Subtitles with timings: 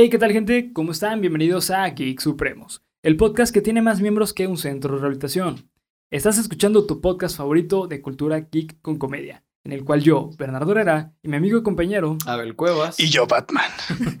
[0.00, 0.72] Hey, ¿qué tal gente?
[0.72, 1.20] ¿Cómo están?
[1.20, 5.72] Bienvenidos a Geek Supremos, el podcast que tiene más miembros que un centro de rehabilitación.
[6.12, 10.70] Estás escuchando tu podcast favorito de cultura geek con comedia, en el cual yo, Bernardo
[10.70, 13.00] Herrera, y mi amigo y compañero, Abel Cuevas.
[13.00, 13.72] Y yo, Batman.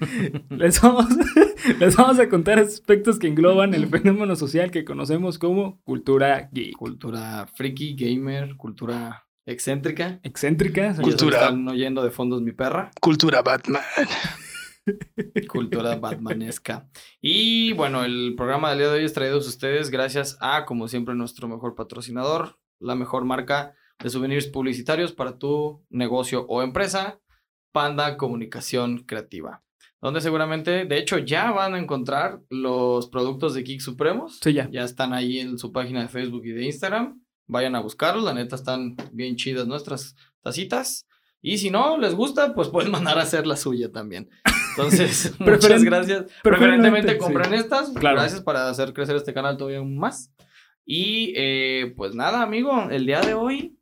[0.50, 1.06] les vamos,
[1.78, 6.76] les vamos a contar aspectos que engloban el fenómeno social que conocemos como cultura geek.
[6.76, 10.18] Cultura friki, gamer, cultura excéntrica.
[10.24, 10.96] Excéntrica.
[10.96, 11.38] Cultura.
[11.38, 12.90] Están oyendo de fondo es mi perra.
[13.00, 13.84] Cultura Batman.
[15.48, 16.88] Cultura batmanesca.
[17.20, 20.88] Y bueno, el programa del día de hoy es traído a ustedes gracias a, como
[20.88, 27.20] siempre, nuestro mejor patrocinador, la mejor marca de souvenirs publicitarios para tu negocio o empresa,
[27.72, 29.62] Panda Comunicación Creativa.
[30.00, 34.38] Donde seguramente, de hecho, ya van a encontrar los productos de Geek Supremos.
[34.40, 34.68] Sí, ya.
[34.70, 37.20] Ya están ahí en su página de Facebook y de Instagram.
[37.48, 41.08] Vayan a buscarlos, la neta están bien chidas nuestras tacitas.
[41.40, 44.28] Y si no les gusta, pues pueden mandar a hacer la suya también.
[44.78, 46.24] Entonces, muchas Preferen- gracias.
[46.42, 47.18] preferentemente, Preferentemente sí.
[47.18, 47.90] compren estas.
[47.90, 48.16] Claro.
[48.20, 50.32] Gracias para hacer crecer este canal todavía más.
[50.84, 53.78] Y eh, pues nada, amigo, el día de hoy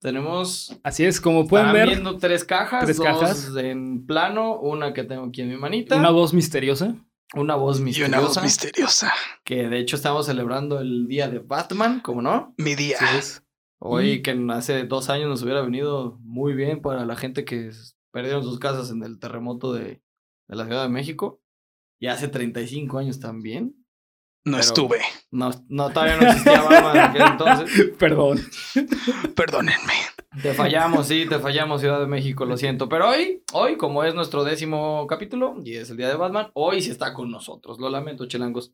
[0.00, 0.76] tenemos.
[0.82, 2.84] Así es, como pueden ver, viendo tres cajas.
[2.84, 3.52] tres dos cajas.
[3.56, 5.96] en plano, una que tengo aquí en mi manita.
[5.96, 6.94] una voz misteriosa.
[7.34, 8.18] una voz Y misteriosa.
[8.18, 9.12] una voz misteriosa.
[9.44, 12.54] que de hecho estamos celebrando el día de Batman, ¿cómo no?
[12.58, 12.98] Mi día.
[13.00, 13.42] Así es.
[13.78, 17.70] Hoy que hace dos años nos hubiera venido muy bien para la gente que
[18.10, 20.00] perdieron sus casas en el terremoto de,
[20.48, 21.40] de la Ciudad de México.
[22.00, 23.74] Y hace 35 años también.
[24.44, 24.98] No Pero- estuve.
[25.30, 27.92] No, no todavía no existía Batman en aquel entonces.
[27.98, 28.38] Perdón.
[29.34, 29.92] Perdónenme.
[30.42, 32.88] Te fallamos, sí, te fallamos, Ciudad de México, lo siento.
[32.88, 36.82] Pero hoy, hoy, como es nuestro décimo capítulo y es el día de Batman, hoy
[36.82, 37.78] sí está con nosotros.
[37.80, 38.72] Lo lamento, chelangos.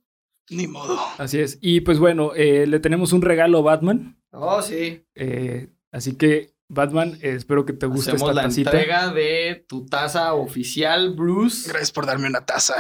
[0.51, 0.99] Ni modo.
[1.19, 1.59] Así es.
[1.63, 4.21] Y pues bueno, eh, le tenemos un regalo a Batman.
[4.33, 5.05] Oh, sí.
[5.15, 8.71] eh, así que, Batman, espero que te guste Hacemos esta la tacita.
[8.71, 11.69] entrega de tu taza oficial, Bruce.
[11.69, 12.77] Gracias por darme una taza.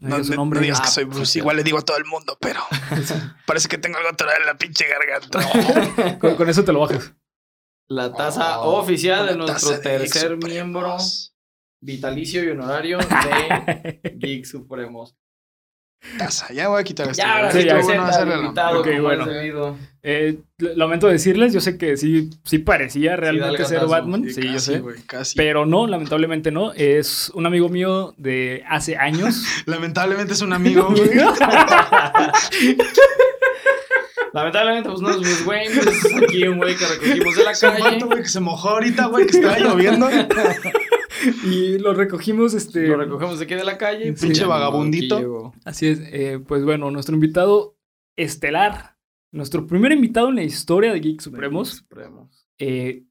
[0.00, 0.58] No No, no- nombre.
[0.58, 1.38] no digas Ah, que soy pues, Bruce.
[1.38, 2.60] Igual le digo a todo el mundo, pero
[3.46, 6.18] parece que tengo algo atorado en la pinche garganta.
[6.18, 7.14] Con, con eso te lo bajas.
[7.88, 10.96] La taza Oh, oficial de nuestro tercer miembro
[11.80, 15.14] vitalicio y honorario de Geek Supremos.
[16.54, 17.22] Ya voy a quitar esto.
[17.22, 17.78] Ya, ahora Sí, ya.
[17.80, 19.76] Bueno, hacerle la- invitado Ok, como bueno.
[20.08, 23.84] Eh, lamento decirles, yo sé que sí, sí parecía realmente ser.
[23.86, 24.24] Batman.
[24.32, 24.78] Sí, yo casi, sé.
[24.78, 25.36] güey, casi.
[25.36, 26.72] Pero no, lamentablemente no.
[26.74, 29.42] Es un amigo mío de hace años.
[29.66, 31.10] Lamentablemente es un amigo, güey.
[34.32, 37.56] Lamentablemente, pues no es Bruce Wayne, es aquí un güey que recogimos de la un
[37.58, 37.82] calle.
[37.82, 40.08] vato, güey, que se mojó ahorita, güey, que estaba lloviendo.
[41.44, 42.86] y lo recogimos, este.
[42.88, 44.16] Lo recogemos de aquí de la calle.
[44.16, 44.26] Sí.
[44.26, 45.52] Pinche vagabundito.
[45.64, 46.00] Así es.
[46.12, 47.76] eh, pues bueno, nuestro invitado
[48.16, 48.96] estelar.
[49.32, 51.68] Nuestro primer invitado en la historia de Geek Supremos.
[51.70, 52.46] Supremos.
[52.58, 53.04] eh,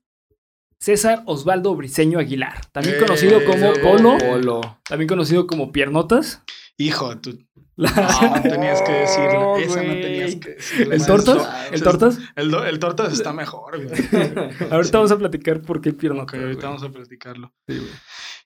[0.80, 2.66] César Osvaldo Briseño Aguilar.
[2.72, 4.18] También Eh, conocido como Polo.
[4.18, 4.62] Polo.
[4.88, 6.44] También conocido como Piernotas.
[6.78, 7.38] Hijo, tú
[7.78, 7.92] La-
[8.46, 9.40] no tenías que decirlo.
[9.40, 10.02] No, Esa no güey.
[10.02, 10.94] tenías que decirlo.
[10.94, 11.06] ¿El.
[11.06, 11.72] Tortas?
[11.72, 12.20] ¿El Tortas?
[12.36, 13.90] El, do- el tortas está mejor, güey.
[14.72, 16.40] Ahorita vamos a platicar por qué Ok, Piernotas.
[16.40, 16.74] ahorita güey.
[16.80, 17.54] vamos a platicarlo.
[17.68, 17.90] Sí, güey.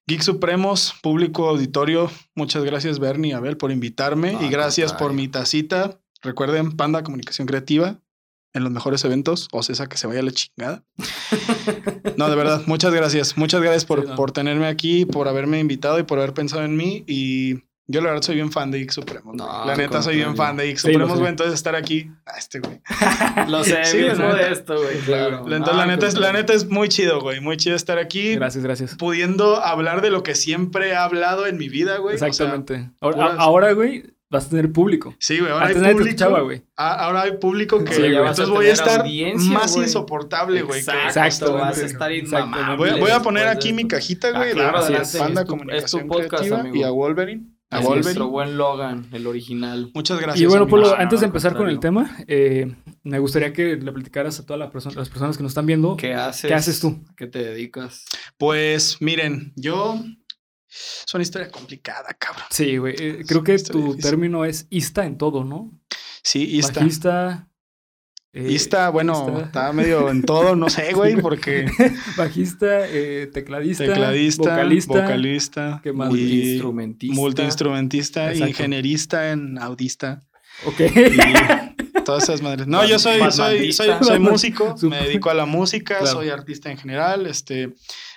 [0.07, 5.27] Geek Supremos, público auditorio, muchas gracias Bernie y Abel por invitarme y gracias por mi
[5.27, 5.99] tacita.
[6.23, 7.99] Recuerden, Panda Comunicación Creativa
[8.55, 10.83] en los mejores eventos, o César que se vaya a la chingada.
[12.17, 13.37] No, de verdad, muchas gracias.
[13.37, 14.15] Muchas gracias por, Sí, no.
[14.15, 17.03] por tenerme aquí, por haberme invitado y por haber pensado en mí.
[17.07, 17.59] Y
[17.91, 19.35] yo la verdad soy bien fan de Geek Supremos.
[19.35, 21.29] No, la neta soy bien fan de lo Supremos, güey.
[21.29, 22.79] Entonces estar aquí, ah, este güey.
[23.49, 25.39] Lo sé, Sí, bien la modesto, güey, claro.
[25.39, 27.41] Entonces, Ah, la, neta es, la neta es muy chido, güey.
[27.41, 28.35] Muy chido estar aquí.
[28.35, 28.95] Gracias, gracias.
[28.95, 32.15] pudiendo hablar de lo que siempre he hablado en mi vida, güey.
[32.15, 32.91] O sea, Exactamente.
[33.01, 35.15] ahora, puras- ahora, güey, vas a tener público.
[35.17, 35.51] sí, güey.
[35.51, 36.09] Ahora Antes hay público.
[36.09, 36.61] escuchaba, güey.
[36.77, 37.93] Ah, ahora hay público que.
[37.93, 38.15] Sí, güey.
[38.17, 39.03] entonces voy a estar
[39.49, 39.85] más güey.
[39.87, 40.79] insoportable, güey.
[40.81, 42.75] Exacto, vas a estar inmamable.
[42.77, 44.51] Voy a, voy a poner aquí mi cajita, Ah, güey.
[44.53, 46.75] claro, de adelante, Panda es tu- Comunicación es tu podcast, Creativa amigo.
[46.75, 47.45] y a Wolverine.
[47.71, 48.03] A Es Wolverine.
[48.03, 49.91] nuestro buen Logan, el original.
[49.93, 50.41] Muchas gracias.
[50.41, 50.67] Y bueno.
[50.67, 54.45] Polo, no, antes de empezar con el tema, eh, me gustaría que le platicaras a
[54.45, 55.95] todas las perso- las personas que nos están viendo.
[55.95, 56.47] ¿Qué haces?
[56.47, 56.99] ¿Qué haces tú?
[57.09, 58.05] ¿A ¿Qué te dedicas?
[58.37, 59.99] Pues miren, yo.
[60.67, 62.45] Es una historia complicada, cabrón.
[62.49, 62.95] Sí, güey.
[62.99, 64.01] eh, creo que tu difícil.
[64.03, 65.71] término es ista en todo, ¿no?
[66.23, 66.79] Sí, está.
[66.81, 67.48] Bajista.
[68.31, 68.57] Eh,
[68.91, 71.65] bueno, está medio en todo, no sé, güey, porque
[72.17, 74.93] Bajista, eh, tecladista, tecladista, vocalista.
[75.01, 76.09] vocalista, ¿Qué más?
[76.09, 77.15] Multiinstrumentista.
[77.15, 80.23] multiinstrumentista, ingenierista en audista.
[80.65, 80.79] Ok.
[80.81, 82.67] Y todas esas madres.
[82.67, 86.17] No, yo soy, soy, soy, soy músico, me dedico a la música, Claro.
[86.17, 87.73] soy artista en general, este,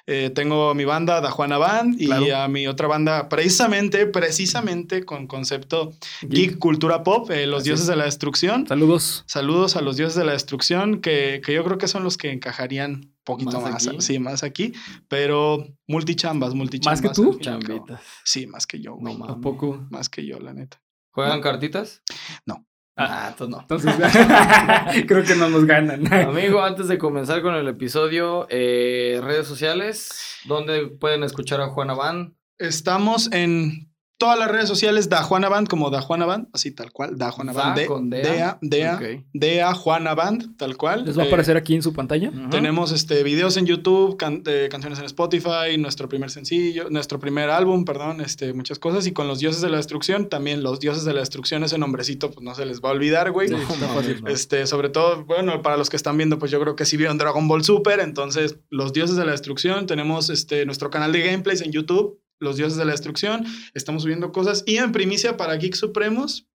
[0.06, 2.36] eh, tengo mi banda Da Juana Band y Claro.
[2.36, 7.82] a mi otra banda precisamente, precisamente con concepto geek, cultura pop, eh, Los Así Dioses
[7.84, 7.88] es.
[7.88, 8.66] de la Destrucción.
[8.66, 9.24] Saludos.
[9.26, 12.30] Saludos a los dioses de la destrucción, que, que yo creo que son los que
[12.32, 14.00] encajarían un poquito ¿Más más, aquí?
[14.00, 14.72] sí, más aquí,
[15.08, 17.00] pero multichambas, multichambas.
[17.00, 17.38] que tú?
[17.40, 18.00] Chambitas.
[18.24, 19.16] Sí, más que yo, güey.
[19.16, 19.86] No ¿A poco?
[19.90, 20.80] Más que yo, la neta.
[21.12, 22.02] ¿Juegan cartitas?
[22.46, 22.66] No.
[22.96, 23.60] Ah, entonces no.
[23.62, 23.94] Entonces,
[25.06, 26.12] creo que no nos ganan.
[26.12, 31.94] Amigo, antes de comenzar con el episodio, eh, redes sociales, ¿dónde pueden escuchar a Juana
[31.94, 32.36] Van?
[32.58, 33.91] Estamos en
[34.22, 37.32] todas las redes sociales Da Juana Band, como Da Juana Band, así tal cual, Da
[37.32, 38.22] Juana Da Band, de, con Dea.
[38.22, 39.24] Dea, Dea, Ok.
[39.32, 41.04] Dea Juana Band, tal cual.
[41.04, 42.30] Les va a Eh, aparecer aquí en su pantalla.
[42.50, 47.50] Tenemos este, videos en YouTube, can- eh, canciones en Spotify, nuestro primer sencillo, nuestro primer
[47.50, 49.06] álbum, perdón, este, muchas cosas.
[49.06, 52.30] Y con los dioses de la destrucción, también los dioses de la destrucción, ese nombrecito,
[52.30, 53.48] pues no se les va a olvidar, güey.
[53.48, 54.28] Sí, no.
[54.28, 57.18] Este, sobre todo, bueno, para los que están viendo, pues yo creo que sí vieron
[57.18, 57.98] Dragon Ball Super.
[58.00, 62.56] Entonces, los dioses de la destrucción, tenemos este, nuestro canal de gameplays en YouTube, los
[62.56, 63.44] dioses de la destrucción.
[63.74, 64.64] Estamos subiendo cosas.
[64.66, 66.46] Y en primicia para Geek Supremos,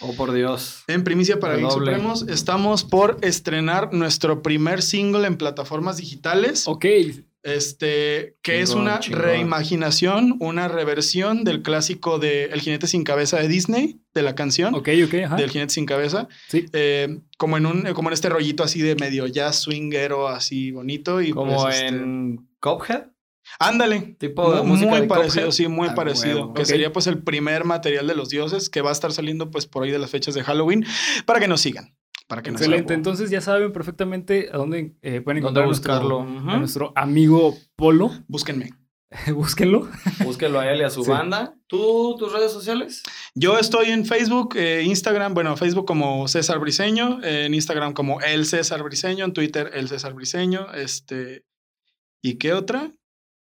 [0.00, 0.82] Oh, por Dios.
[0.88, 1.70] en primicia para Geek.
[1.70, 6.68] Supremos, estamos por estrenar nuestro primer single en plataformas digitales.
[6.68, 6.84] Ok.
[7.42, 9.22] Este, que es una chingón.
[9.22, 14.74] reimaginación, una reversión del clásico de El jinete sin cabeza de Disney, de la canción
[14.74, 15.36] Ok, ok, ajá.
[15.36, 16.26] del jinete sin cabeza.
[16.48, 16.66] Sí.
[16.72, 21.22] Eh, como en un, como en este rollito así de medio jazz swingero, así bonito.
[21.22, 23.04] Y Como pues, este, en Cuphead.
[23.58, 24.16] Ándale.
[24.18, 25.50] Tipo de Muy, música muy de parecido, Cuphead.
[25.52, 26.36] sí, muy Ah, parecido.
[26.40, 26.54] huevo.
[26.54, 29.66] Que sería pues el primer material de los dioses que va a estar saliendo pues
[29.66, 30.84] por ahí de las fechas de Halloween
[31.24, 31.96] para que nos sigan.
[32.28, 32.92] Para que nos Excelente.
[32.94, 36.24] Entonces ya saben perfectamente a dónde eh, pueden ¿Dónde encontrar a buscarlo?
[36.24, 38.10] nuestro, a nuestro amigo Polo.
[38.28, 38.70] Búsquenme.
[39.32, 39.88] Búsquenlo.
[40.24, 41.10] Búsquelo a él y a su Sí.
[41.10, 41.54] banda.
[41.68, 43.04] ¿Tú, tus redes sociales?
[43.36, 48.44] Yo estoy en Facebook, eh, Instagram, bueno, Facebook como César Briseño, en Instagram como El
[48.46, 51.44] César Briseño, en Twitter El César Briseño, este...
[52.20, 52.90] ¿Y qué otra?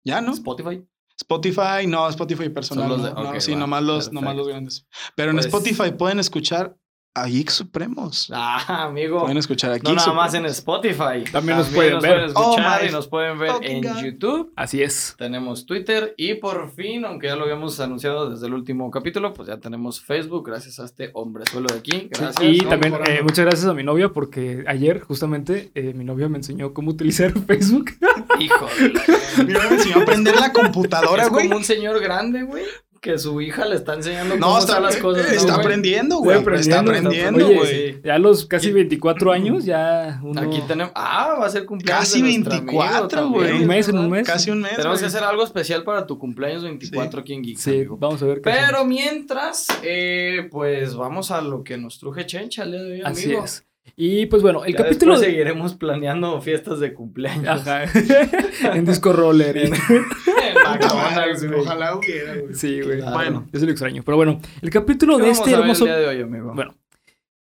[0.03, 0.33] Ya, ¿no?
[0.33, 0.83] Spotify.
[1.17, 2.87] Spotify, no, Spotify personal.
[2.87, 4.87] No, sí, va, nomás los, nomás los grandes.
[5.15, 6.77] Pero en Pues- Spotify pueden escuchar
[7.15, 8.29] a Geek Supremos.
[8.33, 9.21] Ah, amigo.
[9.21, 9.83] Pueden escuchar aquí.
[9.87, 11.23] No nada más en Spotify.
[11.31, 12.19] También nos pueden ver.
[12.25, 13.97] escuchar Oh y nos pueden ver en God.
[14.01, 14.53] YouTube.
[14.55, 15.15] Así es.
[15.17, 19.47] Tenemos Twitter y por fin, aunque ya lo habíamos anunciado desde el último capítulo, pues
[19.49, 22.09] ya tenemos Facebook gracias a este hombrezuelo de aquí.
[22.11, 22.41] Gracias.
[22.41, 26.29] Y Vamos también eh, muchas gracias a mi novia porque ayer justamente eh, mi novia
[26.29, 27.91] me enseñó cómo utilizar Facebook.
[28.39, 29.03] Hijo de la-
[29.45, 31.47] Mira, me enseñó a aprender la computadora, Es güey.
[31.47, 32.63] como un señor grande, güey,
[32.99, 35.25] que su hija le está enseñando No, cómo está, las cosas.
[35.25, 35.65] ¿no, está güey?
[35.65, 36.37] aprendiendo, güey.
[36.37, 38.01] aprendiendo, Está está aprendiendo, Oye, güey.
[38.03, 40.41] Ya a los casi 24 años ya uno...
[40.41, 40.91] Aquí tenemos.
[40.95, 41.99] Ah, va a ser cumpleaños.
[42.01, 43.49] Casi de nuestro 24, amigo güey.
[43.49, 44.27] En un mes, en un mes.
[44.27, 44.75] Casi un mes.
[44.75, 47.57] Tenemos que hacer algo especial para tu cumpleaños 24 aquí en Geek.
[47.57, 47.97] Sí, amigo.
[47.97, 48.87] vamos a ver qué Pero hacemos.
[48.87, 53.43] mientras, eh, pues vamos a lo que nos truje Chencha el día de hoy, amigo.
[53.43, 53.68] Así es.
[53.95, 55.17] Y pues bueno, el Ya capítulo...
[55.17, 57.47] seguiremos planeando fiestas de cumpleaños.
[57.67, 57.83] Ajá.
[58.75, 59.55] en disco roller.
[59.57, 59.73] y- En
[60.63, 61.59] McDonald's, güey.
[61.61, 62.53] Ojalá hubiera, güey.
[62.53, 62.97] Sí, güey.
[62.99, 63.15] Claro.
[63.15, 64.03] Bueno, sí lo extraño.
[64.05, 65.85] Pero bueno, el capítulo ¿Qué de vamos este a ver hermoso...
[65.85, 66.53] el día de hoy, amigo?
[66.53, 66.75] Bueno,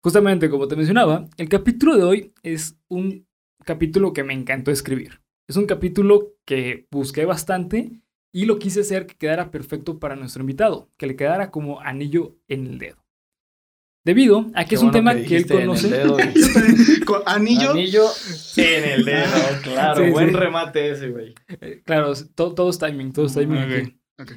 [0.03, 3.27] justamente como te mencionaba, el capítulo de hoy es un
[3.65, 5.21] capítulo que me encantó escribir.
[5.49, 7.91] Es un capítulo que busqué bastante
[8.33, 12.37] y lo quise hacer que quedara perfecto para nuestro invitado, que le quedara como anillo
[12.49, 13.02] en el dedo.
[14.05, 15.89] Debido a que Qué es un bueno tema que que él dijiste en el conoce.
[15.89, 16.17] dedo.
[17.07, 17.71] Con Anillo.
[17.71, 18.05] Anillo
[18.57, 20.05] en el dedo, claro.
[20.05, 20.35] Sí, buen sí.
[20.35, 21.35] remate ese, güey.
[21.49, 23.59] Eh, claro, todo, todo es timing, todo es timing.
[23.59, 24.01] Ok, aquí.
[24.19, 24.33] ok.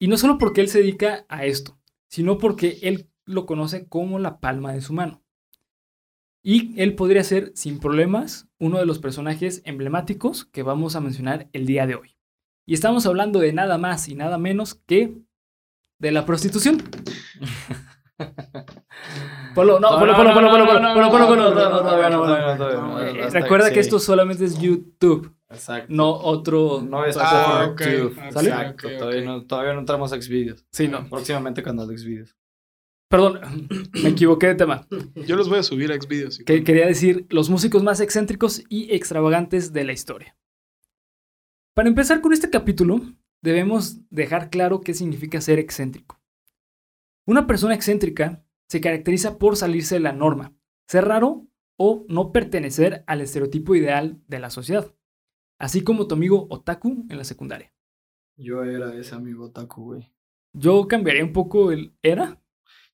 [0.00, 4.18] Y no solo porque él se dedica a esto, sino porque él lo conoce como
[4.20, 5.24] la palma de su mano.
[6.42, 11.48] Y él podría ser, sin problemas, uno de los personajes emblemáticos que vamos a mencionar
[11.52, 12.16] el día de hoy.
[12.64, 15.18] Y estamos hablando de nada más y nada menos que
[15.98, 16.82] de la prostitución.
[19.54, 21.54] Polo, no, polo, polo, polo, polo, polo, polo, polo,
[23.30, 25.34] Recuerda que esto solamente es YouTube.
[25.50, 25.92] Exacto.
[25.94, 26.82] No otro.
[26.82, 28.88] No es ah, Exacto.
[28.98, 29.72] Todavía.
[29.72, 30.66] No, entramos a Xvideos.
[30.70, 31.08] Sí, no.
[31.08, 32.36] Próximamente cuando Xvideos.
[33.08, 33.40] Perdón,
[34.02, 34.86] me equivoqué de tema.
[35.26, 36.38] Yo los voy a subir a Xvideos.
[36.44, 40.36] Que, quería decir los músicos más excéntricos y extravagantes de la historia.
[41.74, 43.00] Para empezar con este capítulo,
[43.40, 46.17] debemos dejar claro qué significa ser excéntrico.
[47.28, 50.56] Una persona excéntrica se caracteriza por salirse de la norma,
[50.86, 54.94] ser raro o no pertenecer al estereotipo ideal de la sociedad,
[55.58, 57.70] así como tu amigo otaku en la secundaria.
[58.38, 60.10] Yo era ese amigo otaku, güey.
[60.54, 62.40] Yo cambiaría un poco el era.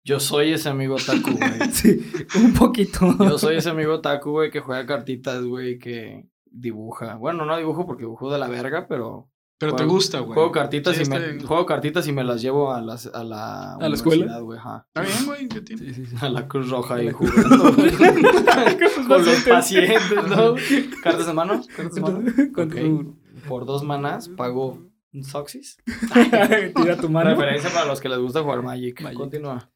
[0.02, 1.70] Yo soy ese amigo otaku, güey.
[1.70, 3.16] Sí, un poquito.
[3.20, 7.14] Yo soy ese amigo otaku, güey, que juega cartitas, güey, que dibuja.
[7.14, 9.30] Bueno, no dibujo porque dibujo de la verga, pero
[9.64, 10.34] Pero te Juego- gusta, güey.
[10.34, 13.74] Juego cartitas, Sí, y me, juego cartitas y me las llevo a, las, a la,
[13.74, 14.24] ¿A la escuela?
[14.24, 14.86] universidad, güey, ajá.
[14.88, 15.48] Está bien, güey.
[15.48, 15.82] ¿qué tiene?
[15.82, 16.16] Sí, sí, sí.
[16.20, 17.74] A la Cruz Roja ahí jugando.
[19.08, 20.10] Con los pacientes.
[20.28, 20.54] ¿no?
[21.02, 21.62] ¿Cartas de mano?
[21.76, 22.20] ¿Cartas de mano?
[22.54, 23.16] Tu-
[23.48, 24.78] Por dos manas pago
[25.12, 25.78] un Soxis.
[26.74, 27.30] Tira tu mano.
[27.30, 29.00] Referencia para los que les gusta jugar Magic.
[29.02, 29.18] Magic.
[29.18, 29.70] Continúa.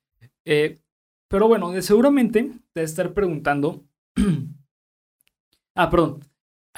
[0.45, 0.81] Eh,
[1.29, 2.43] pero bueno, seguramente
[2.73, 3.85] te vas a estar preguntando.
[5.75, 6.21] ah, perdón.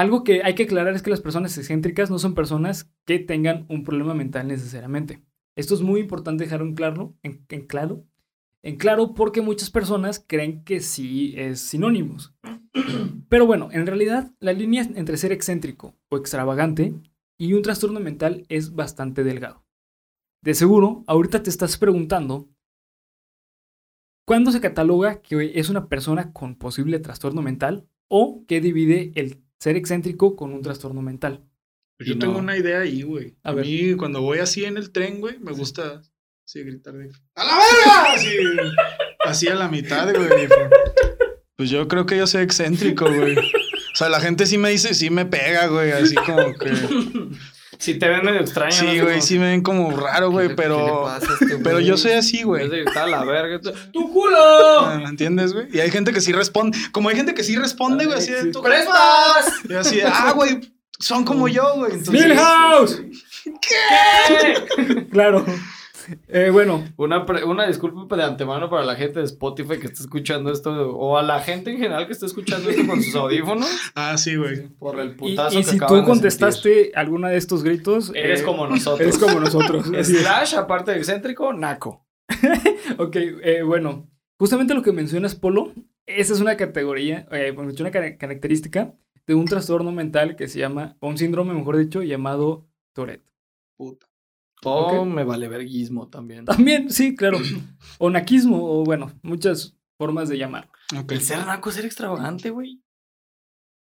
[0.00, 3.66] Algo que hay que aclarar es que las personas excéntricas no son personas que tengan
[3.68, 5.22] un problema mental necesariamente.
[5.56, 8.06] Esto es muy importante dejar en claro, en, en claro,
[8.62, 12.34] en claro porque muchas personas creen que sí es sinónimos.
[13.28, 16.94] Pero bueno, en realidad la línea entre ser excéntrico o extravagante
[17.36, 19.66] y un trastorno mental es bastante delgado.
[20.40, 22.48] De seguro, ahorita te estás preguntando
[24.26, 29.42] ¿Cuándo se cataloga que es una persona con posible trastorno mental o que divide el
[29.60, 31.44] ser excéntrico con un trastorno mental?
[31.98, 33.36] Yo Y tengo una idea ahí, güey.
[33.42, 33.66] A A, ver.
[33.66, 36.00] mí, cuando voy así en el tren, güey, me gusta
[36.46, 37.10] así gritar de...
[37.34, 38.12] ¡A la verga!
[38.14, 38.36] Así,
[39.20, 40.48] así a la mitad, güey.
[41.56, 43.36] Pues yo creo que yo soy excéntrico, güey.
[43.36, 45.92] O sea, la gente sí me dice, sí me pega, güey.
[45.92, 46.70] Así como que...
[47.80, 48.72] Si te ven medio extraño.
[48.72, 51.02] Sí, güey, Como, sí me ven como raro, ¿qué güey, le- qué le pero...
[51.04, 51.86] pasa a este Pero güey?
[51.86, 52.62] yo soy así, güey.
[52.62, 54.96] vez de gritar a la verga, tú, ¡tu culo!
[54.98, 55.66] ¿Me entiendes, güey?
[55.72, 56.76] Y hay gente que sí responde.
[56.92, 58.42] Como hay gente que sí responde, güey, así de...
[58.42, 58.50] Sí.
[58.52, 59.54] "¿Tú ¡Prestas!
[59.68, 60.60] Y así de, ah, güey,
[60.98, 61.92] son como yo, güey.
[61.94, 63.02] Entonces, ¡Milhouse!
[63.62, 65.06] ¿Qué?
[65.10, 65.44] Claro.
[66.28, 70.00] Eh, bueno, Una, pre- una disculpa de antemano para la gente de Spotify que está
[70.02, 73.68] escuchando esto, o a la gente en general que está escuchando esto con sus audífonos,
[73.94, 74.68] Ah, sí, güey.
[74.78, 78.12] por el y, putazo y que si acaban tú de contestaste alguna de estos gritos.
[78.14, 79.00] Eres eh, como nosotros.
[79.00, 79.86] eres como nosotros.
[80.02, 82.06] Slash, aparte de excéntrico, naco.
[82.98, 85.72] Ok, eh, bueno, justamente lo que mencionas, Polo,
[86.06, 88.94] esa es una categoría, eh, bueno, es una cara- característica
[89.26, 93.24] de un trastorno mental que se llama, o un síndrome, mejor dicho, llamado Tourette.
[93.76, 94.06] Puta.
[94.64, 96.44] O me vale verguismo también.
[96.44, 97.38] También, sí, claro.
[97.98, 100.70] O naquismo, o bueno, muchas formas de llamar.
[101.08, 102.80] El ser naco es ser extravagante, güey.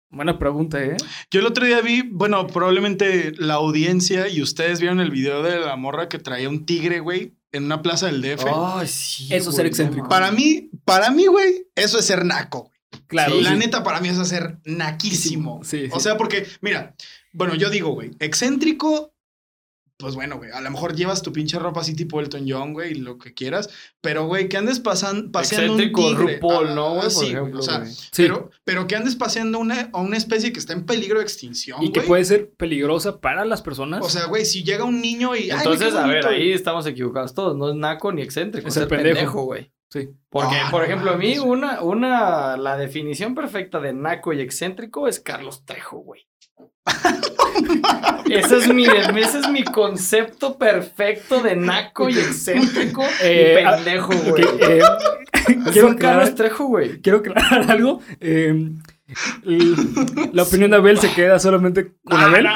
[0.09, 0.95] Buena pregunta, ¿eh?
[1.31, 5.59] Yo el otro día vi, bueno, probablemente la audiencia y ustedes vieron el video de
[5.59, 8.45] la morra que traía un tigre, güey, en una plaza del DF.
[8.53, 9.33] Ay, sí.
[9.33, 10.07] Eso es ser excéntrico.
[10.09, 12.65] Para mí, para mí, güey, eso es ser naco.
[12.91, 13.01] güey.
[13.07, 13.37] Claro.
[13.37, 13.57] Sí, la sí.
[13.57, 15.61] neta, para mí eso es ser naquísimo.
[15.63, 15.91] Sí, sí.
[15.91, 16.95] O sea, porque, mira,
[17.31, 19.12] bueno, yo digo, güey, excéntrico,
[20.03, 22.93] pues bueno, güey, a lo mejor llevas tu pinche ropa así tipo Elton John, güey,
[22.93, 23.69] lo que quieras,
[24.01, 26.33] pero, güey, que andes pasan, paseando Excéntrico un tigre.
[26.35, 27.01] RuPaul, ¿no, güey?
[27.01, 27.91] Por sí, güey, ejemplo, o sea, güey.
[27.91, 28.09] Sí.
[28.17, 31.81] pero, pero que andes paseando una, a una especie que está en peligro de extinción,
[31.81, 34.05] y que puede ser peligrosa para las personas.
[34.05, 35.49] O sea, güey, si llega un niño y.
[35.49, 37.55] ay, Entonces, a ver, ahí estamos equivocados todos.
[37.57, 39.15] No es naco ni excéntrico, Es es el pendejo.
[39.15, 39.71] pendejo, güey.
[39.91, 40.09] sí.
[40.29, 44.41] Porque, Ah, por no ejemplo, a mí una, una, la definición perfecta de naco y
[44.41, 46.27] excéntrico es Carlos Trejo, güey.
[48.29, 53.75] Ese, es mi, ese es mi concepto perfecto de naco y excéntrico Eh, y ah,
[53.75, 54.43] pendejo, Ok, güey.
[54.61, 54.81] eh,
[55.71, 57.01] quiero, aclarar, Trejo, güey.
[57.01, 58.01] quiero aclarar algo.
[58.19, 58.69] eh,
[59.45, 59.75] l-
[60.33, 62.43] la opinión de Abel se queda solamente con No, Abel.
[62.45, 62.51] no,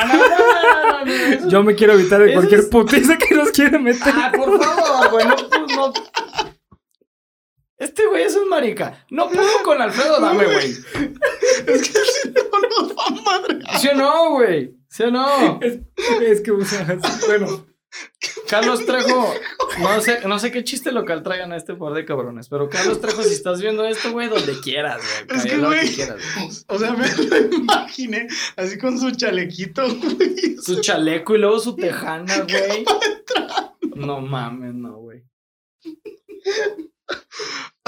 [1.43, 4.13] no, Yo me quiero evitar de cualquier es- putiza que nos quiera meter.
[4.15, 5.93] Ah, por favor, güey, no.
[7.77, 9.05] Este güey es un marica.
[9.09, 10.71] No pudo con Alfredo Dame, güey.
[11.67, 13.59] Es que si no nos va a madre.
[13.79, 14.75] ¿Sí o no, güey?
[14.89, 15.59] ¿Sí o no?
[15.61, 15.79] Es,
[16.21, 17.67] es que, sea, bueno,
[18.47, 19.33] Carlos Trejo,
[19.79, 23.01] no sé, no sé qué chiste local traigan a este par de cabrones, pero Carlos
[23.01, 25.37] Trejo, si estás viendo esto, güey, donde quieras, güey.
[25.39, 25.95] Es que, güey.
[26.67, 30.57] O sea, me lo imaginé así con su chalequito, güey.
[30.61, 32.85] Su chaleco y luego su tejana, güey.
[33.95, 35.23] No mames, no, güey.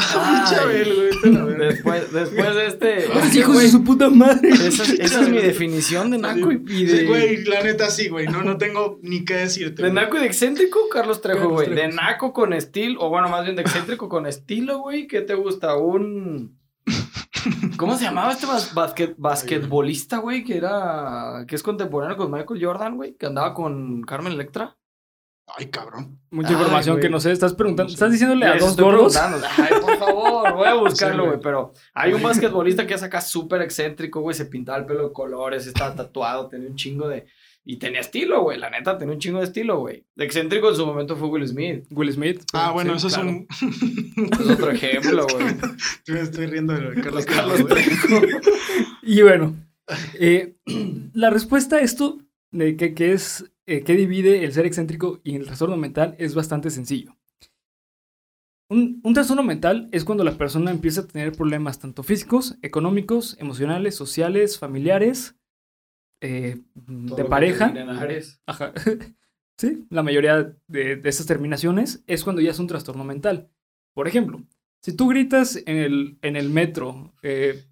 [0.02, 0.56] Ah, Ay.
[0.56, 1.58] Chabel, güey.
[1.58, 3.08] Después, después de este.
[3.14, 4.50] los hijos de su puta madre.
[4.50, 7.00] esa, es- esa es mi definición de naco y, y de.
[7.00, 8.28] Sí, güey, la neta sí, güey.
[8.28, 9.84] No, no tengo ni qué decirte.
[9.84, 10.04] De güey.
[10.04, 11.68] naco y de excéntrico, Carlos Trejo, Carlos güey.
[11.68, 15.06] Trejo, De naco con estilo, o bueno, más bien de excéntrico con estilo, güey.
[15.08, 15.76] ¿Qué te gusta?
[15.76, 16.58] Un.
[17.78, 20.46] ¿Cómo se llamaba este bas- basquet- basquetbolista, güey?
[20.46, 21.44] Que era.
[21.46, 23.16] que es contemporáneo con Michael Jordan, güey.
[23.18, 24.78] Que andaba con Carmen Electra.
[25.58, 26.20] Ay, cabrón.
[26.32, 27.32] Mucha información que no sé.
[27.32, 29.16] Estás preguntando, estás diciéndole a dos gordos.
[29.18, 31.40] Ay, por favor, voy a buscarlo, güey.
[31.42, 34.36] pero hay un basquetbolista que es acá súper excéntrico, güey.
[34.36, 37.26] Se pintaba el pelo de colores, estaba tatuado, tenía un chingo de.
[37.66, 38.58] Y tenía estilo, güey.
[38.58, 40.06] La neta, tenía un chingo de estilo, güey.
[40.18, 41.86] Excéntrico en su momento fue Will Smith.
[41.92, 42.42] Will Smith.
[42.54, 43.30] Ah, bueno, Sí, eso claro.
[43.50, 44.30] es un.
[44.40, 45.46] Es otro ejemplo, güey.
[46.06, 47.62] Yo me estoy riendo de lo de Carlos, Carlos.
[49.04, 49.56] Y bueno,
[50.20, 50.56] eh,
[51.14, 52.20] la respuesta a esto
[52.52, 56.34] de que, que es eh, que divide el ser excéntrico y el trastorno mental es
[56.34, 57.16] bastante sencillo.
[58.68, 63.38] Un, un trastorno mental es cuando la persona empieza a tener problemas tanto físicos, económicos,
[63.40, 65.36] emocionales, sociales, familiares
[66.22, 67.74] eh, de pareja.
[68.46, 68.74] Ajá.
[69.60, 73.50] Sí, la mayoría de, de esas terminaciones es cuando ya es un trastorno mental.
[73.94, 74.42] Por ejemplo,
[74.82, 77.66] si tú gritas en el, en el metro, eh,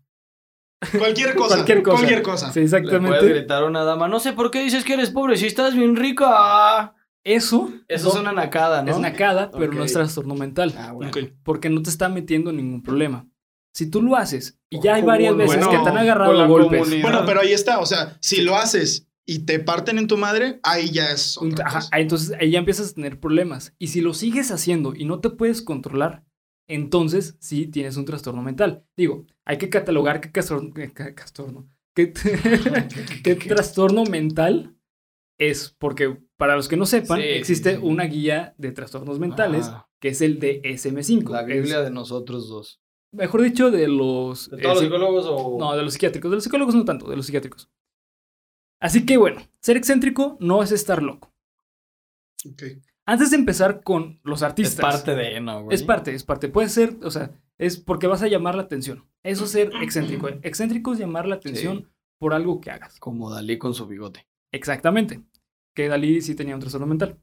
[0.98, 1.56] Cualquier cosa.
[1.56, 1.98] cualquier cosa.
[1.98, 2.52] Cualquier cosa.
[2.52, 3.08] Sí, Le exactamente.
[3.20, 5.74] puedes gritar a una dama, no sé por qué dices que eres pobre si estás
[5.76, 6.94] bien rica.
[7.24, 8.92] Eso, Eso es una nacada, ¿no?
[8.92, 10.74] es nacada, pero no es trastorno mental.
[10.78, 11.10] Ah, bueno.
[11.12, 11.32] Ok.
[11.44, 13.28] Porque no te está metiendo en ningún problema.
[13.74, 16.34] Si tú lo haces y O ya hay varias veces bueno, que te han agarrado
[16.34, 16.80] la a golpes.
[16.80, 17.02] comunidad.
[17.02, 17.80] Bueno, pero ahí está.
[17.80, 21.68] O sea, si lo haces y te parten en tu madre, ahí ya es otra
[21.68, 21.98] ajá, cosa.
[22.00, 23.74] entonces ahí ya empiezas a tener problemas.
[23.78, 26.24] Y si lo sigues haciendo y no te puedes controlar,
[26.70, 28.84] entonces sí tienes un trastorno mental.
[28.96, 32.12] Digo, hay que catalogar qué castor- qué ca- castorno, qué,
[33.24, 34.76] qué trastorno mental
[35.40, 37.80] es, porque para los que no sepan, Sí, existe sí.
[37.82, 41.32] una guía de trastornos mentales Ah, que es el de SM5.
[41.32, 42.82] la Es- Biblia de nosotros dos.
[43.12, 44.50] mejor dicho, de los...
[44.50, 45.58] ¿De todos los psicólogos o...?
[45.60, 46.30] No, de los psiquiátricos.
[46.30, 47.70] De los psicólogos no tanto, de los psiquiátricos.
[48.80, 51.34] Así que bueno, ser excéntrico no es estar loco.
[52.48, 52.64] Ok.
[53.06, 54.82] Antes de empezar con los es artistas.
[54.82, 55.74] parte de, ¿no, güey?
[55.76, 56.50] Es parte, es parte.
[56.50, 59.06] Puede ser, o sea, es porque vas a llamar la atención.
[59.24, 60.28] Eso es ser excéntrico.
[60.44, 63.00] Excéntrico es llamar la atención por algo que hagas.
[63.00, 64.28] Como Dalí con su bigote.
[64.54, 65.22] Exactamente.
[65.76, 67.20] Que Dalí sí tenía un trastorno mental.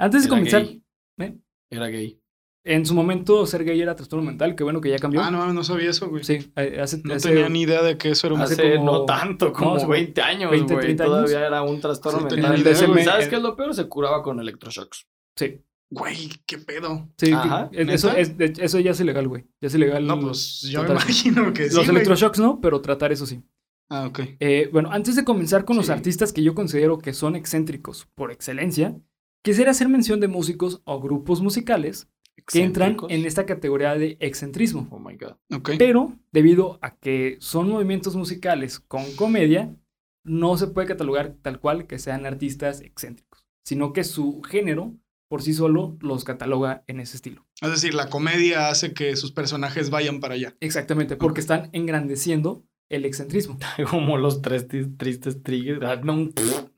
[0.00, 0.82] Antes de Era comenzar, gay.
[1.20, 1.38] ¿eh?
[1.70, 2.18] Era gay.
[2.64, 4.54] en su momento ser gay era trastorno mental.
[4.56, 5.20] Qué bueno que ya cambió.
[5.22, 6.24] Ah, no, no sabía eso, güey.
[6.24, 8.42] Sí, eh, hace, No hace- tenía ni idea de que eso era un...
[8.42, 10.84] Hace Hace como- no tanto, como no, hace 20 años, 20, güey.
[10.86, 11.16] 30 años.
[11.30, 12.60] Todavía era un trastorno Sí, mental.
[12.60, 13.74] ¿Y ¿Sabes qué es lo peor?
[13.74, 15.06] Se curaba con electroshocks.
[15.36, 15.60] Sí,
[15.94, 17.06] Güey, qué pedo.
[17.18, 17.32] sí.
[17.32, 19.44] Ajá, eso, es, eso ya es ilegal, güey.
[19.60, 20.06] Ya es ilegal.
[20.06, 23.42] No, pues yo me imagino que sí, Los electroshocks no, pero tratar eso sí.
[23.90, 24.20] Ah, ok.
[24.40, 28.32] Eh, bueno, antes de comenzar con los artistas que yo considero que son excéntricos por
[28.32, 28.98] excelencia,
[29.42, 32.08] quisiera hacer mención de músicos o grupos musicales
[32.46, 34.88] que entran en esta categoría de excentrismo.
[34.90, 35.34] Oh my god.
[35.54, 35.72] Ok.
[35.78, 39.76] Pero debido a que son movimientos musicales con comedia,
[40.24, 44.94] no se puede catalogar tal cual que sean artistas excéntricos, sino que su género
[45.32, 47.46] por sí solo los cataloga en ese estilo.
[47.62, 50.54] Es decir, la comedia hace que sus personajes vayan para allá.
[50.60, 51.44] Exactamente, porque Ok.
[51.44, 53.56] están engrandeciendo el excentrismo.
[53.90, 55.78] Como los tres tri- tristes tigres.
[55.82, 56.28] Ah, no,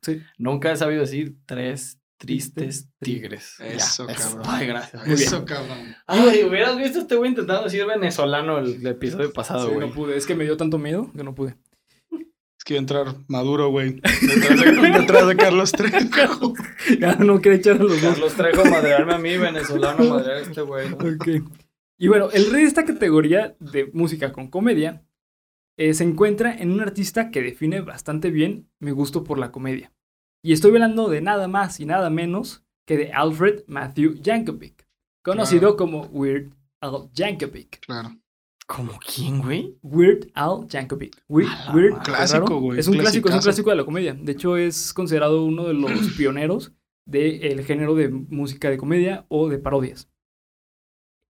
[0.02, 0.20] Sí.
[0.38, 3.56] Nunca he sabido decir tres tristes tigres.
[3.58, 4.42] Ya, Eso, cabrón.
[4.46, 5.04] Ay, gracias.
[5.04, 5.26] Muy bien.
[5.26, 5.96] Eso, cabrón.
[6.06, 9.88] Ay, hubieras visto este güey intentando decir venezolano el, el episodio pasado, Sí, güey.
[9.88, 11.56] no pude, es que me dio tanto miedo que no pude.
[12.64, 14.00] Es que iba a entrar Maduro, güey.
[14.00, 16.54] Detrás de, detrás de Carlos Trejo.
[16.98, 18.12] Ya no quería echar a los dos.
[18.14, 20.88] Carlos Trejo madrearme a mí, venezolano madrear a este güey.
[20.88, 20.96] ¿no?
[20.96, 21.28] Ok.
[21.98, 25.04] Y bueno, el rey de esta categoría de música con comedia
[25.76, 29.92] eh, se encuentra en un artista que define bastante bien mi gusto por la comedia.
[30.42, 34.86] Y estoy hablando de nada más y nada menos que de Alfred Matthew Yankovic,
[35.22, 37.80] conocido como Weird Al Yankovic.
[37.80, 38.16] Claro.
[38.66, 39.76] ¿Como quién, güey?
[39.82, 41.22] Weird Al Yankovic.
[41.28, 42.02] Weird, Weird, madre.
[42.02, 44.14] ¿es Clásico, güey, Es un clásico, es un clásico de la comedia.
[44.14, 46.72] De hecho, es considerado uno de los pioneros
[47.06, 50.08] del género de música de comedia o de parodias.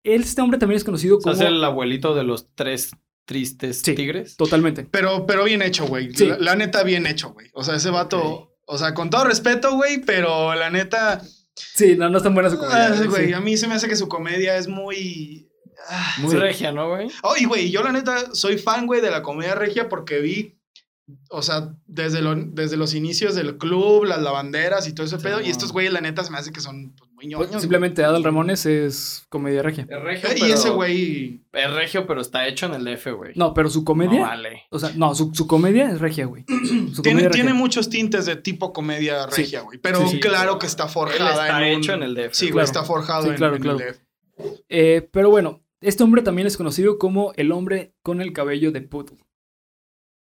[0.05, 1.35] Este hombre también es conocido como...
[1.35, 2.90] es el abuelito de los tres
[3.27, 3.94] tristes Sí.
[3.94, 4.37] tigres.
[4.37, 4.87] Totalmente.
[4.90, 6.14] Pero, pero bien hecho, güey.
[6.14, 6.27] Sí.
[6.27, 7.49] La, la neta, bien hecho, güey.
[7.55, 11.20] O sea, ese vato, o sea, con todo respeto, güey, pero la neta,
[11.57, 12.88] Sí, no, no es tan buena su comedia.
[12.92, 13.33] ah, güey, sí.
[13.33, 15.49] a mí se me hace que su comedia es muy...
[15.88, 16.14] ah.
[16.18, 16.37] Muy Sí.
[16.37, 17.09] regia, ¿no, güey?
[17.23, 20.55] Oh, y güey, yo la neta soy fan, güey, de la comedia regia porque vi,
[21.29, 25.23] o sea, desde, lo- desde los inicios del club, las lavanderas y todo ese Sí,
[25.23, 25.40] pedo.
[25.40, 27.49] Y estos güeyes, la neta, se me hace que son pues, muy ñoños.
[27.49, 29.87] Pues, Simplemente Adal Ramones es comedia regia.
[29.90, 30.38] Es regio, güey.
[30.40, 30.47] pero...
[30.49, 33.33] Y ese güey, Es regio, pero está hecho en el DF, güey.
[33.37, 34.20] No, pero su comedia.
[34.20, 34.62] No vale.
[34.70, 36.47] O sea, no, su, su comedia es regia, güey.
[36.94, 39.42] Su tiene, muchos tintes de tipo comedia Sí.
[39.42, 39.79] regia, güey.
[39.79, 40.20] Pero Sí, sí.
[40.20, 42.33] claro que está Él forjada está en un- hecho en el DF.
[42.35, 42.64] Sí, güey, Claro.
[42.64, 43.79] está forjado Sí, en, claro, en claro.
[43.79, 44.01] el DF.
[44.68, 48.83] Eh, pero bueno, este hombre también es conocido como el hombre con el cabello de
[48.83, 49.18] poodle.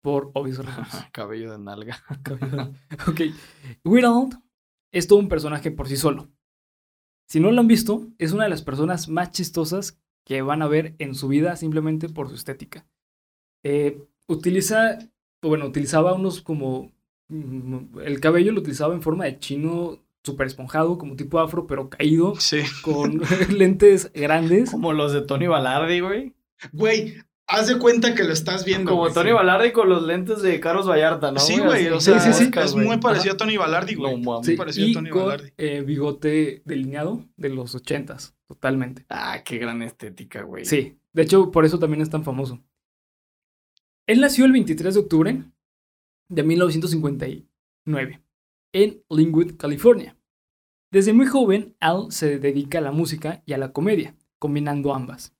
[0.03, 1.05] Por obvias razones.
[1.11, 1.97] Cabello de nalga.
[2.23, 2.73] Cabello-
[3.07, 3.21] ok.
[3.85, 4.43] Weird Al
[4.91, 6.29] es todo un personaje por sí solo.
[7.29, 10.67] Si no lo han visto, es una de las personas más chistosas que van a
[10.67, 12.85] ver en su vida simplemente por su estética.
[13.63, 14.97] Eh, utiliza,
[15.43, 16.91] o bueno, utilizaba unos como...
[17.29, 21.89] mm, El cabello lo utilizaba en forma de chino súper esponjado, como tipo afro, pero
[21.89, 22.59] caído, Sí.
[22.83, 23.21] con
[23.57, 24.71] lentes grandes.
[24.71, 26.33] Como los de Tony Balardi, güey.
[26.71, 27.15] Güey,
[27.47, 28.91] haz de cuenta que lo estás viendo.
[28.91, 29.13] Como güey.
[29.13, 31.39] Tony Balardi con los lentes de Carlos Vallarta, ¿no?
[31.39, 32.85] Sí, güey, o sea, sí, sí, Oscar, es güey.
[32.85, 34.21] muy parecido a Tony Balardi, güey.
[34.21, 34.43] No.
[34.43, 35.53] Sí, parecido a Tony con Balardi.
[35.57, 39.05] eh, bigote delineado de los ochentas, totalmente.
[39.09, 40.65] Ah, qué gran estética, güey.
[40.65, 42.61] Sí, de hecho, por eso también es tan famoso.
[44.07, 45.43] Él nació el 23 de octubre
[46.29, 48.21] de 1959
[48.73, 50.17] en Linwood, California.
[50.91, 55.35] Desde muy joven, Al se dedica a la música y a la comedia, combinando ambas.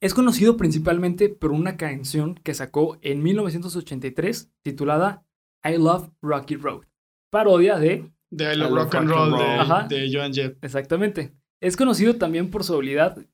[0.00, 5.26] Es conocido principalmente por una canción que sacó en 1983 titulada
[5.64, 6.84] I Love Rocky Road.
[7.30, 8.10] Parodia de...
[8.30, 10.62] De I I Love Rock and Roll de, de Joan Jett.
[10.62, 11.34] Exactamente.
[11.60, 13.26] Es conocido también por su habilidad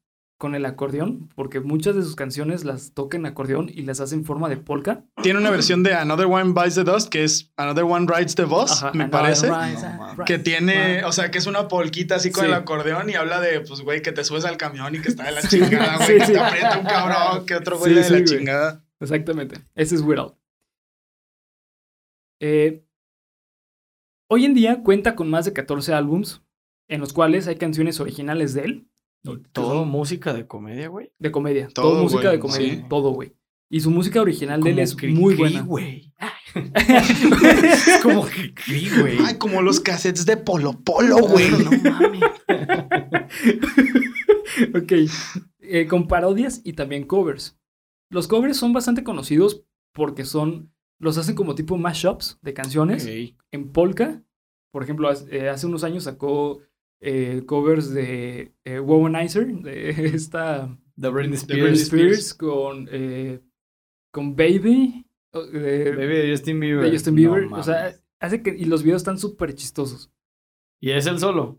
[0.42, 4.16] con el acordeón, porque muchas de sus canciones las toca en acordeón y las hace
[4.16, 5.04] en forma de polka.
[5.22, 8.42] Tiene una versión de Another One Bites the Dust, que es Another One Rides the
[8.42, 9.46] Boss, Ajá, me parece.
[9.46, 10.26] Rise, No mames.
[10.26, 12.48] Que tiene, o sea, que es una polquita así con Sí.
[12.48, 15.22] el acordeón y habla de, pues, güey, que te subes al camión y que está
[15.22, 15.60] de la Sí.
[15.60, 16.32] chingada, güey, Sí, que sí.
[16.32, 18.28] te aprieta un cabrón, que otro güey Sí, de sí, la güey.
[18.38, 18.84] chingada.
[18.98, 19.60] Exactamente.
[19.76, 20.32] Ese es Weird.
[22.40, 22.84] Eh,
[24.28, 26.42] hoy en día cuenta con más de 14 álbums,
[26.88, 28.88] en los cuales hay canciones originales de él,
[29.52, 31.12] Todo música de comedia, güey.
[31.18, 31.68] de comedia.
[31.72, 32.74] Todo, Todo, música güey, de comedia.
[32.74, 32.84] sí.
[32.88, 33.32] Todo, güey.
[33.70, 35.62] Y su música original de él Como es Cri- muy buena.
[35.62, 36.12] güey.
[36.54, 39.18] es como que Cri, güey.
[39.24, 41.50] Ay, como los cassettes de Polo Polo, güey.
[41.50, 42.20] No mames.
[44.74, 44.92] ok.
[45.60, 47.58] Eh, con parodias y también covers.
[48.10, 50.72] Los covers son bastante conocidos porque son.
[50.98, 53.08] Los hacen como tipo mashups de canciones
[53.50, 54.22] en polka.
[54.72, 56.60] Por ejemplo, hace, eh, hace unos años sacó
[57.04, 62.32] eh, covers de eh, Womanizer, de esta The Britney The Britney Spears.
[62.34, 63.40] Con, eh,
[64.12, 66.84] con Baby, o- de, Baby de Justin Bieber.
[66.84, 67.50] de Justin Bieber.
[67.50, 68.54] No o sea, hace que.
[68.56, 70.10] Y los videos están súper chistosos.
[70.80, 71.58] Y es el solo.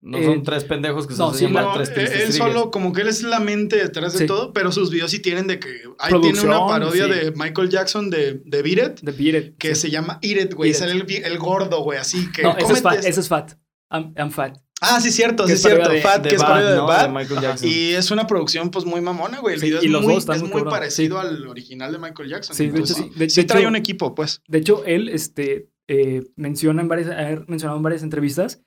[0.00, 2.70] No Eh, son tres pendejos que se no, hacen sí, No, tres eh, él solo,
[2.70, 4.26] como que él es la mente detrás de Sí.
[4.26, 5.68] todo, pero sus videos sí tienen de que.
[5.98, 7.10] Ahí Producción, tiene una parodia sí.
[7.10, 9.56] de Michael Jackson de, de Beat It, The Beat It.
[9.56, 9.82] que sí.
[9.82, 10.74] se llama It, güey.
[10.74, 12.42] Sale el, el gordo, güey, así que.
[12.42, 12.94] No, ese es fat.
[12.96, 13.08] esto.
[13.08, 13.52] Ese es fat.
[13.90, 14.58] I'm, I'm fat.
[14.80, 15.88] Ah, sí, cierto, sí, es cierto.
[15.88, 16.86] de- Fat, De que es parodia de ¿no?
[16.86, 17.06] Bad.
[17.08, 17.68] De Michael Jackson.
[17.68, 19.54] Y es una producción, pues, muy mamona, güey.
[19.54, 21.98] El Sí, video y es los muy, dos están es muy parecido al original de
[21.98, 22.54] Michael Jackson.
[22.56, 23.18] Sí, de hecho, Entonces, sí.
[23.18, 24.42] De- sí de trae hecho- un equipo, pues.
[24.48, 28.62] De hecho, él este, eh, menciona en varias, ha mencionado en varias entrevistas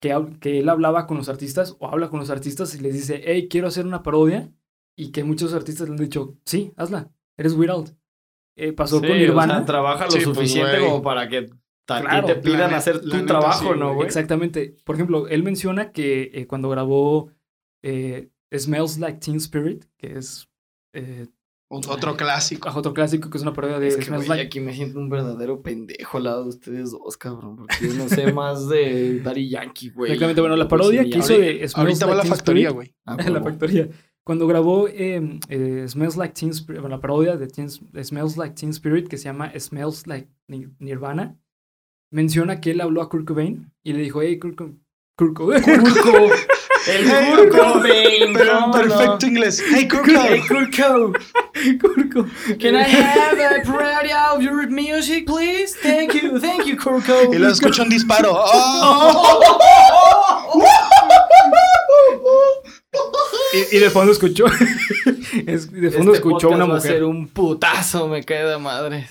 [0.00, 0.12] que,
[0.58, 3.66] él hablaba con los artistas o habla con los artistas y les dice, hey, quiero
[3.68, 4.52] hacer una parodia.
[4.98, 7.96] Y que muchos artistas le han dicho, sí, hazla, eres Weird Al".
[8.56, 9.56] Eh, pasó Sí, con o Nirvana.
[9.56, 11.50] sea, trabaja lo Sí, pues, suficiente como para que
[11.86, 14.06] Claro, te pidan la hacer la tu trabajo, sí, ¿no, güey?
[14.06, 14.74] Exactamente.
[14.84, 17.30] Por ejemplo, él menciona que eh, cuando grabó
[17.82, 20.48] eh, Smells Like Teen Spirit, que es
[20.94, 21.26] eh,
[21.68, 22.68] Otro clásico.
[22.74, 24.98] otro clásico que es una parodia de Es que, Smells güey, Like aquí me siento
[24.98, 27.56] un verdadero pendejo al lado de ustedes dos, cabrón.
[27.56, 30.10] Porque yo no sé más de Daddy Yankee, güey.
[30.12, 32.74] Exactamente, bueno, la parodia que hizo de Smells Ahorita va Like la Teen factoría, Spirit,
[32.74, 32.94] güey.
[33.06, 33.88] Ah, en la factoría.
[34.24, 38.36] Cuando grabó eh, eh, Smells Like Teen Spirit, bueno, la parodia de Teen- de Smells
[38.36, 41.36] Like Teen Spirit, que se llama Smells Like Ni- Nirvana,
[42.10, 44.72] menciona que él habló a Kurt Cobain y le dijo, hey, Kurt, Co-
[45.16, 45.62] Kurt Cobain.
[45.62, 46.30] Kurko.
[46.86, 47.72] El Hey, Kurt Kurko.
[47.72, 49.60] Cobain, Pero en perfecto inglés.
[49.74, 50.70] Hey, Kurt Hey, Cobain.
[50.70, 51.12] Kurko.
[51.80, 52.26] Kurt Co-
[52.60, 55.74] Can I have a parody of your music, please?
[55.82, 57.32] Thank you, thank you, Kurko.
[57.34, 58.38] Y lo escucho un disparo.
[63.52, 64.46] Y, y de fondo escuchó,
[65.46, 67.04] es- de fondo Este escuchó una va a ser mujer.
[67.04, 69.08] un putazo, me cae de madre.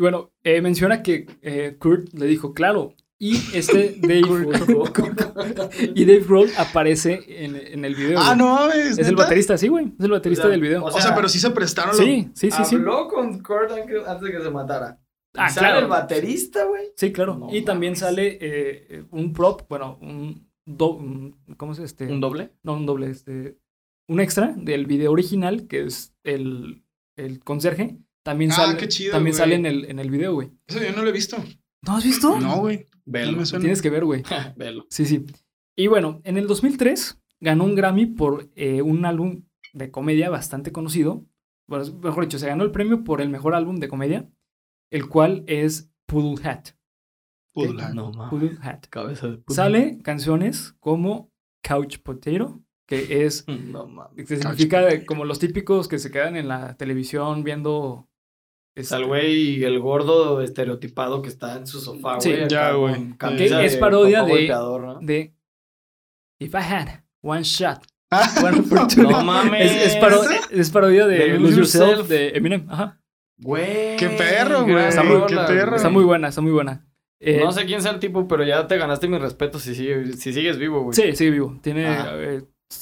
[0.00, 2.94] Y bueno, eh, menciona que eh, Kurt le dijo, claro.
[3.18, 4.22] Y este Dave
[5.94, 8.18] y Dave Grohl aparece en, en el video.
[8.18, 8.38] Ah, güey.
[8.38, 8.98] no mames.
[8.98, 9.92] Es el baterista, sí, güey.
[9.98, 10.82] Es el baterista O sea, del video.
[10.82, 11.98] o O sea, pero sí se prestaron los.
[12.02, 12.76] sí, sí, sí, sí.
[12.76, 14.98] Habló con Kurt antes antes de que se matara.
[15.36, 15.80] Ah, ¿Y sale claro.
[15.80, 16.86] el baterista, güey?
[16.96, 17.36] Sí, claro.
[17.36, 22.06] No y también sale eh, un prop, bueno, un, do- un- ¿cómo se este?
[22.06, 22.52] ¿Un doble?
[22.62, 23.58] no, un doble, este,
[24.08, 26.84] un extra del video original que es el,
[27.16, 27.98] el conserje.
[28.22, 29.38] También Ah, sale, qué chido, también güey.
[29.38, 30.50] sale en el, en el video, güey.
[30.66, 31.36] Eso yo no lo he visto.
[31.86, 32.38] ¿No has visto?
[32.38, 32.86] No, güey.
[33.06, 33.32] Velo.
[33.32, 33.62] No me suena.
[33.62, 34.22] Tienes que ver, güey.
[34.56, 34.86] Velo.
[34.90, 35.24] Sí, sí.
[35.76, 40.72] Y bueno, en el 2003 ganó un Grammy por eh, un álbum de comedia bastante
[40.72, 41.24] conocido.
[41.66, 44.28] Bueno, mejor dicho, se ganó el premio por el mejor álbum de comedia,
[44.90, 46.70] el cual es Poodle Hat.
[47.54, 47.90] Pudula.
[47.94, 48.30] No mames.
[48.30, 48.86] Poodle Hat.
[48.90, 49.54] Cabeza de puta.
[49.54, 51.32] Sale canciones como
[51.66, 54.28] Couch Potato, que es No mames.
[54.28, 58.08] que significa como los típicos que se quedan en la televisión viendo
[58.74, 62.48] Es al este, güey, el gordo estereotipado que está en su sofá, Sí, güey.
[62.48, 63.14] ya, acá güey.
[63.64, 64.98] es parodia de- ¿no?
[65.00, 65.34] de
[66.38, 66.88] If I had
[67.22, 67.78] one shot,
[68.12, 69.12] Ah, one opportunity.
[69.12, 69.70] No mames.
[69.72, 72.08] es, es, paro- es parodia de, De Lose Yourself, Yourself.
[72.08, 72.66] de Eminem.
[72.68, 73.00] Ajá.
[73.38, 73.96] Güey.
[73.96, 74.74] Qué perro, güey,
[75.26, 75.66] qué perro.
[75.66, 75.76] güey.
[75.76, 76.86] Está muy buena, está muy buena.
[77.20, 80.12] Eh, No sé quién sea el tipo, pero ya te ganaste mi respeto si, sigue,
[80.14, 80.94] si sigues vivo, güey.
[80.94, 81.58] Sí, sigue vivo.
[81.62, 82.16] Tiene Ah,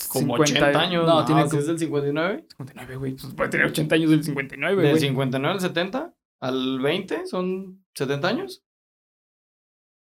[0.08, 1.06] Como 50 80 años.
[1.06, 2.44] No, No, tiene si como es del 59.
[2.50, 3.16] 59, güey.
[3.16, 5.00] Pues puede tener 80 años del 59, Del güey.
[5.02, 8.62] 59 al 70 al 20 son 70 años.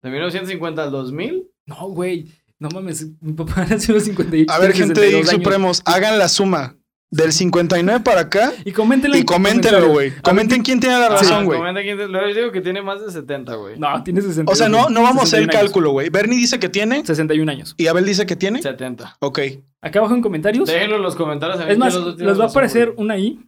[0.02, 1.50] De 1950 al 2000.
[1.66, 2.32] No, güey.
[2.58, 4.52] No mames, mi papá nació en los 58.
[4.52, 5.44] A ver, gente de 62 Geek años.
[5.44, 6.78] Supremos, hagan la suma
[7.12, 9.94] del 59 para acá Y coméntenlo y en coméntenlo, comentarios.
[10.14, 10.22] güey.
[10.22, 11.60] Comenten quién tiene la razón, Ah, güey.
[11.60, 13.80] comenta quién Luego digo que tiene más de 70, güey.
[13.80, 14.52] No, tiene 60.
[14.52, 15.62] O sea, no, no vamos a hacer el 61 años.
[15.72, 16.10] cálculo, güey.
[16.10, 17.74] Bernie dice que tiene 61 años.
[17.78, 18.62] y Abel dice que tiene.
[18.62, 19.18] 70.
[19.20, 19.40] Ok.
[19.82, 20.68] Acá abajo en comentarios.
[20.68, 21.60] Déjenlo en los comentarios.
[21.60, 23.40] a ver Es más, los les va a aparecer una I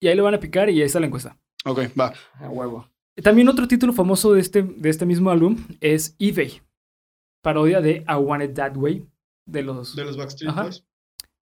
[0.00, 1.36] y ahí le van a picar y ahí está la encuesta.
[1.64, 2.12] Ok, va.
[2.40, 2.88] A huevo.
[3.22, 6.62] También otro título famoso de este, de este mismo álbum es eBay,
[7.42, 9.04] parodia de I Want It That Way,
[9.44, 10.54] de los, De los Backstreet.
[10.54, 10.84] Boys.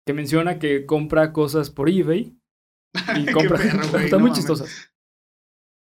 [0.08, 2.36] Que menciona que compra cosas por eBay
[3.16, 3.58] y compra.
[3.60, 4.38] perro, güey, Están no muy mames.
[4.38, 4.92] chistosas.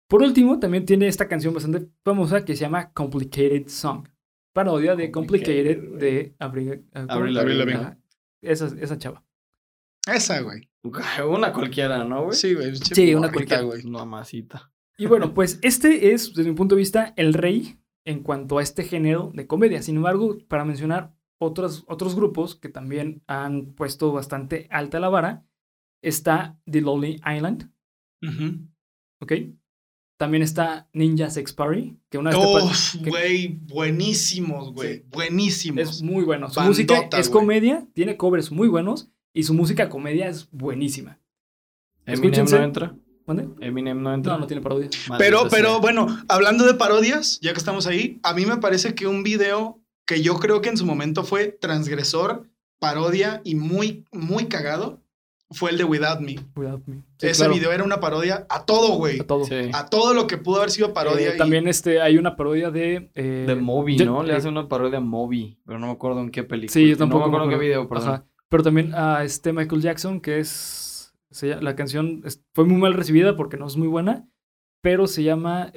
[0.09, 4.07] Por último, también tiene esta canción bastante famosa que se llama Complicated Song,
[4.53, 7.97] parodia de Complicated, de Avril Lavigne.
[8.41, 9.23] Esa, esa chava.
[10.05, 10.69] Esa, güey.
[11.27, 12.35] Una cualquiera, ¿no, güey?
[12.37, 12.75] Sí, güey.
[12.75, 13.63] Sí, una cualquiera.
[13.63, 13.83] güey.
[13.85, 14.71] Una masita.
[14.97, 18.63] Y bueno, pues este es, desde mi punto de vista, el rey en cuanto a
[18.63, 19.81] este género de comedia.
[19.81, 25.45] Sin embargo, para mencionar otros, otros grupos que también han puesto bastante alta la vara,
[26.01, 27.71] está The Lonely Island,
[28.21, 28.67] Ujú.
[29.21, 29.33] ¿ok?
[30.17, 35.03] También está Ninja Sex Party, que una vez que- güey, buenísimos, güey.
[35.09, 35.81] Buenísimos.
[35.89, 36.47] es muy bueno.
[36.49, 41.19] Su Bandota, música es comedia, tiene covers muy buenos y su música comedia es buenísima.
[42.05, 42.95] Eminem no entra.
[43.27, 43.49] ¿Mande?
[43.59, 44.33] Eminem no entra.
[44.33, 44.87] No, no tiene parodia.
[45.17, 45.77] Pero, pero sea.
[45.79, 49.81] bueno, hablando de parodias, ya que estamos ahí, a mí me parece que un video
[50.05, 52.47] que yo creo que en su momento fue transgresor,
[52.79, 55.01] parodia y muy, muy cagado,
[55.51, 56.35] fue el de Without Me.
[56.55, 56.95] Without me.
[57.19, 59.19] Sí, Ese claro, video era una parodia a todo, güey.
[59.19, 59.45] a todo.
[59.45, 59.69] Sí.
[59.73, 61.29] A todo lo que pudo haber sido parodia.
[61.29, 63.11] Eh, y- también este, hay una parodia de...
[63.13, 64.23] eh, De Moby, yo- ¿no?
[64.23, 66.73] Le eh, hace una parodia a Moby, pero no me acuerdo en qué película.
[66.73, 67.19] Sí, yo tampoco.
[67.21, 68.09] No me acuerdo en qué video, perdón.
[68.09, 68.25] Ajá.
[68.49, 71.13] Pero también a este Michael Jackson, que es.
[71.31, 74.27] se llama- la canción es- fue muy mal recibida porque no es muy buena,
[74.81, 75.71] pero se llama.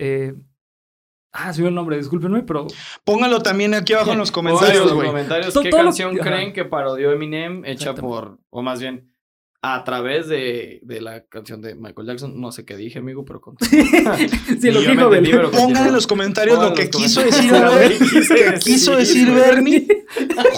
[1.32, 2.66] Ah, se el nombre, discúlpenme, pero.
[3.04, 5.08] Póngalo también aquí abajo en los comentarios, los güey.
[5.08, 9.12] comentarios qué lo- canción creen que parodió Eminem hecha por, o más bien,
[9.60, 12.40] a través de, de la canción de Michael Jackson.
[12.40, 13.56] No sé qué dije, amigo, pero con...
[13.60, 17.98] sí, lo dijo pero- Pongan en los comentarios Pongan lo que quiso decir, güey.
[17.98, 19.86] Que quiso decir Bernie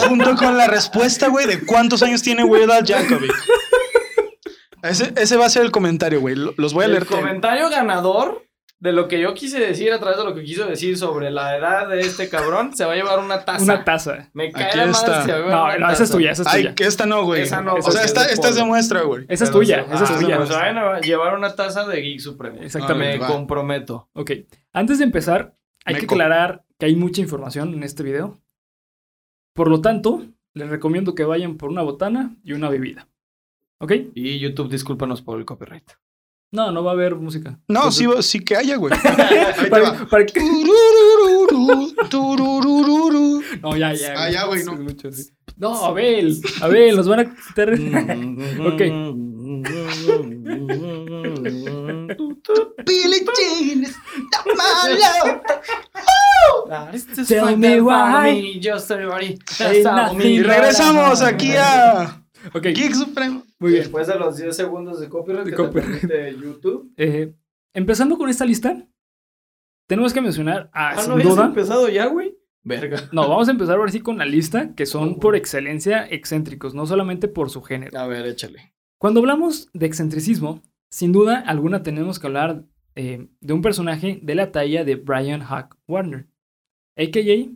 [0.06, 3.32] junto con la respuesta, güey, de cuántos años tiene Weird Al Yankovic.
[4.82, 6.34] Ese, ese va a ser el comentario, güey.
[6.36, 7.18] Lo- Los voy a El leer todo.
[7.20, 8.44] comentario ganador
[8.80, 11.54] de lo que yo quise decir a través de lo que quiso decir sobre la
[11.56, 13.62] edad de este cabrón se va a llevar una taza.
[13.62, 14.30] Una taza.
[14.32, 15.20] Me cae Aquí la madre está.
[15.20, 16.12] si se va a llevar No, una no, esa es taza.
[16.14, 16.74] tuya, esa es Ay, tuya.
[16.74, 17.42] que esta no, güey.
[17.42, 19.26] Esa no, o sea, esta, es de esta es de muestra, güey.
[19.28, 20.36] Esa es Pero tuya, esa es ah, tuya.
[20.38, 22.58] pues se van a llevar una taza de Geek Supremo.
[22.62, 23.18] Exactamente.
[23.18, 23.26] Me va.
[23.28, 24.08] comprometo.
[24.14, 24.30] Ok.
[24.72, 26.14] Antes de empezar, hay que Meco.
[26.14, 28.40] aclarar que hay mucha información en este video.
[29.52, 33.08] Por lo tanto, les recomiendo que vayan por una botana y una bebida.
[33.78, 33.92] ¿Ok?
[34.14, 35.90] Y YouTube, discúlpanos por el copyright.
[36.52, 37.60] No, no va a haber música.
[37.68, 38.92] No, Entonces- sí, va- sí que haya, güey.
[39.70, 40.40] Para, para que-.
[43.62, 44.14] No, ya, ya.
[44.16, 44.74] Ah, ya, güey, no.
[44.74, 45.30] Mucho, sí.
[45.56, 47.70] No, Abel, Abel, nos van a quitar.
[48.66, 48.82] ok.
[52.86, 53.96] Billie Jean is.
[57.28, 58.28] Tell me why.
[59.60, 62.19] Ain't nothing Y regresamos aquí a
[62.54, 63.42] Ok, Geek Supremo.
[63.58, 63.82] muy bien.
[63.82, 66.00] Después de los 10 segundos de copyright De que copyright.
[66.00, 66.92] te permite YouTube.
[66.96, 67.34] Eh,
[67.74, 68.86] empezando con esta lista,
[69.86, 71.46] tenemos que mencionar a, Ah, sin no habías duda.
[71.46, 72.36] empezado ya, güey.
[72.62, 73.08] Verga.
[73.12, 76.86] No, vamos a empezar ahora sí con la lista, que son por excelencia excéntricos, no
[76.86, 77.98] solamente por su género.
[77.98, 78.74] A ver, échale.
[78.98, 82.64] Cuando hablamos de excentricismo, sin duda alguna tenemos que hablar
[82.96, 86.26] eh, de un personaje de la talla de Brian Huck Warner,
[86.96, 87.50] a.k.a.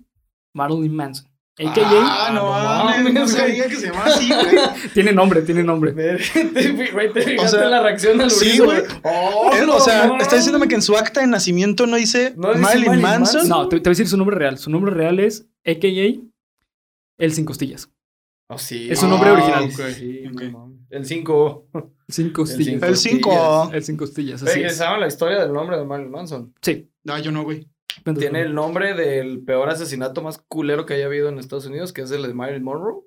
[0.54, 1.28] Marilyn Manson.
[1.56, 1.84] A.k.a.
[1.86, 4.56] Ah, no no mames, no sabía que se llamaba así, güey.
[4.94, 5.92] tiene nombre, tiene nombre.
[5.94, 8.80] Güey, te fijaste O sea, en la reacción al sí, güey.
[9.04, 12.34] Oh, Eh, no o sea, está diciéndome que en su acta de nacimiento no dice
[12.36, 13.40] ¿No dice Marilyn Marilyn Manson.
[13.42, 13.48] Manson?
[13.48, 14.58] No, te, te voy a decir su nombre real.
[14.58, 16.20] Su nombre real es a.k.a.
[17.18, 17.88] El Sin Costillas.
[18.48, 18.88] Oh, sí.
[18.90, 19.64] Es su nombre Ah, original.
[19.64, 20.42] ok, Sí, no ok.
[20.52, 20.78] mames.
[20.90, 21.66] El 5.
[22.08, 22.82] Sin Costillas.
[22.82, 23.70] El 5.
[23.72, 24.76] El Sin Costillas, así es.
[24.76, 26.52] ¿Saben la historia del nombre de Marilyn Manson?
[26.60, 26.90] Sí.
[27.04, 27.68] No, yo no, güey.
[28.18, 32.02] Tiene el nombre del peor asesinato más culero que haya habido en Estados Unidos, que
[32.02, 33.02] es el de Marilyn Monroe.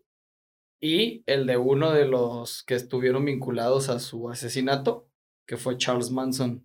[0.80, 5.08] Y el de uno de los que estuvieron vinculados a su asesinato,
[5.48, 6.64] que fue Charles Manson.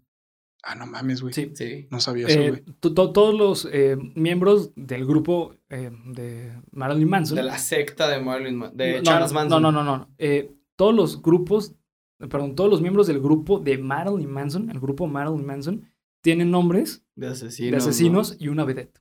[0.65, 1.33] Ah, no mames, güey.
[1.33, 1.51] Sí.
[1.55, 1.89] Sí.
[1.91, 2.63] No sabía eso, Eh, güey.
[2.79, 7.37] to- to- todos los eh, miembros del grupo eh, de Marilyn Manson.
[7.37, 9.63] De la secta de Marilyn Ma- de no, Charles no, Manson.
[9.63, 10.09] No, no, no, no.
[10.19, 11.75] Eh, todos los grupos,
[12.19, 15.91] perdón, todos los miembros del grupo de Marilyn Manson, el grupo Marilyn Manson,
[16.23, 17.71] tienen nombres De asesinos.
[17.73, 19.01] de asesinos y una vedette.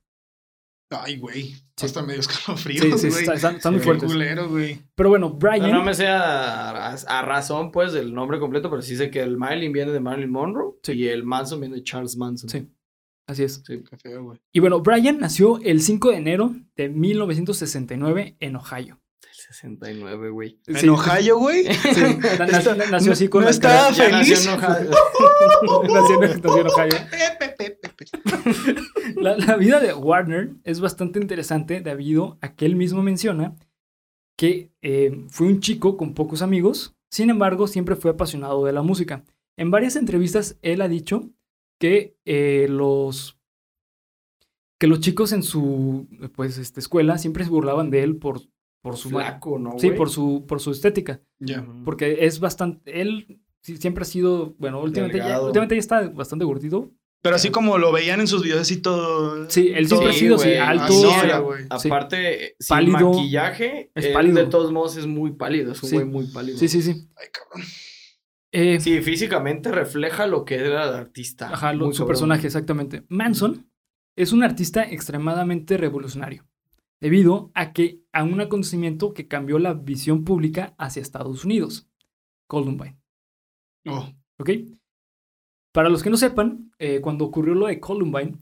[0.94, 1.54] Ay, güey.
[1.78, 1.86] Sí.
[1.86, 3.12] Hasta medio escalofríos, Sí, güey.
[3.14, 4.12] sí, está- están, están muy Sí, fuertes.
[4.12, 4.82] culero, güey.
[4.96, 5.36] Pero bueno, ¿no?
[5.36, 5.62] Brian.
[5.72, 9.10] No, no me sé a, a- a razón, pues, del nombre completo, pero sí sé
[9.10, 10.92] que el Marilyn viene de Marilyn Monroe Sí.
[10.94, 12.50] y el Manson viene de Charles Manson.
[12.50, 12.68] Sí.
[13.28, 13.64] Así es.
[13.66, 13.82] Sí.
[13.90, 14.40] Qué feo, güey.
[14.52, 19.01] Y bueno, Brian nació el 5 de enero de 1969 en Ohio.
[19.52, 20.58] El 69, güey.
[20.68, 20.88] En Sí.
[20.88, 21.66] Ohio, güey.
[21.94, 22.02] Sí,
[22.40, 24.46] na- na- na- nació así con no la estaba nació feliz.
[24.48, 24.92] en Ohio.
[25.94, 26.96] nació en- nació en Ohio.
[29.46, 33.56] La vida de Warner es bastante interesante debido a que él mismo menciona
[34.38, 38.82] que eh, fue un chico con pocos amigos, sin embargo siempre fue apasionado de la
[38.82, 39.24] música.
[39.58, 41.30] En varias entrevistas él ha dicho
[41.80, 43.38] que eh, los
[44.80, 48.42] que los chicos en su pues este, escuela siempre se burlaban de él por,
[48.82, 51.65] por su Flaco, ¿no, sí por su por su estética Ya.
[51.86, 56.91] Porque es bastante él siempre ha sido bueno últimamente ya, últimamente ya está bastante gordito
[57.22, 59.48] Pero así como lo veían en sus videos y todo.
[59.48, 60.86] Sí, él siempre ha sido así, alto.
[60.94, 61.04] Así
[61.70, 61.80] No.
[61.80, 61.88] Sí.
[61.88, 63.12] Aparte, sin Pálido.
[63.12, 64.38] maquillaje, Es él pálido.
[64.39, 65.96] de todos modos es muy pálido, es un Sí.
[65.98, 66.58] güey muy pálido.
[66.58, 67.67] sí sí sí Ay, cabrón.
[68.54, 71.50] Eh, Sí, físicamente refleja lo que era el artista.
[71.54, 72.08] Ajá, lo- su cabrón.
[72.08, 73.04] personaje, exactamente.
[73.08, 73.70] Manson
[74.17, 76.44] es un artista extremadamente revolucionario,
[77.02, 81.90] debido a que a un acontecimiento que cambió la visión pública hacia Estados Unidos,
[82.48, 82.98] Columbine.
[83.88, 84.08] Oh,
[84.40, 84.50] ¿Ok?
[85.74, 88.38] Para los que no sepan, eh, cuando ocurrió lo de Columbine,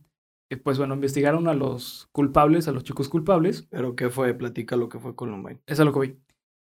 [0.49, 4.33] eh, pues bueno, investigaron a los culpables, a los chicos culpables, Pero ¿qué fue?
[4.33, 5.61] Platica lo que fue Columbine.
[5.65, 6.19] es a lo que voy.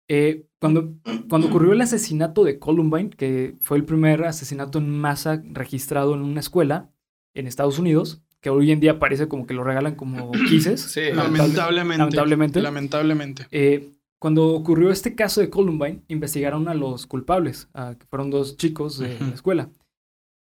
[0.09, 0.95] Eh, cuando,
[1.29, 6.21] cuando ocurrió el asesinato de Columbine, que fue el primer asesinato en masa registrado en
[6.23, 6.91] una escuela
[7.35, 10.81] en Estados Unidos, que hoy en día parece como que lo regalan como quises.
[10.81, 11.99] Sí, lamentablemente.
[11.99, 12.61] lamentablemente.
[12.63, 13.47] Lamentablemente.
[13.51, 18.57] Eh, cuando ocurrió este caso de Columbine, investigaron a los culpables, a- que fueron dos
[18.57, 19.71] chicos de la escuela.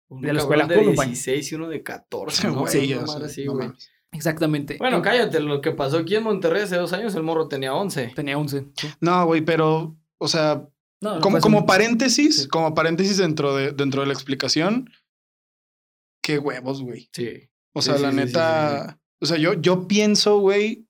[0.08, 1.06] Un de la escuela de Columbine.
[1.06, 2.48] 16 y uno de 14.
[2.48, 2.60] ¿no?
[2.60, 3.74] Güey, sé, así, no.
[4.12, 4.76] Exactamente.
[4.78, 7.72] Bueno, En- cállate, lo que pasó aquí en Monterrey hace dos años, el morro tenía
[7.74, 8.12] 11.
[8.16, 8.66] Tenía 11.
[8.76, 8.88] sí.
[9.00, 10.66] No, güey, pero, o sea,
[11.22, 12.48] como, como un- paréntesis, sí.
[12.48, 14.90] como paréntesis dentro de, dentro de la explicación,
[16.22, 17.08] qué huevos, güey.
[17.12, 17.48] Sí.
[17.72, 20.86] O sea, sí, la sí, neta, sí, o sea, yo, yo pienso, güey,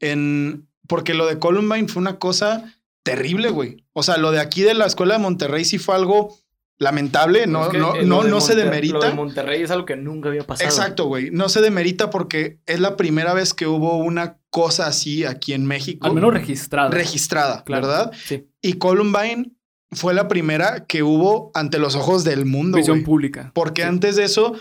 [0.00, 3.84] en, porque lo de Columbine fue una cosa terrible, güey.
[3.92, 6.36] O sea, lo de aquí de la escuela de Monterrey sí fue algo
[6.78, 9.14] lamentable, no, Es que, no, eh, no, no se Monter- Lo de demerita.
[9.14, 10.68] Monterrey es algo que nunca había pasado.
[10.68, 11.30] Exacto, güey.
[11.30, 15.64] No se demerita porque es la primera vez que hubo una cosa así aquí en
[15.66, 16.06] México.
[16.06, 16.90] Al menos registrada,
[17.64, 18.12] Claro, ¿verdad?
[18.24, 18.48] Sí.
[18.60, 19.52] Y Columbine
[19.92, 23.52] fue la primera que hubo ante los ojos del mundo, Visión pública.
[23.54, 23.88] Porque Sí.
[23.88, 24.54] antes de eso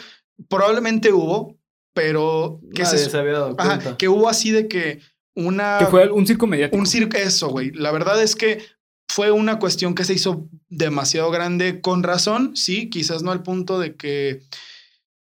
[0.48, 1.58] probablemente hubo,
[1.94, 3.98] pero que Nadie se, se había dado ajá, cuenta.
[3.98, 5.00] que hubo así de que
[5.36, 6.78] una Que fue un circo mediático.
[6.78, 7.72] un circo eso, güey.
[7.72, 8.64] La verdad es que
[9.10, 13.80] fue una cuestión que se hizo demasiado grande con razón, sí, quizás no al punto
[13.80, 14.42] de que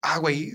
[0.03, 0.53] ah, güey,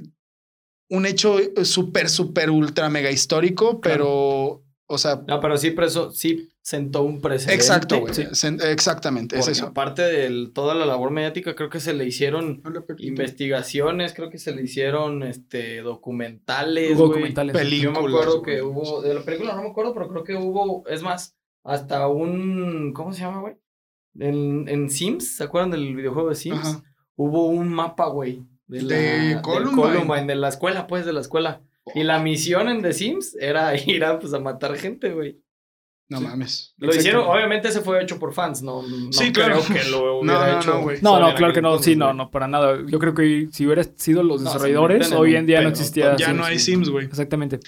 [0.90, 6.50] un hecho súper súper ultra mega histórico, pero o sea, No, pero sí, preso, sí
[6.62, 7.56] sentó un precedente.
[7.56, 8.14] exacto, güey.
[8.14, 8.26] sí.
[8.64, 9.68] Exactamente, es eso.
[9.68, 12.62] aparte de toda la labor mediática, creo que se le hicieron
[12.98, 17.54] investigaciones, creo que se le hicieron este documentales, documentales.
[17.54, 18.56] Yo me Películas, acuerdo güey.
[18.56, 22.08] que hubo, de la película no me acuerdo, pero creo que hubo, es más, hasta
[22.08, 23.56] un, ¿cómo se llama, güey?
[24.20, 26.60] En, en Sims, ¿se acuerdan del videojuego de Sims?
[26.60, 26.84] Ajá.
[27.16, 28.44] Hubo un mapa, güey.
[28.68, 29.42] De, la, De.
[29.42, 31.62] Columbine, de la escuela, pues, de la escuela.
[31.96, 35.42] Y la misión en The Sims era ir a, pues, a matar gente, güey.
[36.12, 36.74] No mames.
[36.78, 39.62] Lo hicieron, obviamente ese fue hecho por fans, no, no Sí, creo claro.
[39.72, 40.74] que lo No, hubiera no, hecho.
[40.74, 40.98] no, güey.
[41.04, 42.80] No, Sony no, en claro que no, sí, no, no, para nada.
[42.88, 46.16] Yo creo que si hubieran sido los desarrolladores, hoy en día no existía.
[46.16, 46.38] Ya Sims.
[46.38, 47.06] no hay Sims, güey.
[47.06, 47.60] Exactamente.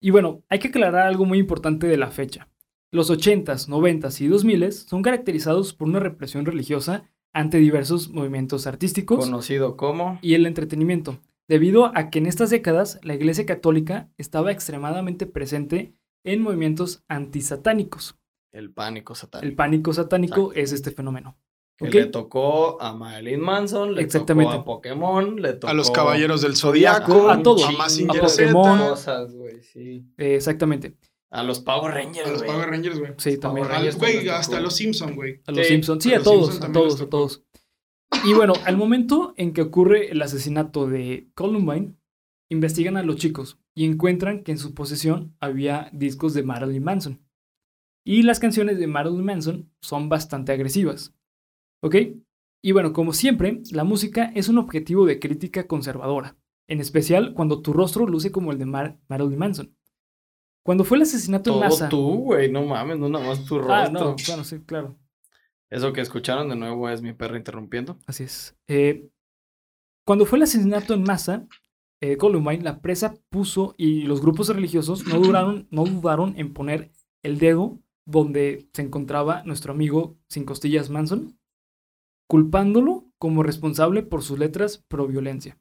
[0.00, 2.48] Y bueno, hay que aclarar algo muy importante de la fecha.
[2.90, 9.26] Los 80s, 90s y 2000s son caracterizados por una represión religiosa ante diversos movimientos artísticos
[9.26, 10.18] Conocido como.
[10.22, 11.18] y el entretenimiento,
[11.50, 15.92] debido a que en estas décadas la Iglesia Católica estaba extremadamente presente
[16.24, 18.16] en movimientos antisatánicos.
[18.52, 19.46] El pánico satánico.
[19.48, 20.60] El pánico satánico Exacto.
[20.60, 21.36] es este fenómeno.
[21.78, 24.52] Que le tocó a Marilyn Manson, le Exactamente.
[24.52, 27.64] tocó a Pokémon, le tocó A los caballeros del Zodiaco, a todos.
[27.64, 28.78] a Mazinger chingo de Pokémon.
[28.90, 30.04] cosas, güey, sí.
[30.18, 30.94] Eh, exactamente.
[31.30, 32.42] A los Power Rangers, A los.
[32.42, 33.12] Power Rangers, güey.
[33.16, 33.66] Sí, también.
[33.98, 34.62] Güey, hasta tocó.
[34.64, 35.40] los Simpson, güey.
[35.46, 36.02] A los Sí, Simpsons.
[36.04, 37.08] Sí, a a todos, a todos, a tocó.
[37.10, 37.42] todos.
[38.24, 41.94] Y bueno, al momento en que ocurre el asesinato de Columbine,
[42.50, 47.20] investigan a los chicos y encuentran que en su posesión había discos de Marilyn Manson.
[48.04, 51.14] Y las canciones de Marilyn Manson son bastante agresivas.
[51.82, 51.96] ¿Ok?
[52.62, 56.36] Y bueno, como siempre, la música es un objetivo de crítica conservadora,
[56.68, 59.76] en especial cuando tu rostro luce como el de Mar- Marilyn Manson.
[60.62, 61.88] Cuando fue el asesinato en Todo masa.
[61.88, 63.74] tú, güey, no mames, no nada más tu rostro.
[63.74, 64.98] Ah, no, bueno, sí, claro.
[65.70, 67.96] Eso que escucharon de nuevo es mi perra interrumpiendo.
[68.06, 68.56] Así es.
[68.66, 69.08] Eh,
[70.04, 71.46] cuando fue el asesinato en masa,
[72.00, 76.90] eh, Columbine, la presa puso y los grupos religiosos no, duraron, no dudaron en poner
[77.22, 81.38] el dedo donde se encontraba nuestro amigo Sin Costillas Manson,
[82.26, 85.58] culpándolo como responsable por sus letras pro violencia.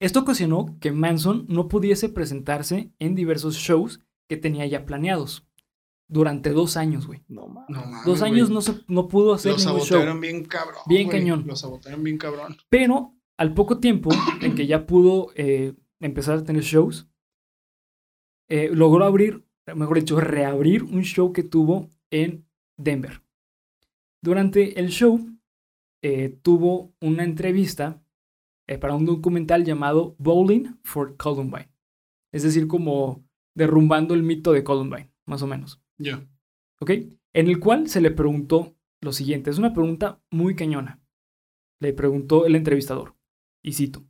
[0.00, 5.45] Esto ocasionó que Manson no pudiese presentarse en diversos shows que tenía ya planeados
[6.08, 7.22] durante dos años, güey.
[7.28, 7.68] No mames.
[7.70, 9.86] No mames, Dos años no, se, no pudo hacer Los ningún show.
[9.88, 10.80] sabotearon bien cabrón.
[10.86, 11.18] Bien güey.
[11.18, 11.44] cañón.
[11.46, 12.56] Los sabotearon bien cabrón.
[12.68, 17.08] Pero al poco tiempo en que ya pudo eh, empezar a tener shows,
[18.48, 19.44] eh, logró abrir,
[19.74, 22.46] mejor dicho, reabrir un show que tuvo en
[22.76, 23.22] Denver.
[24.22, 25.20] Durante el show
[26.02, 28.02] eh, tuvo una entrevista
[28.68, 31.70] eh, para un documental llamado Bowling for Columbine.
[32.32, 35.80] Es decir, como derrumbando el mito de Columbine, más o menos.
[35.98, 36.26] Ya.
[36.80, 36.90] ¿Ok?
[37.32, 39.50] En el cual se le preguntó lo siguiente.
[39.50, 41.02] Es una pregunta muy cañona.
[41.80, 43.16] Le preguntó el entrevistador.
[43.62, 44.06] Y cito.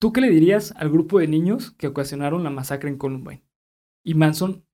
[0.00, 3.44] ¿Tú qué le dirías al grupo de niños que ocasionaron la masacre en Columbine?
[4.04, 4.64] Y Manson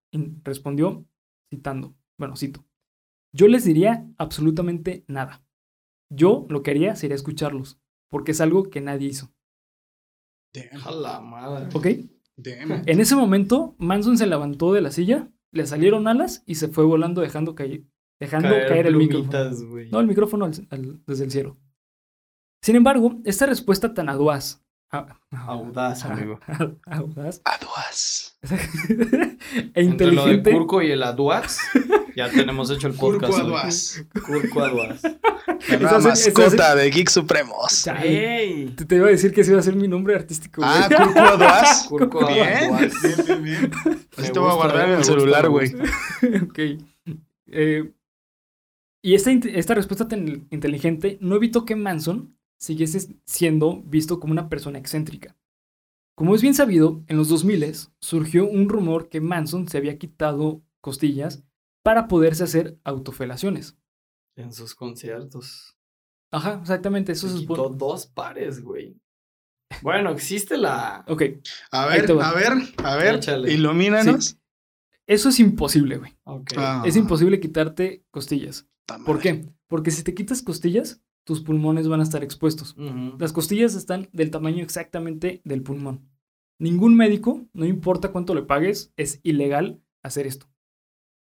[0.42, 1.06] respondió
[1.50, 1.96] citando.
[2.18, 2.66] Bueno, cito.
[3.32, 5.44] Yo les diría absolutamente nada.
[6.10, 9.32] Yo lo que haría sería escucharlos, porque es algo que nadie hizo.
[10.52, 10.86] Damn.
[10.86, 11.68] A la madre.
[11.74, 11.86] ¿Ok?
[12.36, 12.82] Damn.
[12.86, 16.84] En ese momento, Manson se levantó de la silla, le salieron alas y se fue
[16.84, 17.84] volando dejando caer,
[18.20, 19.30] dejando caer, el micrófono.
[19.90, 21.56] No, el micrófono al- al- desde el cielo.
[22.62, 24.62] Sin embargo, esta respuesta tan audaz.
[24.90, 26.38] a- Audaz, amigo.
[26.86, 27.40] audaz.
[27.44, 28.38] Aduas.
[29.74, 30.52] e Entre lo de inteligente.
[30.52, 31.58] Curco y el Aduaz,
[32.16, 33.32] ya tenemos hecho el podcast.
[33.32, 33.44] güey.
[33.46, 34.04] Aduas.
[34.24, 35.02] Curco Aduaz.
[35.68, 37.82] La mascota de Geek Supremos.
[37.84, 38.66] Chale, ¡Ey!
[38.76, 40.60] te, te iba a decir que ese iba a ser mi nombre artístico.
[40.62, 40.72] güey.
[40.72, 41.84] Ah, Curco Aduas.
[41.88, 42.70] Curco Bien.
[43.26, 43.70] Bien, bien,
[44.16, 45.74] Así te voy a guardar en el gusta, celular, güey.
[46.42, 46.58] ok.
[47.48, 47.92] Eh,
[49.02, 54.78] y esta respuesta tan inteligente no evitó que Manson siguiese siendo visto como una persona
[54.78, 55.36] excéntrica.
[56.16, 60.62] Como es bien sabido, en los 2000 surgió un rumor que Manson se había quitado
[60.80, 61.42] costillas
[61.84, 63.76] para poderse hacer autofelaciones.
[64.36, 65.76] En sus conciertos.
[66.32, 68.96] Ajá, exactamente, eso Se es quitó dos pares, güey.
[69.82, 71.04] Bueno, existe la.
[71.06, 71.22] Ok,
[71.70, 73.14] A ver, a ver, a ver.
[73.16, 73.52] Échale.
[73.52, 74.38] Ilumínanos.
[75.06, 76.16] eso es imposible, güey.
[76.24, 76.52] Ok.
[76.56, 78.66] Ah, Es imposible quitarte costillas.
[79.06, 79.48] ¿Por qué?
[79.68, 82.74] Porque si te quitas costillas, tus pulmones van a estar expuestos.
[83.18, 86.08] Las costillas están del tamaño exactamente del pulmón.
[86.58, 90.46] Ningún médico, no importa cuánto le pagues, es ilegal hacer esto.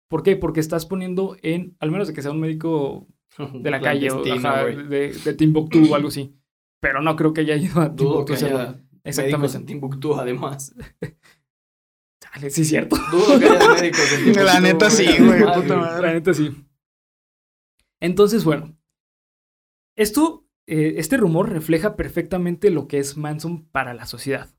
[0.10, 0.36] ¿Por qué?
[0.36, 3.07] Porque estás poniendo en, al menos de que sea un médico
[3.53, 6.36] de la calle o ajá, de, de Timbuktu o algo así.
[6.82, 8.26] Pero no creo que haya ido a Dudo Timbuktu.
[8.26, 8.57] que a hacerlo.
[8.60, 9.57] haya médicos Exactamente.
[9.57, 10.76] en Timbuktu, además.
[12.22, 12.95] Chale, sí, cierto.
[13.12, 14.43] Dudo que haya médicos en Timbuktu.
[14.43, 16.07] La neta sí, güey, puta madre.
[16.07, 16.66] La neta sí.
[18.01, 18.76] Entonces, bueno.
[19.95, 24.49] Esto, eh, este rumor refleja perfectamente lo que es Manson para la sociedad.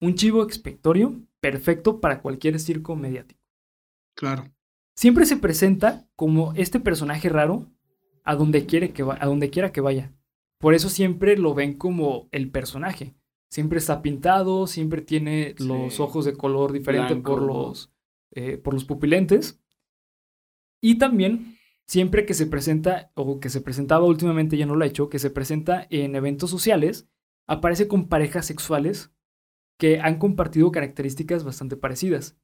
[0.00, 3.40] Un chivo expiatorio perfecto para cualquier circo mediático.
[4.16, 4.50] Claro.
[4.96, 7.66] Siempre se presenta como este personaje raro
[8.24, 10.12] a donde, quiere que va- a donde quiera que vaya.
[10.58, 13.14] Por eso siempre lo ven como el personaje.
[13.50, 17.92] Siempre está pintado, siempre tiene los ojos de color diferente por los,
[18.32, 19.60] eh, por los pupilentes.
[20.82, 24.88] Y también, siempre que se presenta, o que se presentaba últimamente, ya no lo ha
[24.88, 27.08] hecho, que se presenta en eventos sociales,
[27.46, 29.12] aparece con parejas sexuales
[29.78, 32.36] que han compartido características bastante parecidas.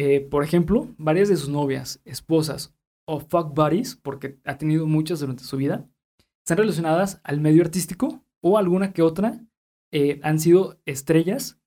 [0.00, 2.72] Eh, por ejemplo, varias de sus novias, esposas
[3.04, 5.90] o fuck buddies, porque ha tenido muchas durante su vida,
[6.44, 9.44] están relacionadas al medio artístico o alguna que otra
[9.90, 11.60] eh, han sido estrellas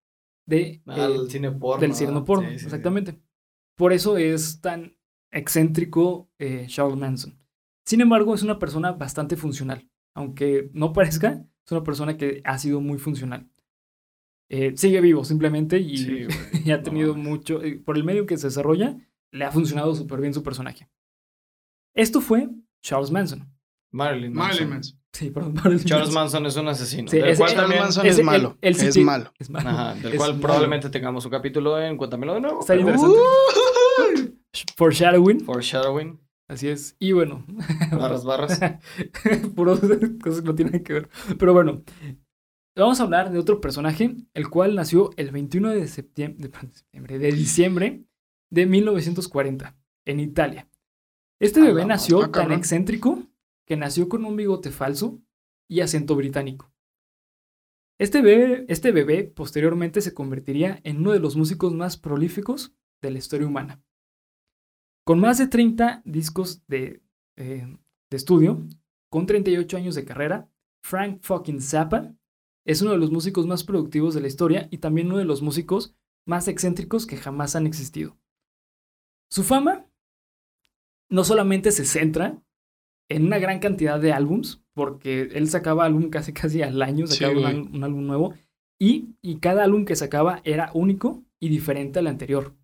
[0.48, 1.82] de, eh, cine porno.
[1.82, 2.66] del cine porno, Sí, sí, sí.
[2.68, 3.20] exactamente.
[3.76, 4.96] Por eso es tan
[5.30, 6.30] excéntrico
[6.68, 7.38] Charles Manson.
[7.86, 9.90] Sin embargo, es una persona bastante funcional.
[10.16, 13.50] Aunque no parezca, es una persona que ha sido muy funcional.
[14.54, 16.28] Eh, sigue vivo simplemente y, Sí,
[16.66, 17.26] y ha No tenido mames.
[17.30, 18.98] mucho, eh, por el medio que se desarrolla,
[19.32, 20.90] le ha funcionado súper bien su personaje.
[21.96, 22.50] Esto fue
[22.82, 23.50] Charles Manson.
[23.92, 24.48] Marilyn Manson.
[24.50, 25.00] Marilyn Manson.
[25.14, 25.54] Sí, perdón.
[25.54, 26.44] Marilyn Charles Manson.
[26.44, 27.10] Manson es un asesino.
[27.10, 28.58] Sí, del ese- cual Charles también- Manson es él- malo.
[28.62, 29.32] él sí es malo.
[29.40, 29.70] Es malo.
[29.70, 30.42] Ajá, del Es cual malo.
[30.42, 32.60] probablemente tengamos un capítulo en Cuéntamelo de nuevo.
[32.60, 33.18] Está pero- interesante.
[33.18, 34.38] Uh,
[34.78, 35.40] Foreshadowing.
[35.42, 36.20] Foreshadowing.
[36.50, 36.98] Así es.
[37.00, 37.46] Y bueno,
[37.92, 38.60] Barras, barras.
[39.56, 39.80] Puras
[40.22, 41.10] cosas que no tienen que ver.
[41.40, 41.84] Pero bueno,
[42.76, 47.20] vamos a hablar de otro personaje, el cual nació el 21 de septiembre, de, septiembre,
[47.20, 48.06] de diciembre
[48.50, 50.70] de 1940, en Italia.
[51.40, 52.24] Este bebé nació.
[52.24, 53.28] Ah, tan excéntrico
[53.66, 55.22] que nació con un bigote falso
[55.68, 56.72] y acento británico.
[58.00, 63.12] Este bebé, este bebé posteriormente se convertiría en uno de los músicos más prolíficos de
[63.12, 63.82] la historia humana.
[65.06, 67.02] Con más de 30 discos de,
[67.38, 67.78] eh,
[68.10, 68.66] de estudio,
[69.10, 70.50] con 38 años de carrera,
[70.84, 72.16] Frank fucking Zappa
[72.66, 75.42] es uno de los músicos más productivos de la historia y también uno de los
[75.42, 75.96] músicos
[76.26, 78.18] más excéntricos que jamás han existido.
[79.30, 79.86] Su fama
[81.10, 82.42] no solamente se centra
[83.10, 87.18] en una gran cantidad de álbums, porque él sacaba álbum casi casi al año, Sí,
[87.18, 88.34] sacaba un, un álbum nuevo,
[88.80, 92.56] y, y cada álbum que sacaba era único y diferente al anterior.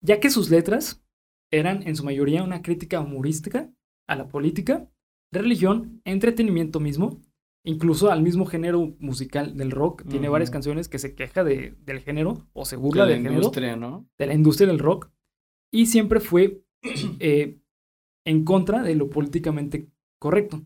[0.00, 1.02] Ya que sus letras
[1.52, 3.70] eran en su mayoría una crítica humorística
[4.08, 4.90] a la política,
[5.30, 7.20] religión, entretenimiento mismo,
[7.64, 10.04] incluso al mismo género musical del rock.
[10.08, 13.18] Tiene varias canciones que se queja de- del género o se De burla la del
[13.18, 14.08] género industria, ¿no?
[14.18, 15.10] de la industria del rock
[15.70, 16.62] y siempre fue
[17.20, 17.58] eh,
[18.24, 19.88] en contra de lo políticamente
[20.18, 20.62] correcto.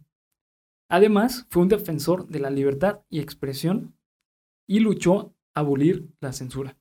[0.88, 3.94] Además, fue un defensor de la libertad y expresión
[4.68, 6.78] y luchó a abolir la censura.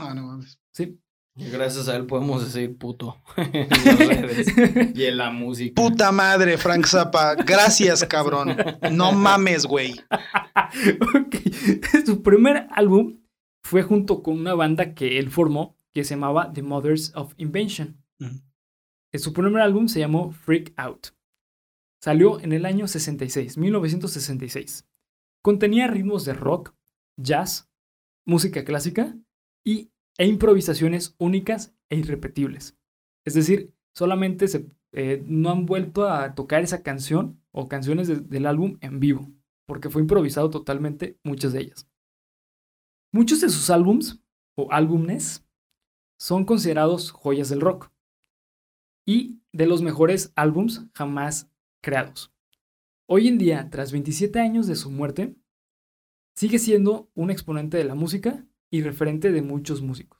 [0.00, 0.60] Ah, no mames.
[0.72, 0.98] Sí.
[1.38, 5.80] Gracias a él podemos decir puto en las redes y en la música.
[5.80, 7.36] Puta madre, Frank Zappa.
[7.36, 8.56] Gracias, cabrón.
[8.92, 9.94] No mames, güey.
[11.14, 11.36] Ok.
[12.04, 13.20] Su primer álbum
[13.62, 18.02] fue junto con una banda que él formó que se llamaba The Mothers of Invention.
[19.12, 21.08] Eh, Su primer álbum se llamó Freak Out.
[22.02, 24.86] Salió en el año 66, 1966.
[25.42, 26.74] Contenía ritmos de rock,
[27.16, 27.68] jazz,
[28.26, 29.16] música clásica
[29.64, 32.76] y, e improvisaciones únicas e irrepetibles.
[33.24, 38.20] Es decir, solamente se, eh, no han vuelto a tocar esa canción o canciones de-
[38.20, 39.30] del álbum en vivo,
[39.66, 41.88] porque fue improvisado totalmente muchas de ellas.
[43.12, 44.22] Muchos de sus álbums
[44.56, 45.46] o álbumes
[46.20, 47.90] son considerados joyas del rock
[49.06, 51.50] y de los mejores álbums jamás
[51.82, 52.32] creados.
[53.08, 55.36] Hoy en día, tras 27 años de su muerte,
[56.36, 60.18] sigue siendo un exponente de la música y referente de muchos músicos.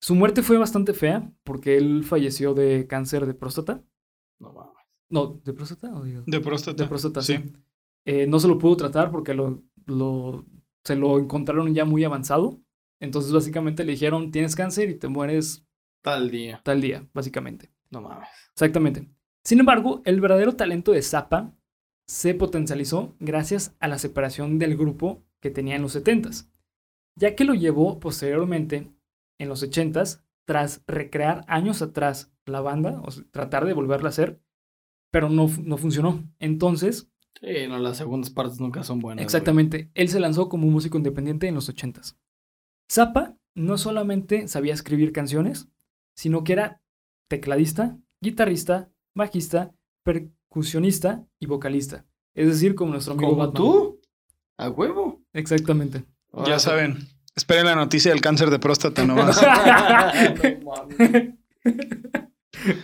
[0.00, 3.82] Su muerte fue bastante fea porque él falleció de cáncer de próstata.
[4.38, 4.72] No mames.
[5.08, 6.22] No, ¿de próstata o digo?
[6.26, 6.82] De próstata.
[6.82, 7.36] De próstata, sí.
[7.36, 7.52] Sí.
[8.04, 10.44] Eh, no se lo pudo tratar porque lo, lo-
[10.84, 12.60] se lo encontraron ya muy avanzado.
[13.00, 15.66] Entonces, básicamente le dijeron, tienes cáncer y te mueres
[16.02, 16.60] Tal día.
[16.64, 17.72] tal día, básicamente.
[17.90, 18.28] No mames.
[18.52, 19.08] Exactamente.
[19.44, 21.52] Sin embargo, el verdadero talento de Zappa
[22.06, 26.48] se potencializó gracias a la separación del grupo que tenía en los 70s,
[27.18, 28.92] ya que lo llevó posteriormente
[29.38, 34.10] en los 80s tras recrear años atrás la banda, o sea, tratar de volverla a
[34.10, 34.40] hacer,
[35.10, 36.22] pero no, no funcionó.
[36.38, 37.10] Entonces,
[37.40, 39.18] Sí, no, las segundas partes nunca son buenas.
[39.18, 39.24] güey.
[39.26, 39.90] Exactamente.
[39.92, 42.16] Él se lanzó como un músico independiente en los 80s.
[42.90, 45.68] Zappa no solamente sabía escribir canciones,
[46.16, 46.80] sino que era
[47.28, 52.06] tecladista, guitarrista, bajista, percusionista y vocalista.
[52.34, 53.54] Es decir, como nuestro amigo ¿Como Batman.
[53.54, 54.00] tú?
[54.58, 55.22] ¿A huevo?
[55.34, 56.04] Exactamente.
[56.46, 57.08] Ya saben.
[57.34, 59.40] Esperen la noticia del cáncer de próstata nomás.
[59.42, 61.34] no mames.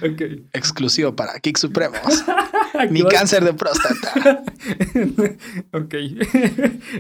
[0.03, 0.23] ok.
[0.53, 2.25] Exclusivo para Kick Supremos.
[2.91, 4.45] Mi cáncer de próstata.
[5.73, 5.95] ok.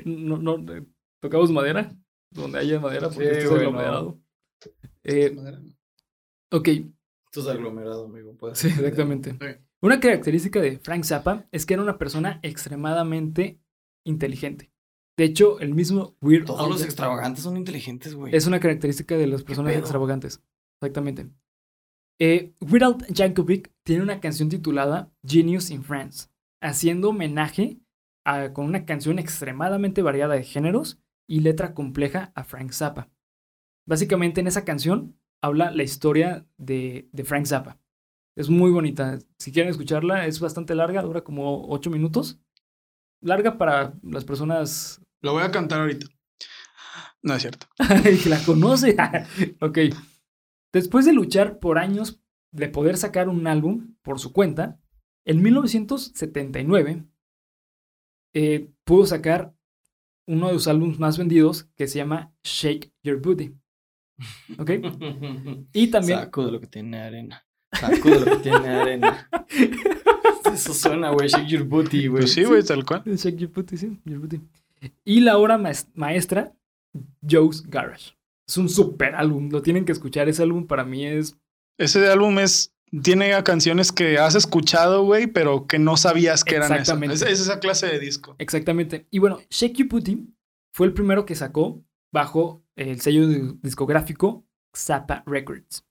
[0.05, 0.85] no, no, eh,
[1.21, 1.93] tocamos madera.
[2.31, 3.69] Donde haya madera, porque Sí, esto es güey, no.
[3.69, 4.21] aglomerado.
[5.05, 5.37] Eh,
[6.51, 8.35] ok, Esto es aglomerado, amigo.
[8.37, 9.37] puede Sí, exactamente.
[9.81, 13.61] Una característica de Frank Zappa es que era una persona extremadamente
[14.05, 14.72] inteligente.
[15.17, 18.35] De hecho, el mismo Weird Todos Al los extravagantes son inteligentes, güey.
[18.35, 20.43] es una característica de las personas extravagantes.
[20.81, 21.29] Exactamente.
[22.21, 26.29] Eh, Weird Al Yankovic tiene una canción titulada Genius in France,
[26.63, 27.81] haciendo homenaje
[28.25, 33.11] a- con una canción extremadamente variada de géneros y letra compleja a Frank Zappa.
[33.87, 37.79] Básicamente en esa canción habla la historia de, de Frank Zappa.
[38.37, 39.19] Es muy bonita.
[39.39, 42.41] Si quieren escucharla, es bastante larga, dura como 8 minutos.
[43.23, 46.07] Larga para las personas Lo voy a cantar ahorita.
[47.23, 47.67] No es cierto.
[48.29, 48.97] la conoce.
[49.61, 49.79] ok.
[50.73, 52.21] Después de luchar por años
[52.51, 54.79] de poder sacar un álbum por su cuenta,
[55.25, 57.07] en 1979
[58.35, 59.55] eh, pudo sacar
[60.27, 63.55] uno de sus álbumes más vendidos que se llama Shake Your Booty.
[64.59, 64.71] ¿Ok?
[65.73, 66.19] Y también...
[66.19, 67.47] Saco de lo que tiene arena.
[67.73, 69.29] Saco de lo que tiene arena.
[70.53, 71.29] Eso suena, güey.
[71.29, 72.23] Shake your booty, güey.
[72.23, 73.03] Pues sí, güey, tal cual.
[73.05, 74.41] Shake Your Booty, sí, Your Booty.
[75.05, 76.53] Y la obra maes- maestra,
[77.29, 78.13] Joe's Garage.
[78.49, 80.29] Es un super álbum, lo tienen que escuchar.
[80.29, 81.37] Ese álbum para mí es
[81.79, 82.73] Ese álbum es.
[83.03, 86.81] Tiene canciones que has escuchado, güey, pero que no sabías que eran esas.
[86.81, 87.15] Exactamente.
[87.15, 88.35] Es, es esa clase de disco.
[88.39, 89.07] Exactamente.
[89.11, 90.29] Y bueno, Shake Your Booty
[90.75, 91.83] fue el primero que sacó
[92.13, 94.45] bajo el sello di- discográfico
[94.77, 95.87] Zappa Records.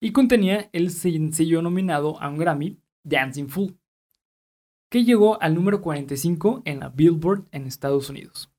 [0.00, 3.76] Y contenía el sencillo nominado a un Grammy, Dancing Fool,
[4.90, 8.52] que llegó al número 45 en la Billboard en Estados Unidos.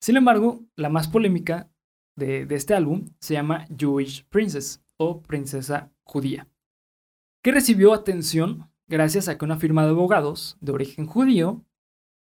[0.00, 1.70] Sin embargo, la más polémica
[2.16, 6.48] de, este álbum se llama Jewish Princess o Princesa Judía,
[7.42, 11.64] que recibió atención gracias a que una firma de abogados de origen judío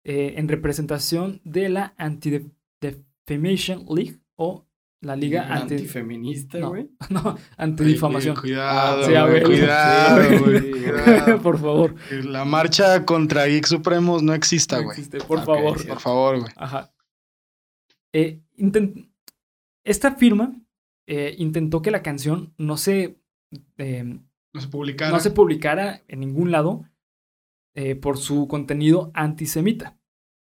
[0.03, 4.64] eh, en representación de la Anti-Defamation League o
[5.05, 5.75] la Liga Anti...
[5.75, 6.69] Antifeminista, No.
[6.69, 6.89] güey.
[7.09, 8.35] no, antidifamación.
[8.35, 11.39] Ay, güey, Cuidado, Sí, cuidado, güey.
[11.43, 11.95] Por favor.
[12.09, 14.97] Que La marcha contra Geek Supremos no exista, no güey.
[14.97, 15.79] existe, por favor.
[15.79, 15.87] sí.
[15.87, 16.51] Por favor, güey.
[16.55, 16.91] Ajá.
[18.13, 18.41] Eh,
[19.83, 20.53] Esta firma
[21.07, 23.19] eh, intentó que la canción no se,
[23.77, 24.19] eh,
[24.53, 25.11] No se publicara.
[25.11, 26.85] no se publicara en ningún lado
[27.75, 29.97] eh, por su contenido antisemita.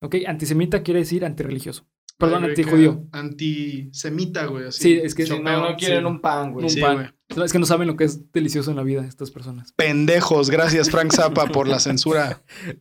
[0.01, 0.16] ¿Ok?
[0.26, 1.86] Antisemita quiere decir antirreligioso.
[2.19, 3.07] Perdón, antijudío.
[3.12, 4.66] Antisemita, güey.
[4.66, 4.83] Así.
[4.83, 6.05] Sí, es que- Si no, no quieren sí.
[6.05, 6.64] un pan, güey.
[6.64, 6.95] Un Sí, pan.
[7.29, 7.45] güey.
[7.45, 9.73] Es que no saben lo que es delicioso en la vida estas personas.
[9.73, 10.51] Pendejos.
[10.51, 12.43] Gracias, Frank Zappa, por la censura.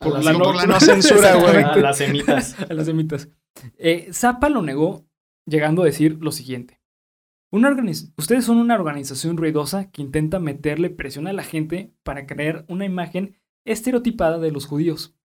[0.00, 1.62] por, la, no, por la no censura, güey.
[1.62, 2.56] A las semitas.
[2.70, 3.28] a las semitas.
[3.78, 5.06] Eh, Zappa lo negó
[5.46, 6.80] llegando a decir lo siguiente.
[7.52, 7.76] Una
[8.16, 12.84] Ustedes son una organización ruidosa que intenta meterle presión a la gente para crear una
[12.84, 15.16] imagen estereotipada de los judíos.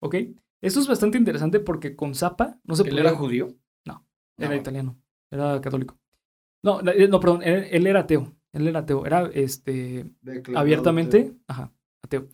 [0.00, 0.16] ¿Ok?
[0.62, 3.48] Esto es bastante interesante porque con Zappa no se ¿Él podía- era judío?
[3.84, 4.06] No,
[4.38, 4.96] Era italiano.
[5.30, 5.98] Era católico.
[6.62, 7.42] No, no, eh, no, perdón.
[7.42, 8.32] Él, él era ateo.
[8.52, 9.04] Él era ateo.
[9.04, 10.06] Era este
[10.54, 11.32] abiertamente.
[11.46, 12.28] Ajá, ateo.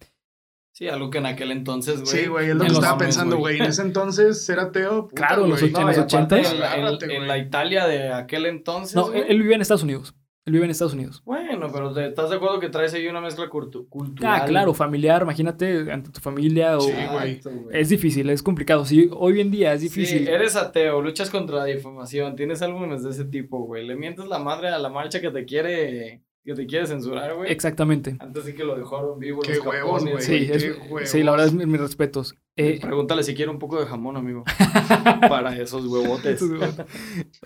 [0.74, 2.06] Sí, algo que en aquel entonces, güey.
[2.24, 3.56] Sí, güey, es lo En que estaba pensando, güey.
[3.58, 5.08] En ese entonces ser ateo.
[5.08, 5.72] puta, Claro, en los güey.
[5.72, 6.52] och- en No, los y aparte 80s.
[6.52, 8.94] En, la- en- Italia de aquel entonces.
[8.94, 9.24] No, güey.
[9.28, 10.14] él vivía en Estados Unidos.
[10.48, 11.22] Él vive en Estados Unidos.
[11.26, 14.40] Bueno, pero te- ¿estás de acuerdo que traes ahí una mezcla cultu- cultural?
[14.40, 16.80] Ah, claro, familiar, imagínate, ante tu familia o...
[16.80, 17.40] Sí, güey.
[17.70, 18.86] Es difícil, es complicado.
[18.86, 20.20] Sí, hoy en día es difícil.
[20.24, 23.86] Sí, eres ateo, luchas contra la difamación, tienes álbumes de ese tipo, güey.
[23.86, 27.52] Le mientes la madre a la marcha que te quiere, que te quiere censurar, güey.
[27.52, 28.16] Exactamente.
[28.18, 29.42] Antes sí que lo dejaron vivo.
[29.42, 30.22] Qué los huevos, güey.
[30.22, 31.08] Sí, qué es- huevos.
[31.10, 32.34] sí, la verdad es mi- mis respetos.
[32.56, 34.44] Eh, Pregúntale si quiere un poco de jamón, amigo.
[35.28, 36.42] Para esos huevotes.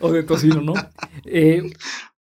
[0.01, 0.73] o de tocino, ¿no?
[1.25, 1.61] Eh,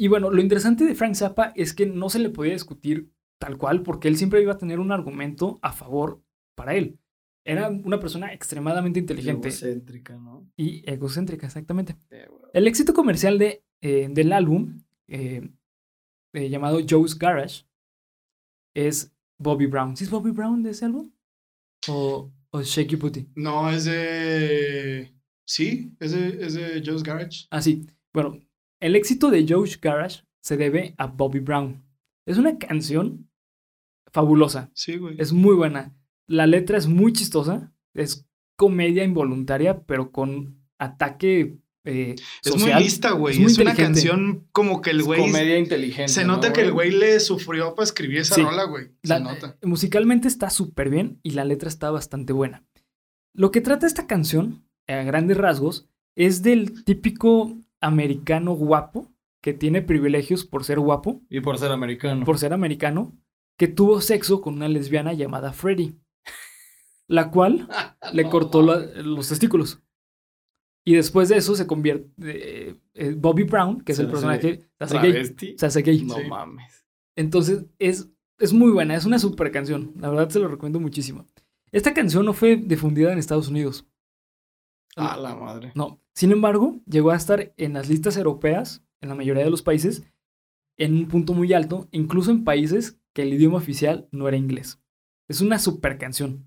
[0.00, 3.58] y bueno, lo interesante de Frank Zappa es que no se le podía discutir tal
[3.58, 6.22] cual porque él siempre iba a tener un argumento a favor
[6.54, 6.98] para él.
[7.44, 10.50] Era una persona extremadamente inteligente Egocéntrica, ¿no?
[10.56, 11.96] y egocéntrica, exactamente.
[12.54, 15.50] El éxito comercial de, eh, del álbum, eh,
[16.32, 17.66] eh, llamado Joe's Garage,
[18.74, 19.98] es Bobby Brown.
[19.98, 21.12] ¿Sí es Bobby Brown de ese álbum?
[21.88, 23.28] ¿O, o Shake Your Booty?
[23.34, 25.14] No, es de.
[25.44, 27.46] Sí, es de, es de Joe's Garage.
[27.50, 27.86] Ah, sí.
[28.14, 28.40] Bueno,
[28.80, 31.82] el éxito de Joe's Garage se debe a Bobby Brown.
[32.26, 33.28] Es una canción
[34.12, 34.70] fabulosa.
[34.74, 35.16] Sí, güey.
[35.18, 35.94] Es muy buena.
[36.26, 37.72] La letra es muy chistosa.
[37.94, 38.26] Es
[38.56, 42.14] comedia involuntaria, pero con ataque eh,
[42.44, 43.42] Es muy lista, güey.
[43.42, 45.18] es una canción como que el güey.
[45.20, 46.12] comedia inteligente.
[46.12, 48.42] Se ¿no, nota que el güey le sufrió para escribir esa Sí.
[48.42, 48.88] rola, güey.
[49.02, 49.56] Se La- nota.
[49.60, 52.66] eh, musicalmente está súper bien y la letra está bastante buena.
[53.34, 59.12] Lo que trata esta canción, a grandes rasgos, es del típico americano guapo
[59.42, 62.24] que tiene privilegios por ser guapo, Y por ser americano.
[62.26, 63.16] por ser americano,
[63.58, 65.98] que tuvo sexo con una lesbiana llamada Freddy,
[67.08, 67.68] la cual
[68.12, 69.82] le cortó la- los testículos.
[70.84, 74.60] Y después de eso se convierte eh, eh, Bobby Brown, que es Se el personaje,
[74.78, 75.10] se hace gay.
[75.12, 75.54] ¿Travesti?
[75.58, 76.02] Se hace gay.
[76.04, 76.22] No Sí.
[76.28, 76.86] mames.
[77.16, 78.08] Entonces, es,
[78.38, 79.92] es muy buena, es una super canción.
[79.98, 81.26] La verdad se lo recomiendo muchísimo.
[81.70, 83.86] Esta canción no fue difundida en Estados Unidos.
[84.96, 85.72] A la madre.
[85.74, 86.00] No.
[86.14, 90.02] Sin embargo, llegó a estar en las listas europeas, en la mayoría de los países,
[90.78, 94.80] en un punto muy alto, incluso en países que el idioma oficial no era inglés.
[95.28, 96.46] Es una super canción.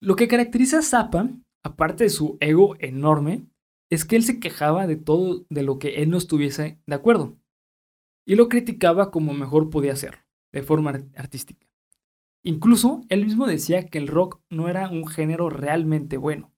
[0.00, 1.30] Lo que caracteriza a Zappa,
[1.64, 3.46] aparte de su ego enorme,
[3.90, 7.36] es que él se quejaba de todo de lo que él no estuviese de acuerdo.
[8.26, 10.22] Y lo criticaba como mejor podía hacerlo,
[10.52, 11.66] de forma ar- artística.
[12.42, 16.53] Incluso él mismo decía que el rock no era un género realmente bueno.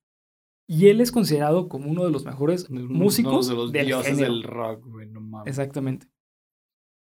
[0.68, 4.14] Y él es considerado como uno de los mejores músicos Uno de los del dioses
[4.16, 4.32] género.
[4.32, 5.06] del rock, güey.
[5.08, 5.48] No mames.
[5.48, 6.08] Exactamente.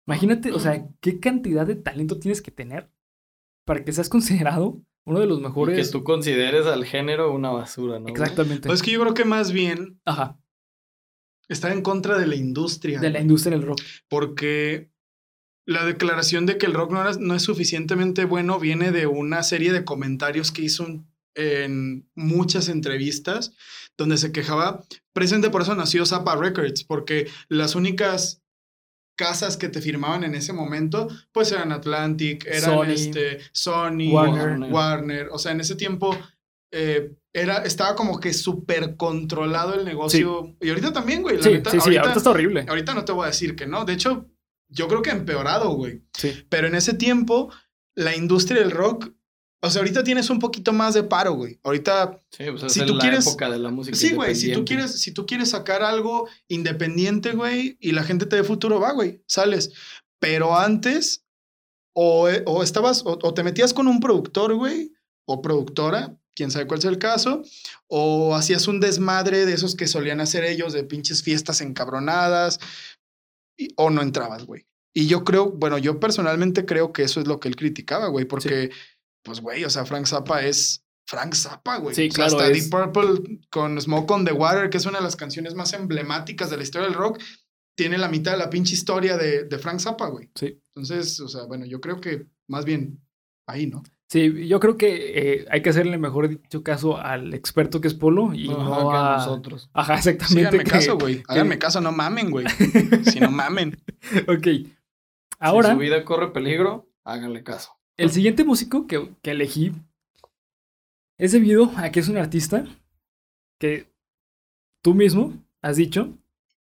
[0.08, 2.92] Imagínate, o sea, qué cantidad de talento tienes que tener
[3.66, 5.92] para que seas considerado uno de los Y que mejores.
[5.92, 8.08] tú consideres al género una basura, ¿no?
[8.08, 8.68] Exactamente.
[8.68, 10.40] Pues es que yo creo que más bien Ajá.
[11.48, 13.00] está en contra de la industria.
[13.00, 13.82] De la industria del rock.
[14.10, 14.92] porque
[15.66, 19.44] la declaración de que el rock no, era- no es suficientemente bueno viene de una
[19.44, 23.54] serie de comentarios que hizo un- en muchas entrevistas
[23.98, 28.44] donde se quejaba, presente por eso nació Zappa Records, porque las únicas
[29.16, 34.72] casas que te firmaban en ese momento, pues eran Atlantic, eran Sony, este, Sony, Warner.
[34.72, 35.28] Warner.
[35.32, 36.18] O sea, en ese tiempo
[36.72, 40.56] eh, era, estaba como que súper controlado el negocio.
[40.60, 41.38] Y ahorita también, güey.
[41.38, 42.66] la Sí, neta, sí, sí, ahorita está horrible.
[42.68, 43.86] Ahorita no te voy a decir que no.
[43.86, 44.30] De hecho,
[44.68, 46.04] yo creo que ha empeorado, güey.
[46.14, 46.46] Sí.
[46.50, 47.54] Pero en ese tiempo,
[47.96, 49.12] la industria del rock,
[49.66, 51.60] o sea, ahorita tienes un poquito más de paro, güey.
[51.64, 54.52] Ahorita, Sí, pues Si es tú la quieres- época de la música sí, güey, si
[54.52, 58.80] tú quieres, si tú quieres sacar algo independiente, güey, y la gente te dé futuro,
[58.80, 59.72] va, güey, sales.
[60.20, 61.24] Pero antes,
[61.96, 64.92] o, eh, o estabas, o, o te metías con un productor, güey,
[65.26, 67.44] o productora, quién sabe cuál es el caso,
[67.88, 72.60] o hacías un desmadre de esos que solían hacer ellos, de pinches fiestas encabronadas,
[73.58, 74.66] y- o no entrabas, güey.
[74.96, 78.26] Y yo creo, bueno, yo personalmente creo que eso es lo que él criticaba, güey,
[78.26, 78.72] porque,
[79.24, 81.96] pues, güey, o sea, Frank Zappa es Frank Zappa, güey.
[81.96, 84.86] Sí, O sea, claro, Hasta es- Deep Purple con Smoke on the Water, que es
[84.86, 87.20] una de las canciones más emblemáticas de la historia del rock,
[87.76, 90.30] tiene la mitad de la pinche historia de, de Frank Zappa, güey.
[90.36, 90.62] Sí.
[90.76, 93.02] Entonces, o sea, bueno, yo creo que más bien
[93.48, 93.82] ahí, ¿no?
[94.10, 97.96] Sí, yo creo que eh, hay que hacerle, mejor dicho, caso al experto que es
[97.96, 99.18] Polo y Ajá, no a...
[99.18, 99.72] nosotros.
[99.74, 100.36] Ajá, exactamente.
[100.52, 101.24] Síganme que- caso, güey.
[101.28, 102.46] Háganme caso, no mamen, güey.
[103.12, 103.76] si no mamen.
[104.28, 104.44] ok.
[104.44, 104.76] Si
[105.40, 107.72] Ahora, su vida corre peligro, háganle caso.
[107.98, 109.72] El siguiente músico que, que elegí
[111.18, 112.66] es debido a que es un artista
[113.60, 113.92] que
[114.82, 116.18] tú mismo has dicho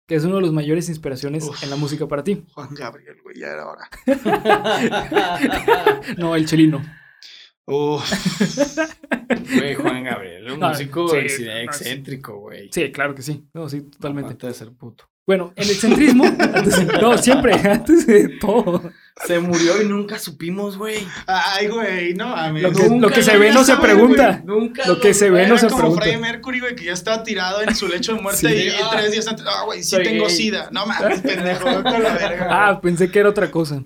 [0.07, 1.61] que es uno de los mayores inspiraciones Uf.
[1.63, 2.43] en la música para ti.
[2.53, 3.87] Juan Gabriel, güey, ya era hora.
[6.17, 6.81] No, el chelino.
[7.67, 8.11] Uf,
[9.55, 12.69] Güey, Juan Gabriel, un No, músico sí, excéntrico, güey.
[12.71, 13.47] Sí, claro que sí.
[13.53, 14.29] No, sí, totalmente.
[14.33, 15.07] Aparte de ser puto.
[15.27, 16.23] Bueno, el excentrismo.
[16.25, 18.91] antes de- no, siempre, antes de todo.
[19.25, 21.05] Se murió y nunca supimos, güey.
[21.27, 22.63] ay, güey, no mames.
[22.63, 24.41] Lo que, Nunca lo que se ve no se pregunta.
[24.45, 26.01] Nunca Lo que se ve no se como pregunta.
[26.03, 28.67] Freddie Mercury, güey, que ya estaba tirado en su lecho de muerte Sí.
[28.67, 28.89] y, Ah.
[28.93, 30.35] tres días antes, ah, güey, sí Soy tengo gay.
[30.35, 30.69] sida.
[30.71, 31.81] No mames, pendejo, la
[32.15, 32.47] verga.
[32.49, 33.83] Ah, pensé que era otra cosa.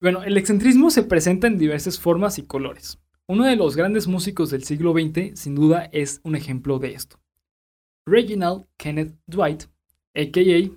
[0.00, 2.98] Bueno, el excentrismo se presenta en diversas formas y colores.
[3.28, 7.20] Uno de los grandes músicos del siglo XX, sin duda, es un ejemplo de esto.
[8.04, 9.62] Reginald Kenneth Dwight,
[10.16, 10.70] a.k.a.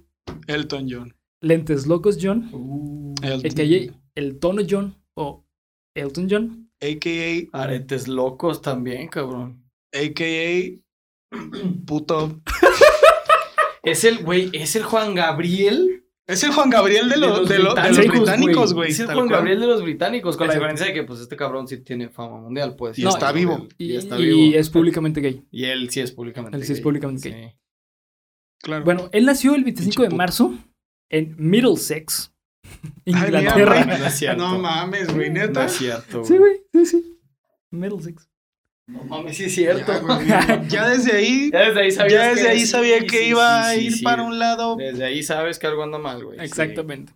[0.54, 1.15] Elton John.
[1.46, 3.52] Lentes Locos John, Uh, Elton.
[3.52, 3.94] a.k.a.
[4.16, 5.46] El Tono John o
[5.96, 6.72] Elton John.
[6.82, 9.64] AKA, aretes locos también, cabrón.
[9.94, 10.82] AKA,
[11.86, 12.42] puto.
[13.84, 17.76] Es el, güey, es el Juan Gabriel Es el Juan Gabriel de, los, de, lo-
[17.76, 18.92] de los británicos, güey.
[18.92, 19.30] Es el Juan cual.
[19.30, 22.40] Gabriel de los británicos, con la diferencia de que, pues, este cabrón sí tiene fama
[22.42, 22.98] mundial, pues.
[22.98, 23.68] Y No, está y- vivo.
[23.78, 24.58] Y, Y, está y vivo.
[24.60, 25.46] es públicamente gay.
[25.52, 26.84] Y él sí es públicamente Él sí es gay.
[26.84, 27.58] públicamente Sí.
[28.64, 28.84] Claro.
[28.84, 30.54] Bueno, él nació el 25 Pinche de marzo
[31.10, 32.32] en Middlesex,
[33.06, 33.86] Inglaterra.
[33.86, 34.42] No es cierto.
[34.48, 35.66] No mames, güey, No neta.
[35.66, 37.18] es cierto, sí, güey, sí, sí.
[37.72, 38.28] Middlesex.
[38.88, 39.92] No mames, sí es cierto.
[39.92, 40.28] Ya, güey,
[40.70, 43.18] ya desde ahí, Ya desde ahí sabías ya desde que- ahí sí, sabía sí, que
[43.20, 44.04] sí, iba a sí, ir sí.
[44.04, 44.76] para un lado.
[44.78, 46.38] Desde ahí sabes que algo anda mal, güey.
[46.40, 46.46] sí.
[46.46, 47.14] Exactamente.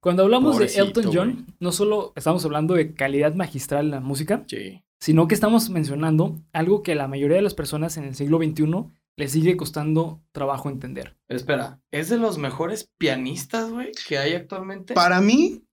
[0.00, 4.00] Cuando hablamos Pobrecito, de Elton John, no solo estamos hablando de calidad magistral en la
[4.00, 4.82] música, Sí.
[4.98, 8.64] sino que estamos mencionando algo que la mayoría de las personas en el siglo XXI
[9.16, 11.16] les sigue costando trabajo entender.
[11.28, 14.94] Espera, ¿es de los mejores pianistas, güey, que hay actualmente?
[14.94, 15.64] Para mí,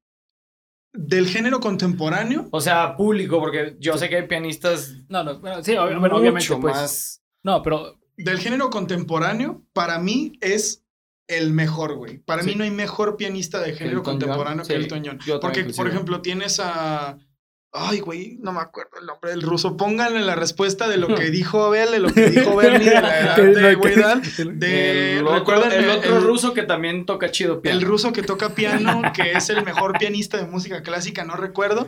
[0.93, 5.63] del género contemporáneo, O sea, público, porque yo sé que hay pianistas No, no, bueno,
[5.63, 6.75] sí, ob- mucho bueno, obviamente, pues.
[6.75, 7.23] más...
[7.43, 10.83] No, pero del género contemporáneo, para mí es
[11.27, 12.17] el mejor, güey.
[12.17, 12.49] Para Sí.
[12.49, 15.19] mí no hay mejor pianista de género John, contemporáneo que sí, Elton John.
[15.25, 17.17] yo también Porque, por ejemplo, tienes a.
[17.71, 19.77] Ay, güey, no me acuerdo el nombre del ruso.
[19.77, 23.19] Pónganle la respuesta de lo que dijo Abel, de lo que dijo Bernie, de la
[23.19, 23.43] edad de
[24.41, 25.17] el- de.
[25.19, 27.79] el otro, ¿recuerdan el otro el- ruso que también toca chido piano.
[27.79, 31.87] El ruso que toca piano, que es el mejor pianista de música clásica, no recuerdo.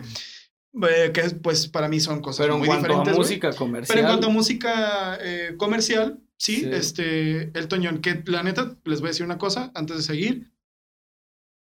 [0.87, 3.13] eh, que pues para mí son cosas Pero en muy cuanto a diferentes.
[3.15, 3.27] güey.
[3.27, 3.95] música comercial...
[3.95, 6.69] Pero en cuanto a música eh, comercial, sí, Sí.
[6.71, 10.51] este, Elton John, que la neta, les voy a decir una cosa antes de seguir.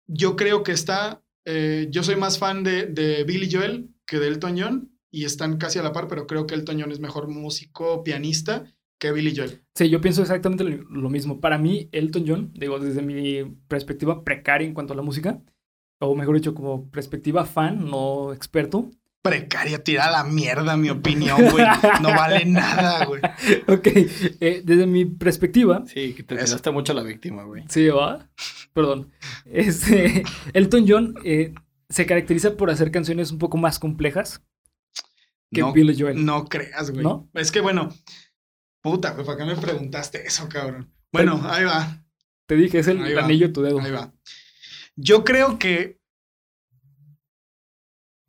[0.07, 4.27] Yo creo que está, eh, yo soy más fan de, de Billy Joel que de
[4.27, 7.27] Elton John y están casi a la par, pero creo que Elton John es mejor
[7.27, 8.65] músico, pianista
[9.03, 9.61] que Billy Joel.
[9.75, 11.41] Sí, yo pienso exactamente lo, mismo.
[11.41, 15.41] Para mí, Elton John, digo, desde mi perspectiva precaria en cuanto a la música,
[15.99, 18.89] o mejor dicho, como perspectiva fan, no experto.
[19.21, 21.65] Precaria, tira a la mierda, mi opinión, güey.
[22.01, 23.21] No vale nada, güey.
[23.67, 23.87] ok,
[24.39, 27.63] eh, desde mi perspectiva, Sí, que te tiraste mucho a la víctima, güey.
[27.69, 28.29] sí, va,
[28.73, 29.11] perdón,
[29.45, 30.23] este,
[30.53, 31.53] Elton John eh,
[31.89, 34.41] se caracteriza por hacer canciones un poco más complejas
[35.51, 36.23] que No, Billy Joel.
[36.25, 37.03] no creas, güey.
[37.03, 37.29] ¿No?
[37.33, 37.89] Es que bueno,
[38.81, 40.91] puta, güey, ¿para qué me preguntaste eso, cabrón?
[41.11, 42.03] Bueno, ahí va.
[42.47, 43.79] Te dije, es el anillo tu dedo.
[43.79, 44.11] Ahí va.
[44.95, 45.99] Yo creo que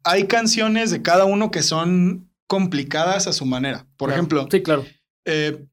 [0.04, 3.86] hay canciones de cada uno que son complicadas a su manera.
[3.96, 4.20] Por Claro.
[4.20, 4.84] ejemplo, Sí, claro.
[5.24, 5.64] eh,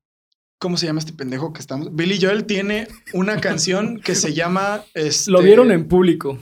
[0.57, 1.93] ¿cómo se llama este pendejo que estamos?
[1.93, 4.83] Billy Joel tiene una canción que se llama.
[4.93, 6.39] Este, Lo vieron en público.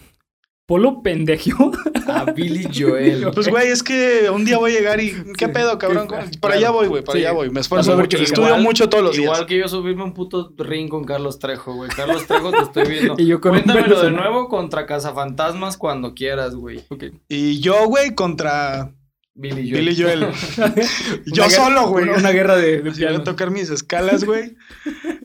[0.70, 1.72] Polo pendejo.
[2.08, 3.28] A Billy Joel.
[3.34, 5.12] Pues, güey, es que un día voy a llegar y.
[5.38, 6.08] ¿Qué Sí, pedo, cabrón?
[6.08, 6.54] Para claro.
[6.56, 7.26] allá voy, güey, para Sí.
[7.26, 7.50] allá voy.
[7.50, 8.18] Me esfuerzo mucho.
[8.18, 9.26] Estudio mucho todos los días.
[9.26, 11.90] Igual que yo subirme un puto ring con Carlos Trejo, güey.
[11.90, 13.16] Carlos Trejo te estoy viendo.
[13.18, 16.84] Y yo con Cuéntamelo de nuevo contra Cazafantasmas cuando quieras, güey.
[16.90, 17.06] Ok.
[17.28, 18.94] Y yo, güey, contra
[19.34, 19.86] Billy Joel.
[19.86, 20.20] Billy Joel.
[21.26, 22.04] yo guerra- solo, güey.
[22.04, 24.56] Una, una guerra de, voy a tocar mis escalas, güey.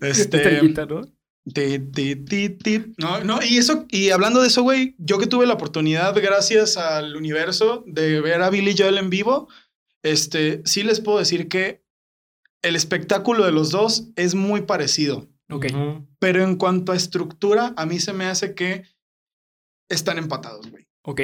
[0.01, 0.38] Este.
[0.38, 1.03] Estrellita, ¿no?
[1.53, 2.84] Ti, ti, ti, ti.
[2.99, 6.76] No, no, y eso, y hablando de eso, güey, yo que tuve la oportunidad, gracias
[6.76, 9.49] al universo, de ver a Billy Joel en vivo,
[10.03, 11.84] este, sí les puedo decir que
[12.62, 15.28] el espectáculo de los dos es muy parecido.
[15.51, 15.66] Ok.
[16.18, 18.84] Pero en cuanto a estructura, a mí se me hace que
[19.88, 20.86] están empatados, güey.
[21.03, 21.20] Ok.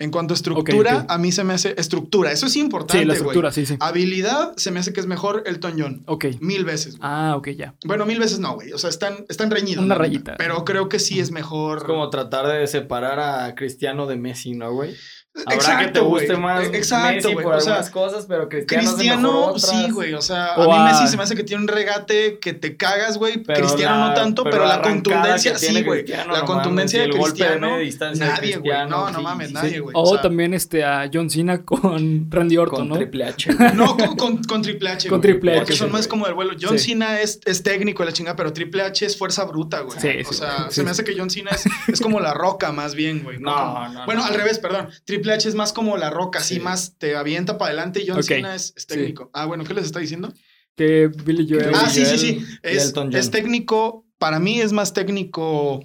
[0.00, 2.32] En cuanto a estructura, a mí se me hace estructura.
[2.32, 3.76] Eso es importante, Sí, la estructura, sí, sí.
[3.78, 6.02] Habilidad, se me hace que es mejor Elton John.
[6.06, 6.26] Ok.
[6.40, 6.96] Mil veces.
[7.00, 7.76] Ah, ok, ya.
[7.84, 8.72] Bueno, mil veces no, güey.
[8.72, 9.84] O sea, están, están reñidos.
[9.84, 10.34] Una rayita.
[10.36, 11.78] Pero creo que sí es mejor.
[11.78, 14.96] Es como tratar de separar a Cristiano de Messi, ¿no, güey?
[15.36, 15.64] Habrá que te
[15.98, 19.68] Exacto, guste más Exacto, Messi por O sea, algunas cosas, pero Cristiano, Cristiano, otras.
[19.68, 20.14] sí, güey.
[20.14, 22.52] O sea, O a mí a- Messi se me hace que tiene un regate que
[22.52, 23.42] te cagas, güey.
[23.42, 26.06] Cristiano la- no tanto, pero, pero la contundencia, sí, güey.
[26.06, 27.78] La no contundencia mames, de el golpe de Cristiano.
[27.78, 28.88] distancia nadie, güey.
[28.88, 29.54] No, no sí, mames, sí.
[29.54, 29.94] nadie, güey.
[29.96, 32.96] O, O sea, también este, a John Cena con Randy Orton, Con ¿no?
[32.96, 33.50] Triple H.
[33.74, 35.08] No, con, con, con Triple H.
[35.08, 36.52] Con Triple H, Porque son más como del vuelo.
[36.60, 36.78] John.
[36.78, 39.98] Cena es, es técnico, la chingada, pero Triple H es fuerza bruta, güey.
[39.98, 42.94] Sí, o sea, se me hace que John Cena es, es como la roca, más
[42.94, 43.38] bien, güey.
[43.40, 44.26] No, no, Bueno, no.
[44.28, 44.88] al revés, perdón.
[45.04, 46.60] Triple H es más como la roca, así Sí.
[46.60, 48.24] más te avienta para adelante y John Ok.
[48.24, 49.30] Cena es, es técnico.
[49.32, 50.32] Ah, bueno, ¿qué les está diciendo?
[50.76, 51.72] Que Billy Joel.
[51.74, 52.44] Ah, sí, sí, sí.
[52.62, 55.84] Es, es técnico, para mí es más técnico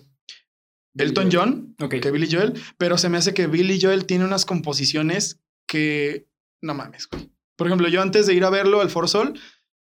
[0.97, 5.39] Elton John que Billy Joel, pero se me hace que Billy Joel tiene unas composiciones
[5.67, 6.27] que
[6.61, 7.29] no mames, güey.
[7.55, 9.39] Por ejemplo, yo antes de ir a verlo al For Sol,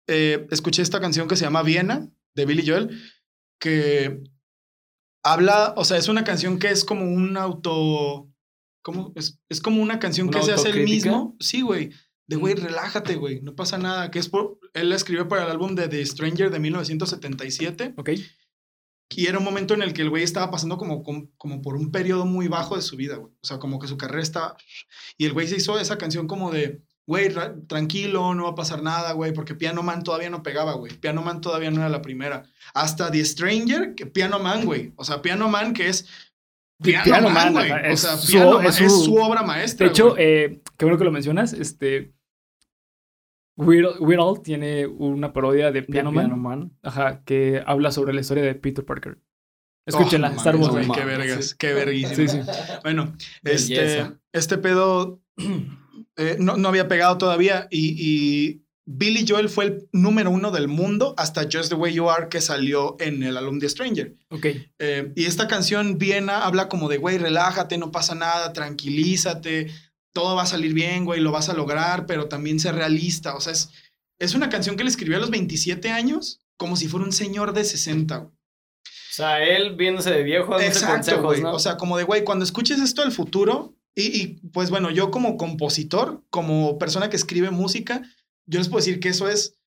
[0.08, 3.00] eh, escuché esta canción que se llama Viena de Billy Joel,
[3.60, 4.22] que
[5.22, 8.28] habla, o sea, es una canción que es como un auto,
[8.84, 9.12] ¿cómo?
[9.16, 11.34] Es, es como una canción ¿Una que se hace él mismo.
[11.40, 11.90] Sí, güey.
[12.28, 12.58] De güey, Mm.
[12.58, 14.10] relájate, güey, no pasa nada.
[14.12, 17.94] Que es por, él la escribió para el álbum de The Stranger de 1977.
[17.96, 18.10] Ok.
[19.16, 21.76] Y era un momento en el que el güey estaba pasando como, como, como por
[21.76, 23.32] un periodo muy bajo de su vida, güey.
[23.42, 24.56] O sea, como que su carrera estaba...
[25.18, 28.54] Y el güey se hizo esa canción como de, güey, ra- tranquilo, no va a
[28.54, 30.94] pasar nada, güey, porque Piano Man todavía no pegaba, güey.
[30.98, 32.44] Piano Man todavía no era la primera.
[32.72, 34.92] Hasta The Stranger, que Piano Man, güey.
[34.96, 36.06] O sea, Piano Man que es...
[36.82, 37.70] Piano, Piano Man, Man, güey.
[37.70, 40.14] ajá, O es sea, su- Piano Man es es su- su obra maestra, De hecho,
[40.18, 41.52] eh, qué bueno que lo mencionas.
[41.52, 42.12] Este.
[43.56, 46.78] Weird, Weird Al tiene una parodia de De Piano, Piano Man, Man.
[46.82, 49.16] Ajá, que habla sobre la historia de Peter Parker.
[49.16, 49.20] Oh,
[49.86, 50.72] Escúchenla, mames, hermosa.
[50.72, 51.54] güey, Qué vergas, sí.
[51.58, 52.16] qué verguísima.
[52.16, 52.38] Sí, sí.
[52.82, 53.14] Bueno,
[53.44, 55.20] este, este pedo
[56.16, 60.68] eh, no, no había pegado todavía y, y Billy Joel fue el número uno del
[60.68, 64.14] mundo hasta Just the Way You Are que salió en el álbum The Stranger.
[64.28, 64.46] Ok.
[64.78, 69.70] Eh, y esta canción Viena habla como de, güey, relájate, no pasa nada, tranquilízate,
[70.12, 73.34] todo va a salir bien, güey, lo vas a lograr, pero también sé realista.
[73.34, 73.70] O sea, es,
[74.18, 77.52] es una canción que le escribió a los 27 años como si fuera un señor
[77.52, 78.30] de 60, güey.
[78.30, 81.40] O sea, él viéndose de viejo, Exacto, consejos, güey.
[81.40, 81.54] ¿no?
[81.54, 85.12] O sea, como de, güey, cuando escuches esto del futuro, y, y, pues bueno, yo
[85.12, 88.02] como compositor, como persona que escribe música,
[88.46, 89.58] yo les puedo decir que eso es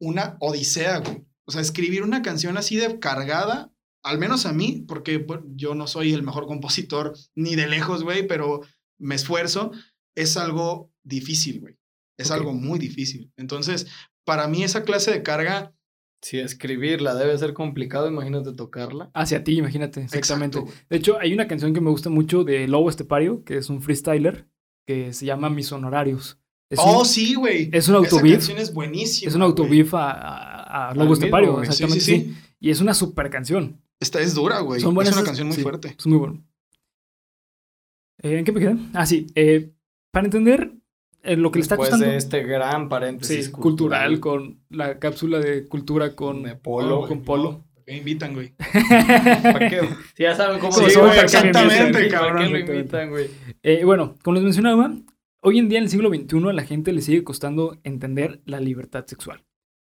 [0.00, 1.24] una odisea, güey.
[1.46, 3.72] O sea, escribir una canción así de cargada,
[4.02, 5.24] al menos a mí, porque
[5.54, 8.62] yo no soy el mejor compositor ni de lejos, güey, pero
[8.98, 9.70] me esfuerzo,
[10.14, 11.78] es algo difícil, güey.
[12.18, 13.32] Es algo muy difícil.
[13.36, 13.86] Entonces,
[14.24, 15.74] para mí esa clase de carga...
[16.22, 19.10] Si escribirla debe ser complicado, imagínate tocarla.
[19.12, 20.58] Hacia ti, imagínate, exactamente.
[20.58, 20.82] Exacto.
[20.88, 23.82] De hecho, hay una canción que me gusta mucho de Lobo Estepario, que es un
[23.82, 24.48] freestyler,
[24.86, 26.40] que se llama Mis Honorarios.
[26.70, 27.68] Es oh, un, sí, güey.
[27.72, 28.32] es un Esa autobif.
[28.32, 29.28] canción es buenísima.
[29.28, 31.70] Es un autobif a, a, a Lobo Al Estepario, mismo, güey.
[31.70, 32.04] Sí, sí, exactamente.
[32.04, 32.34] sí.
[32.42, 32.50] sí.
[32.60, 33.80] Y es una super canción.
[34.00, 34.78] Esta es dura, güey.
[34.80, 35.94] Es una canción muy sí, fuerte.
[35.98, 36.42] Es muy bueno.
[38.22, 38.76] Eh, ¿En qué me quedé?
[38.94, 39.26] Ah, sí.
[39.34, 39.70] eh,
[40.10, 40.72] para entender
[41.22, 42.10] eh, lo que le está Después costando.
[42.12, 47.08] de este gran paréntesis sí, cultural, con la cápsula de cultura con De Polo, güey,
[47.08, 47.64] con Polo.
[47.86, 48.54] Me invitan, güey.
[49.42, 49.80] ¿Para qué?
[50.16, 52.44] Si ya saben cómo Sí, se güey, ¿para qué me exactamente, cabrón.
[52.44, 53.28] qué lo invitan, güey?
[53.62, 54.94] Eh, bueno, como les mencionaba,
[55.44, 58.60] hoy en día en el siglo XXI a la gente le sigue costando entender la
[58.60, 59.44] libertad sexual.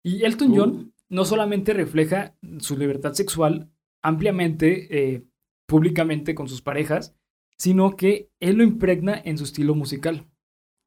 [0.02, 0.56] Y Elton Uh.
[0.56, 3.70] John no solamente refleja su libertad sexual
[4.02, 5.24] ampliamente, eh,
[5.66, 7.14] públicamente con sus parejas,
[7.58, 10.26] sino que él lo impregna en su estilo musical.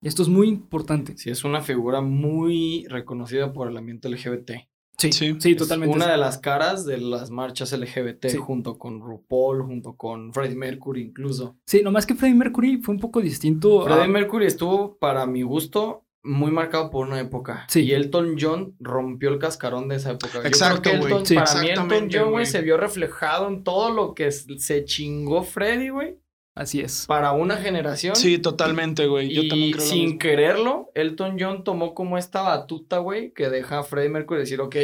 [0.01, 1.17] Y esto es muy importante.
[1.17, 4.51] Sí, es una figura muy reconocida por el ambiente LGBT.
[4.99, 5.35] Sí, Sí.
[5.39, 5.95] sí, Es totalmente.
[5.95, 8.37] Una de las caras de las marchas LGBT, Sí.
[8.37, 11.55] junto con RuPaul, junto con Freddie Mercury incluso.
[11.67, 13.81] Sí, nomás que Freddie Mercury fue un poco distinto.
[13.81, 17.65] a- Freddie Mercury estuvo, para mi gusto, muy marcado por una época.
[17.69, 17.81] Sí.
[17.81, 20.41] Y Elton John rompió el cascarón de esa época.
[20.41, 21.11] Yo Exacto, creo que güey.
[21.13, 21.35] Elton, Sí.
[21.35, 22.45] para mí Elton Exactamente, John, güey.
[22.47, 26.17] se vio reflejado en todo lo que se chingó Freddie, güey,
[26.57, 27.05] Así es.
[27.07, 28.15] para una generación.
[28.15, 29.29] Sí, totalmente, güey.
[29.33, 33.79] Yo y también creo sin quererlo, Elton John tomó como esta batuta, güey, que deja
[33.79, 34.75] a Freddie Mercury decir, ok,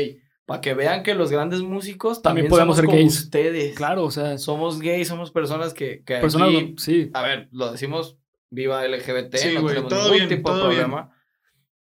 [0.46, 3.20] para que vean que los grandes músicos También también, podemos somos ser como gays.
[3.24, 3.76] ustedes.
[3.76, 7.72] Claro, o sea, Somos gays, somos personas que, que personas, aquí- sí, a ver, lo
[7.72, 8.18] decimos
[8.50, 10.68] viva LGBT, Sí, no güey, tenemos todo ningún bien, tipo de bien.
[10.70, 11.12] problema.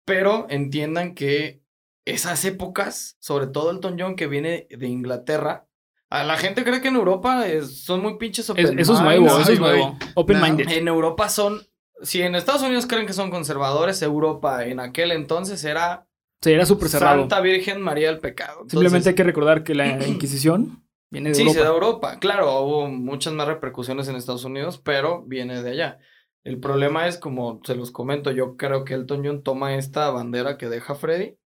[0.04, 1.62] Pero entiendan que
[2.04, 5.67] esas épocas, sobre todo Elton John que viene de Inglaterra,
[6.10, 9.00] a la gente cree que en Europa es- son muy pinches open es- eso es
[9.02, 9.96] nuevo, no, eso es nuevo.
[10.14, 10.68] Open minded.
[10.70, 11.60] En Europa son,
[12.02, 16.06] si en Estados Unidos creen que son conservadores, Europa en aquel entonces era
[16.40, 17.18] Sí, era súper cerrado.
[17.20, 18.52] Santa Virgen María del Pecado.
[18.62, 21.58] Entonces, Simplemente hay que recordar que la Inquisición viene de Sí, Europa.
[21.58, 22.18] se da Europa.
[22.20, 25.98] Claro, hubo muchas más repercusiones en Estados Unidos, pero viene de allá.
[26.44, 30.56] El problema es, como se los comento, yo creo que Elton John toma esta bandera
[30.56, 31.36] que deja Freddy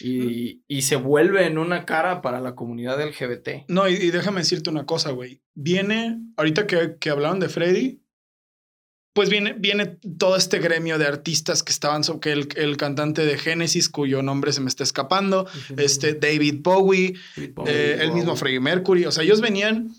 [0.00, 3.66] y, y se vuelve en una cara para la comunidad LGBT.
[3.68, 5.42] No, y, y déjame decirte una cosa, güey.
[5.54, 8.02] Viene, ahorita que, que hablaron de Freddy,
[9.12, 13.36] pues viene, viene todo este gremio de artistas que estaban, que el, el cantante de
[13.38, 17.14] Genesis, cuyo nombre se me está escapando, este David Bowie,
[17.66, 19.92] eh, el mismo Freddie Mercury, o sea, ellos venían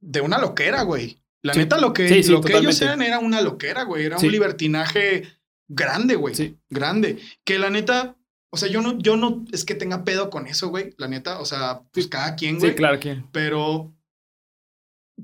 [0.00, 1.18] de una loquera, güey.
[1.42, 1.58] La Sí.
[1.60, 4.06] neta, lo que, Sí, sí, lo que ellos eran era una loquera, güey.
[4.06, 5.24] Era un libertinaje
[5.68, 6.56] grande, güey.
[6.70, 7.18] Grande.
[7.44, 8.16] Que la neta,
[8.54, 10.94] o sea, yo no, yo no es que tenga pedo con eso, güey.
[10.96, 12.70] La neta, o sea, pues cada quien, güey.
[12.70, 13.20] Sí, claro que.
[13.32, 13.92] Pero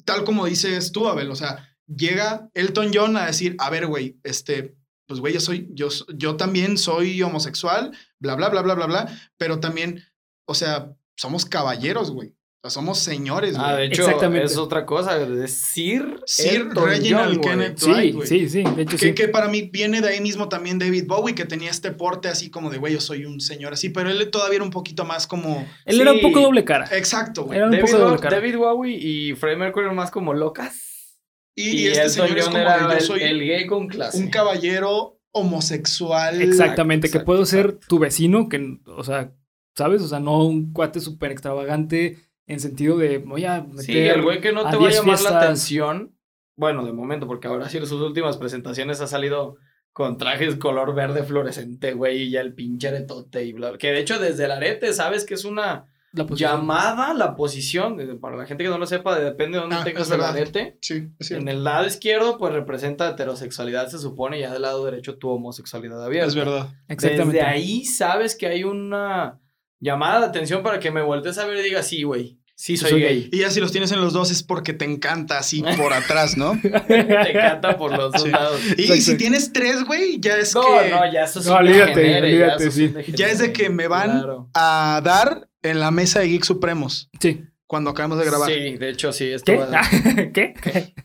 [0.04, 4.18] tal como dices tú, Abel, o sea, llega Elton John a decir, a ver, güey,
[4.24, 4.74] este,
[5.06, 9.30] pues, güey, yo soy, yo, yo también soy homosexual, bla, bla, bla, bla, bla, bla,
[9.36, 10.02] pero también,
[10.44, 12.34] o sea, somos caballeros, güey.
[12.62, 13.70] O sea, somos señores, güey.
[13.70, 14.44] Ah, de hecho, Exactamente.
[14.44, 15.16] es otra cosa.
[15.22, 17.40] Es Sir, Sir Elton Reginald John.
[17.42, 18.26] Kenneth Sí, güey.
[18.28, 18.62] sí, sí.
[18.62, 19.14] De hecho, que, sí.
[19.14, 22.50] que para mí viene de ahí mismo también David Bowie, que tenía este porte así
[22.50, 25.26] como de, güey, yo soy un señor así, pero él todavía era un poquito más
[25.26, 25.66] como...
[25.86, 26.86] Él era un poco doble cara.
[26.92, 27.56] Exacto, güey.
[27.56, 28.36] Era un David, poco doble cara.
[28.36, 31.16] David Bowie y Freddie Mercury eran más como locas.
[31.54, 34.18] Y, y este señor es como era de, yo el, soy el gay con clase.
[34.18, 36.42] un caballero homosexual.
[36.42, 39.32] Exactamente, que exacto, puedo ser tu vecino, que, o sea,
[39.74, 40.02] ¿sabes?
[40.02, 42.18] O sea, no un cuate súper extravagante
[42.52, 43.84] en sentido de voy a meter.
[43.84, 45.42] Sí, el güey que no te va a 10 llamar la fiestas.
[45.44, 46.16] atención.
[46.56, 49.56] Bueno, de momento, porque ahora sí en sus últimas presentaciones ha salido
[49.92, 53.76] con trajes color verde fluorescente, güey, y ya el pinche aretote y bla.
[53.78, 58.00] Que de hecho, desde el arete, sabes que es una La llamada la posición.
[58.00, 60.76] eh, Para la gente que no lo sepa, depende de dónde Ah, tengas el arete.
[60.80, 61.30] Sí, es.
[61.30, 65.28] En el lado izquierdo, pues representa heterosexualidad, se supone, y ya del lado derecho tu
[65.30, 66.28] homosexualidad abierta.
[66.28, 66.68] Es verdad.
[66.88, 67.36] Exactamente.
[67.38, 69.40] Desde ahí sabes que hay una
[69.80, 72.90] llamada de atención para que me voltees a ver y digas, sí, güey, sí soy,
[72.90, 73.28] Soy gay.
[73.32, 76.36] Y ya si los tienes en los dos es porque te encanta así por atrás,
[76.36, 76.58] ¿no?
[76.60, 78.28] Te canta por los dos Sí.
[78.30, 78.60] lados.
[78.76, 79.02] Y, Exacto.
[79.02, 82.46] si tienes tres, güey, ya es No, que no, ya eso es No, olvídate, ya,
[82.56, 82.92] es sí.
[83.14, 84.50] ya es de que me van Claro.
[84.54, 87.44] a dar en la mesa de Geek Supremos Sí.
[87.66, 88.50] cuando acabamos de grabar.
[88.50, 89.26] Sí, de hecho, sí.
[89.30, 89.56] Esto ¿Qué?
[89.58, 89.82] va-
[90.34, 90.54] ¿Qué?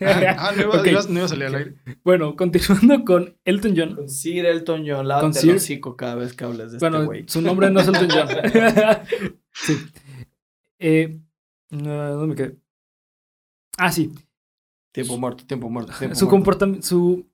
[0.01, 0.87] Ah, ah, no, iba, Ok.
[0.87, 1.73] iba- no iba a salir al aire.
[2.03, 3.95] Bueno, continuando con Elton John.
[3.95, 6.97] Con Sir Elton John, lávate Con el Sir- hocico cada vez que hables de Bueno,
[6.97, 7.23] este güey.
[7.27, 8.27] su nombre no es Elton John.
[9.53, 9.77] sí.
[10.79, 11.19] Eh,
[11.71, 12.57] no, ¿Dónde me quedé?
[13.77, 14.11] Ah, sí.
[14.91, 15.91] Tiempo muerto, tiempo muerto.
[15.97, 16.85] tiempo Su comportamiento.
[16.85, 17.29] Su.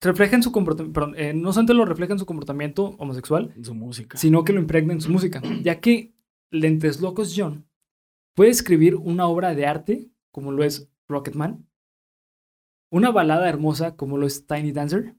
[0.00, 0.92] Refleja en su comportamiento.
[0.92, 4.18] Perdón, eh, no solamente lo refleja en su comportamiento homosexual, Su música.
[4.18, 5.40] sino que lo impregna en su música.
[5.62, 6.14] Ya que
[6.50, 7.66] Lentes Locos John
[8.34, 11.66] puede escribir una obra de arte, como lo es Rocketman,
[12.90, 15.14] una balada hermosa, como lo es Tiny Dancer,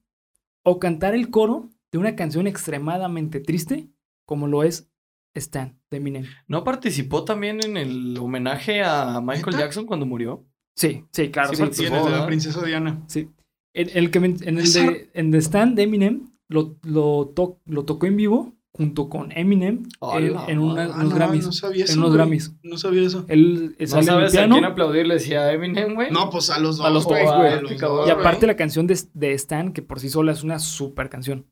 [0.63, 3.89] o cantar el coro de una canción extremadamente triste,
[4.25, 4.89] como lo es
[5.33, 6.25] Stan de Eminem.
[6.47, 9.55] ¿No participó también en el homenaje a Michael.
[9.57, 10.43] Jackson cuando murió?
[10.75, 11.49] Sí, sí, claro.
[11.49, 11.95] Sí Sí, participó.
[11.95, 13.01] En el de la princesa Diana.
[13.07, 13.29] sí.
[13.75, 17.85] En, el que en el de, en The Stand de Eminem lo, lo, to- lo
[17.85, 20.83] tocó en vivo junto con Eminem A en, una-.
[20.85, 21.45] Ah, unos no, Grammys.
[21.45, 21.93] no sabía eso.
[21.93, 22.13] en unos.
[22.13, 22.53] Grammys.
[22.61, 23.25] No sabía eso.
[23.29, 24.55] Él eh, ¿No sale en el sabes a piano.
[24.55, 25.13] quién aplaudirle?
[25.15, 26.11] Decía Eminem, güey.
[26.11, 26.85] No, pues a los dos.
[26.85, 27.53] A los güey, dos, güey.
[27.53, 30.59] a los Y aparte la canción de, de Stan, que por sí sola es una
[30.59, 31.45] super canción.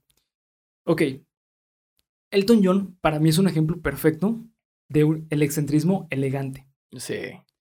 [0.86, 1.02] Ok.
[2.32, 4.40] Elton John para mí es un ejemplo perfecto
[4.90, 6.66] de un- el excentrismo elegante.
[6.98, 7.16] Sí.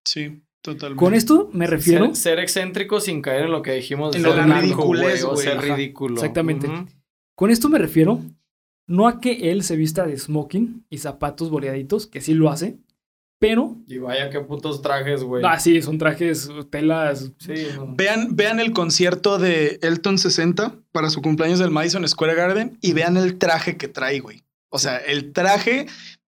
[0.05, 0.99] Sí, totalmente.
[0.99, 2.07] Con esto me refiero...
[2.07, 4.13] Ser, ser excéntrico sin caer en lo que dijimos.
[4.13, 5.45] de En lo ridiculez, o güey.
[5.47, 6.15] ser Ajá, ridículo.
[6.15, 6.69] exactamente.
[7.37, 8.21] Con esto me refiero
[8.87, 12.79] no a que él se vista de smoking y zapatos boleaditos, que sí lo hace,
[13.39, 13.77] pero...
[13.87, 15.45] Y vaya qué putos trajes, güey.
[15.47, 17.33] Ah, sí, son trajes, telas...
[17.39, 17.95] Sí, no.
[17.95, 22.93] Vean, vean el concierto de Elton 60 para su cumpleaños del Madison Square Garden y
[22.93, 24.43] vean el traje que trae, güey.
[24.71, 25.87] O sea, el traje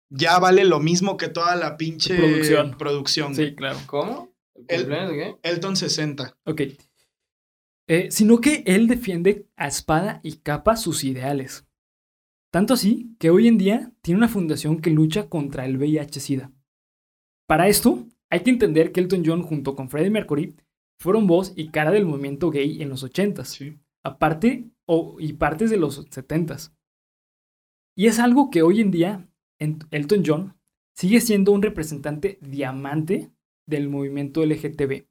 [0.09, 2.77] ya vale lo mismo que toda la pinche Producción.
[2.77, 3.35] producción.
[3.35, 3.77] Sí, claro.
[3.85, 4.33] ¿Cómo?
[4.67, 5.35] El- ¿Cumpleaños de qué?
[5.43, 6.37] Elton 60.
[6.45, 6.61] Ok.
[7.87, 11.65] Eh, sino que él defiende a espada y capa sus ideales.
[12.51, 16.51] Tanto así que hoy en día tiene una fundación que lucha contra el VIH-Sida.
[17.47, 20.55] Para esto, hay que entender que Elton John junto con Freddie Mercury
[20.99, 23.79] fueron voz y cara del movimiento gay en los 80s, Sí.
[24.03, 26.71] aparte o, y partes de los 70s.
[27.99, 29.27] Y es algo que hoy en día
[29.59, 30.57] Elton John
[30.95, 33.29] sigue siendo un representante diamante
[33.67, 35.03] del movimiento LGTB.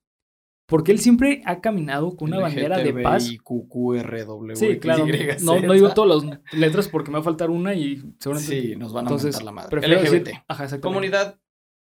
[0.67, 3.25] Porque él siempre ha caminado con una bandera de paz.
[3.29, 5.05] LGTBIQQRW, Sí, claro.
[5.43, 8.59] No, no digo todas las letras porque me va a faltar una y seguramente.
[8.63, 9.69] Sí, nos van a Entonces, la madre.
[9.69, 10.25] prefiero LGBT.
[10.31, 10.81] decir- ajá.
[10.81, 11.39] Comunidad.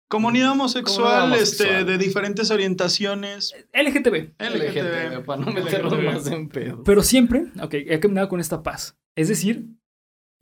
[0.09, 1.85] Comunidad homosexual, Comunidad este, homosexual.
[1.85, 3.53] de diferentes orientaciones.
[3.73, 4.35] LGTB.
[4.39, 6.05] LGTB, para no meternos LGTB.
[6.13, 6.83] más en pedo.
[6.85, 8.97] Pero siempre, ok, he caminado con esta paz.
[9.17, 9.67] Es decir,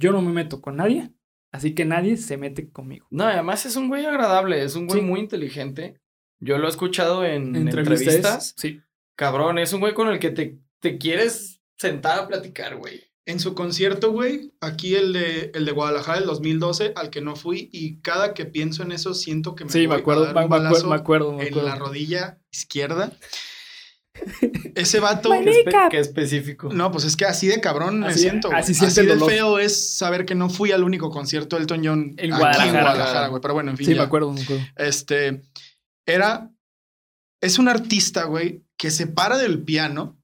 [0.01, 1.11] yo no me meto con nadie,
[1.51, 3.07] así que nadie se mete conmigo.
[3.11, 5.05] No, además es un güey agradable, es un güey Sí.
[5.05, 5.99] muy inteligente.
[6.39, 7.97] Yo lo he escuchado en Entrevistas.
[8.07, 8.53] entrevistas.
[8.57, 8.81] Sí.
[9.15, 13.03] Cabrón, es un güey con el que te, te quieres sentar a platicar, güey.
[13.27, 17.35] En su concierto, güey, aquí el de, el de Guadalajara del 2012, al que no
[17.35, 20.25] fui, y cada que pienso en eso siento que me Sí, me voy a acuerdo,
[20.25, 21.69] dar me, un me acuerdo, me acuerdo, me en acuerdo.
[21.69, 23.13] la rodilla izquierda.
[24.75, 25.29] Ese vato.
[25.31, 25.91] My Qué, espe- Makeup.
[25.91, 26.69] qué específico.
[26.73, 28.49] No, pues es que así de cabrón me Así- siento.
[28.49, 28.59] güey.
[28.59, 29.29] así Así, de dolor.
[29.29, 32.65] feo es saber que no fui al único concierto de Elton John aquí Guadalajara.
[32.65, 33.41] en Guadalajara, güey.
[33.41, 33.85] Pero bueno, en fin.
[33.87, 34.01] Sí, ya.
[34.01, 34.63] me acuerdo, me acuerdo.
[34.75, 35.41] Este
[36.05, 36.51] era.
[37.41, 40.19] Es un artista, güey, que se para del piano,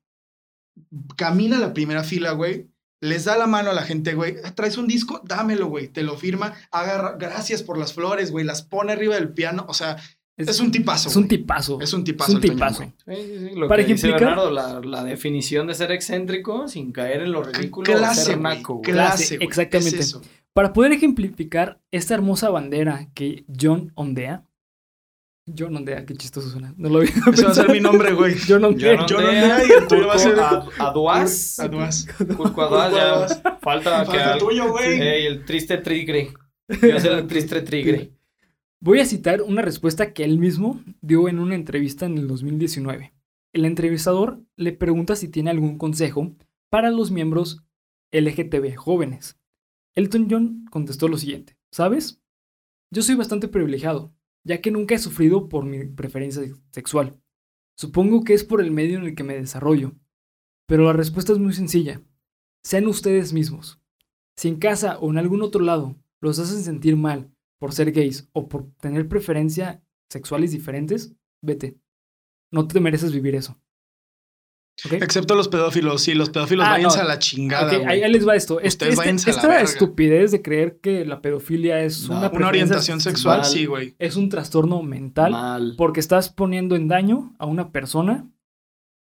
[1.15, 2.69] camina a la primera fila, güey,
[3.01, 4.35] les da la mano a la gente, güey.
[4.55, 5.88] Traes un disco, dámelo, güey.
[5.88, 8.45] Te lo firma, agarra, gracias por las flores, güey.
[8.45, 9.65] Las pone arriba del piano.
[9.67, 9.97] O sea,
[10.38, 11.09] es, un tipazo.
[11.09, 11.79] Es un tipazo.
[11.81, 12.31] Es un tipazo.
[12.31, 12.83] Es un tipazo.
[12.83, 13.55] Sí, sí, sí.
[13.55, 17.31] Lo Para que dice ejemplificar- Bernardo, la, la definición de ser excéntrico sin caer en
[17.31, 18.83] lo ridículo Clase, o ser naco, güey.
[18.91, 19.47] Clase, Clase, güey.
[19.47, 19.99] exactamente.
[19.99, 20.21] Es eso.
[20.53, 24.43] Para poder ejemplificar esta hermosa bandera que John ondea.
[25.57, 26.73] John ondea, qué chistoso suena.
[26.77, 28.35] No lo había Ese va a ser mi nombre, güey.
[28.47, 28.97] John ondea.
[28.97, 30.35] John John Ondea, y el tuyo va a ser-
[30.79, 31.59] Aduaz.
[31.59, 32.05] Aduas.
[32.17, 33.57] Turco Aduaz, ya.
[33.61, 34.99] Falta que Falta el al- tuyo, güey.
[35.01, 36.33] Ey, el triste trigre.
[36.69, 38.11] Yo voy a ser el triste trigre.
[38.80, 43.11] Voy a citar una respuesta que él mismo dio en una entrevista en el 2019.
[43.51, 46.36] El entrevistador le pregunta si tiene algún consejo
[46.69, 47.65] para los miembros
[48.11, 49.39] LGTB jóvenes.
[49.95, 52.21] Elton John contestó lo siguiente, ¿sabes?
[52.91, 54.13] Yo soy bastante privilegiado,
[54.43, 57.19] ya que nunca he sufrido por mi preferencia sexual.
[57.75, 59.95] Supongo que es por el medio en el que me desarrollo.
[60.67, 62.03] Pero la respuesta es muy sencilla.
[62.63, 63.82] Sean ustedes mismos.
[64.36, 68.30] Si en casa o en algún otro lado los hacen sentir mal por ser gays
[68.34, 69.80] o por tener preferencias
[70.12, 71.78] sexuales diferentes, vete.
[72.51, 73.60] No te mereces vivir eso.
[74.91, 76.03] Excepto los pedófilos.
[76.03, 77.03] Sí, los pedófilos Ah, váyanse no.
[77.03, 78.60] a la chingada, ahí, les va esto.
[78.60, 79.64] Este- Ustedes este- váyanse a la esta verga.
[79.64, 83.95] estupidez de creer que la pedofilia es No, una, una orientación sexual, sí, güey.
[83.97, 85.74] Es un trastorno mental Mal.
[85.80, 88.30] porque estás poniendo en daño a una persona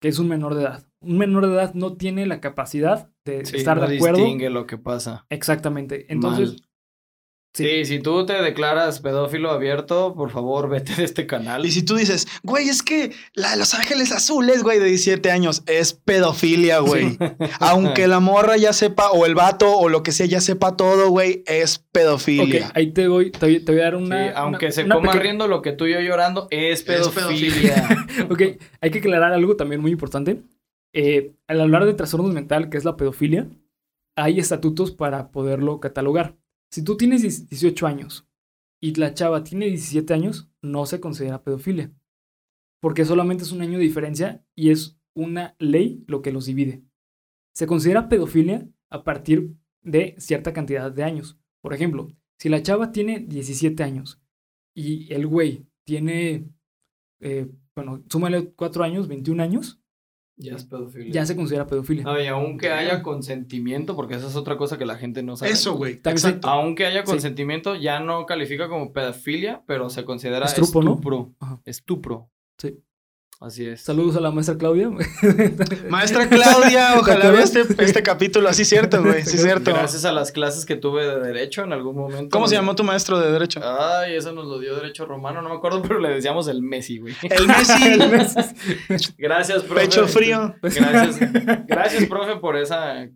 [0.01, 0.87] que es un menor de edad.
[1.01, 4.19] Un menor de edad no tiene la capacidad de Sí, estar no de acuerdo.
[4.19, 5.25] distingue lo que pasa.
[5.29, 6.05] Exactamente.
[6.11, 6.61] Entonces, Mal.
[7.55, 7.63] Sí.
[7.65, 7.85] Sí.
[7.85, 11.65] si tú te declaras pedófilo abierto, por favor, vete de este canal.
[11.65, 15.31] Y si tú dices, güey, es que la de Los Ángeles Azules, güey, de 17
[15.31, 17.17] años, es pedofilia, güey.
[17.59, 21.09] Aunque la morra ya sepa, o el vato, o lo que sea, ya sepa todo,
[21.09, 22.71] güey, es ok, pedofilia.
[22.75, 24.31] ahí te voy, te voy, te voy a dar Sí, una.
[24.31, 26.83] aunque una- se una coma pequeña- riendo lo que tú y yo llorando, es Es
[26.83, 27.87] pedofilia.
[28.29, 28.41] Ok,
[28.81, 30.41] hay que aclarar algo también muy importante.
[30.93, 33.47] Eh, al hablar de trastornos mental, que es la pedofilia,
[34.17, 36.35] hay estatutos para poderlo catalogar.
[36.75, 38.27] Si tú tienes 18 años
[38.81, 41.93] y la chava tiene 17 años, no se considera pedofilia.
[42.81, 46.83] Porque solamente es un año de diferencia y es una ley lo que los divide.
[47.53, 51.39] Se considera pedofilia a partir de cierta cantidad de años.
[51.61, 52.09] Por ejemplo,
[52.39, 54.21] si la chava tiene 17 años
[54.75, 56.49] y el güey tiene,
[57.21, 59.81] eh, bueno, súmale 4 años, 21 años,
[60.37, 61.11] ya es pedofilia.
[61.13, 62.03] ya se considera pedofilia.
[62.03, 65.51] No, y aunque haya consentimiento, porque esa es otra cosa que la gente no sabe.
[65.51, 66.01] Eso, güey.
[66.03, 66.47] Exacto.
[66.47, 67.11] Aunque haya Sí.
[67.11, 70.91] consentimiento, ya no califica como pedofilia, pero se considera Estrupo, ¿no?
[70.91, 71.33] estupro.
[71.39, 71.61] Ajá.
[71.65, 72.29] Estupro.
[72.57, 72.79] Sí.
[73.41, 73.81] Así es.
[73.81, 74.89] Saludos a la maestra Claudia.
[75.89, 78.47] Maestra Claudia, ojalá vea este, este capítulo.
[78.47, 79.23] Así cierto, güey.
[79.23, 79.71] Sí, cierto.
[79.71, 82.29] Gracias a las clases que tuve de derecho en algún momento.
[82.31, 83.59] ¿Cómo se llamó tu maestro de derecho?
[83.61, 86.99] Ay, eso nos lo dio derecho romano, no me acuerdo, pero le decíamos el Messi,
[86.99, 87.13] güey.
[87.23, 89.13] El Messi.
[89.17, 89.81] Gracias, profe.
[89.81, 90.55] Pecho frío.
[90.61, 91.19] Gracias.
[91.67, 93.09] Gracias, profe, por esa.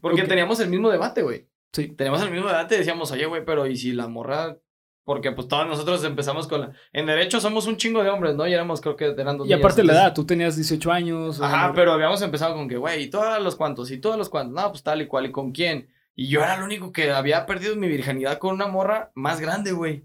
[0.00, 1.46] Porque teníamos el mismo debate, güey.
[1.72, 1.88] Sí.
[1.88, 4.56] Teníamos el mismo debate, decíamos, oye, güey, pero ¿y si la morra?
[5.04, 6.72] Porque pues todos nosotros empezamos con la...
[6.92, 8.46] En derecho somos un chingo de hombres, ¿no?
[8.46, 11.40] Y éramos, creo que eran dos Y aparte la niñas, edad, tú tenías 18 años.
[11.40, 13.90] Ajá, pero habíamos empezado con que, güey, ¿y todos los cuantos?
[13.90, 14.54] ¿Y todos los cuantos?
[14.54, 15.88] No, pues tal y cual, ¿y con quién?
[16.14, 19.72] Y yo era el único que había perdido mi virginidad con una morra más grande,
[19.72, 20.04] güey.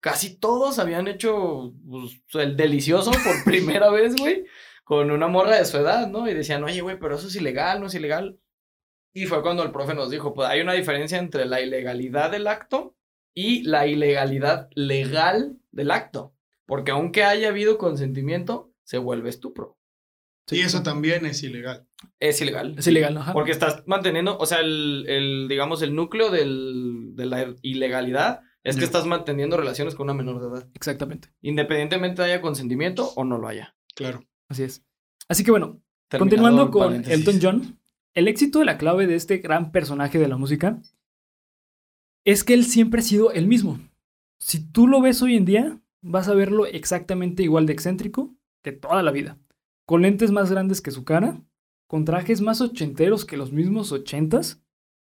[0.00, 4.44] Casi todos habían hecho pues, el delicioso por primera vez, güey,
[4.84, 6.28] con una morra de su edad, ¿no?
[6.28, 8.38] Y decían, oye, güey, pero eso es ilegal, no es ilegal.
[9.12, 12.46] Y fue cuando el profe nos dijo, pues hay una diferencia entre la ilegalidad del
[12.46, 12.94] acto
[13.38, 16.34] y la ilegalidad legal del acto.
[16.66, 19.78] Porque aunque haya habido consentimiento, se vuelve estupro.
[20.50, 21.86] Y eso también es ilegal.
[22.18, 22.74] Es ilegal.
[22.76, 23.20] Es ilegal, ¿no?
[23.20, 23.32] Ajá.
[23.32, 28.76] Porque estás manteniendo, o sea, el, el, digamos, el núcleo del, de la ilegalidad es
[28.76, 30.68] que estás manteniendo relaciones con una menor de edad.
[30.74, 31.28] Exactamente.
[31.40, 33.76] Independientemente haya consentimiento o no lo haya.
[33.94, 34.24] Claro.
[34.48, 34.84] Así es.
[35.28, 37.20] Así que bueno, continuando con paréntesis.
[37.20, 37.80] Elton John,
[38.14, 40.82] el éxito de la clave de este gran personaje de la música
[42.32, 43.80] es que él siempre ha sido el mismo.
[44.38, 48.72] Si tú lo ves hoy en día, vas a verlo exactamente igual de excéntrico que
[48.72, 49.38] toda la vida.
[49.86, 51.40] Con lentes más grandes que su cara,
[51.86, 54.62] con trajes más ochenteros que los mismos ochentas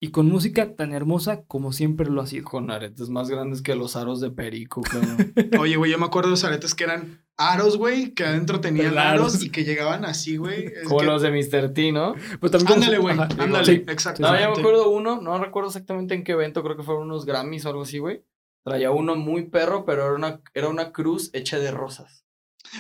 [0.00, 2.44] y con música tan hermosa como siempre lo ha sido.
[2.44, 5.34] Con aretes más grandes que los aros de perico, cabrón.
[5.60, 8.96] Oye, güey, yo me acuerdo de los aretes que eran aros, güey, que adentro tenían
[8.98, 9.34] Aros.
[9.34, 10.72] aros y que llegaban así, güey.
[10.84, 11.72] Como que- los de Mr.
[11.72, 12.14] T, ¿no?
[12.40, 13.16] Pues también Ándale, güey.
[13.38, 13.64] Ándale.
[13.64, 13.84] Sí.
[13.88, 14.22] Exacto.
[14.22, 17.24] No, ya me acuerdo uno, no recuerdo exactamente en qué evento, creo que fueron unos
[17.24, 18.24] Grammys o algo así, güey.
[18.64, 22.24] Traía uno muy perro, pero era una, era una cruz hecha de rosas.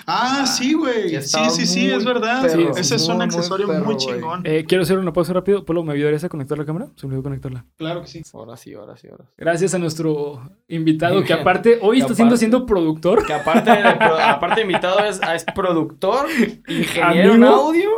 [0.06, 1.20] Ah, sí, güey.
[1.22, 2.42] Sí, sí, sí, es verdad.
[2.42, 4.42] perro, Ese es un muy, muy accesorio perro, muy chingón.
[4.44, 5.64] Eh, quiero hacer una pausa rápido.
[5.64, 6.86] Polo, ¿me ayudarías a conectar la cámara?
[6.96, 7.64] Se me olvidó conectarla.
[7.76, 8.22] Claro que sí.
[8.32, 9.32] Ahora sí, ahora sí, ahora sí.
[9.36, 13.26] Gracias a nuestro invitado que aparte hoy Que está siendo aparte- siendo productor.
[13.26, 13.70] Que aparte
[14.22, 16.26] aparte de invitado es, es productor,
[16.68, 17.90] ingeniero en audio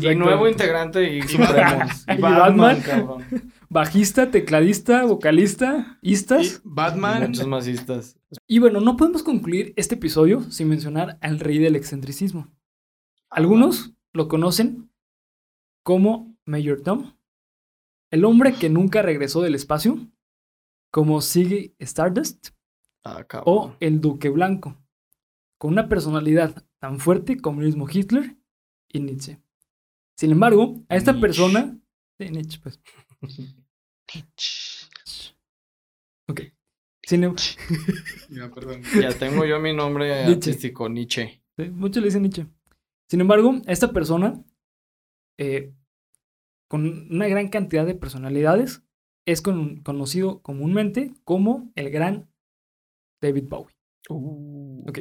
[0.00, 1.18] y nuevo integrante.
[1.18, 2.80] Y Batman.
[2.80, 3.24] cabrón.
[3.72, 6.56] Bajista, tecladista, vocalista, Y istas.
[6.56, 7.28] Y Batman.
[7.28, 8.18] muchos masistas.
[8.46, 12.48] Y bueno, no podemos concluir este episodio sin mencionar al rey del excentricismo.
[13.30, 14.90] Algunos lo conocen
[15.82, 17.14] como Mayor Tom,
[18.10, 20.06] el hombre que nunca regresó del espacio,
[20.90, 22.50] como Ziggy Stardust
[23.04, 24.76] Ah, o el Duque Blanco,
[25.58, 28.36] con una personalidad tan fuerte como el mismo Hitler
[28.88, 29.40] y Nietzsche.
[30.14, 31.26] Sin embargo, a esta Nietzsche.
[31.26, 31.78] persona...
[32.18, 32.80] Sí, Nietzsche, pues.
[36.28, 36.40] Ok.
[37.04, 37.22] Sin
[38.30, 38.82] Ya, perdón.
[39.00, 40.50] Ya tengo yo mi nombre Nietzsche.
[40.50, 41.42] artístico, Nietzsche.
[41.58, 42.46] Sí, Muchos le dicen Nietzsche.
[43.10, 44.42] Sin embargo, esta persona,
[45.38, 45.74] eh,
[46.70, 48.82] con una gran cantidad de personalidades,
[49.26, 52.30] es con- conocido comúnmente como el gran
[53.22, 53.74] David Bowie.
[54.08, 55.00] Ok.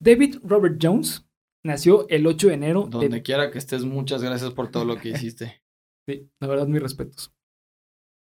[0.00, 1.26] David Robert Jones
[1.64, 3.22] nació el 8 de enero Donde de...
[3.22, 5.60] quiera que estés, muchas gracias por todo lo que hiciste.
[6.06, 7.32] Sí, la verdad, mis respetos.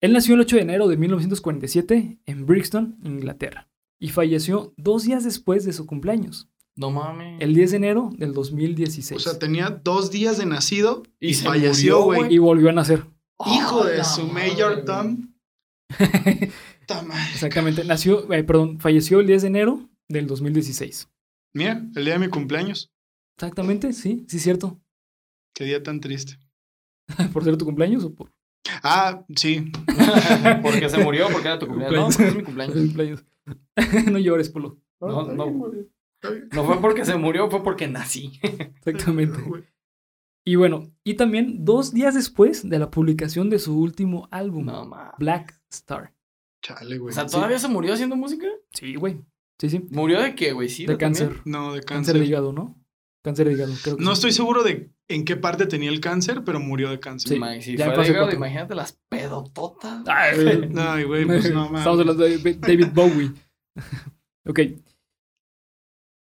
[0.02, 3.68] Él nació el 8 de enero de 1947 en Brixton, Inglaterra,
[4.00, 7.42] y falleció dos días después de su cumpleaños, No mames.
[7.42, 9.20] el 10 de enero del 2016.
[9.20, 12.34] O sea, tenía dos días de nacido y, se falleció, güey.
[12.34, 13.06] y volvió a nacer.
[13.46, 15.34] Hijo de ¡Ah, su la Mayor madre, Tom.
[16.88, 17.32] Ta madre.
[17.34, 17.84] Exactamente.
[17.84, 21.10] Nació, eh, perdón, falleció el 10 de enero del 2016.
[21.54, 22.92] Mira, el día de mi cumpleaños.
[23.38, 24.80] Exactamente, sí, sí, cierto.
[25.56, 26.40] Qué día tan triste.
[27.34, 28.32] ¿Por ser tu cumpleaños o por
[28.84, 29.72] Ah, sí.
[30.62, 32.00] porque se murió, porque era tu cumpleaños.
[32.00, 33.26] No, porque es mi cumpleaños.
[34.12, 34.80] no llores, Polo.
[35.00, 35.72] No, no.
[36.52, 38.40] No fue porque se murió, fue porque nací.
[38.42, 39.40] Exactamente.
[40.46, 44.90] Y bueno, y también dos días después de la publicación de su último álbum, No.
[45.20, 46.14] Black Star.
[46.64, 47.12] Chale, güey.
[47.12, 48.48] O sea, ¿todavía se murió haciendo música?
[48.72, 49.20] Sí, güey.
[49.60, 49.86] Sí, sí.
[49.92, 50.70] ¿Murió de qué, güey?
[50.70, 51.42] Sí, De cáncer.
[51.46, 52.20] No, de Cáncer cáncer.
[52.20, 52.76] de hígado, ¿no?
[53.24, 54.20] Cáncer de hígado, creo que No sí.
[54.20, 57.38] estoy seguro de en qué parte tenía el cáncer, pero murió de cáncer.
[57.38, 57.62] Sí.
[57.62, 58.34] Si ya cuatro.
[58.34, 60.04] imagínate las pedototas.
[60.08, 61.80] Ay, güey, pues no mames.
[61.80, 63.32] Estamos hablando de David Bowie.
[64.46, 64.60] ok.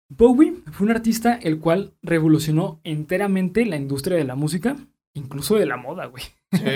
[0.08, 4.76] Bowie fue un artista el cual revolucionó enteramente la industria de la música,
[5.14, 6.24] incluso de la moda, güey.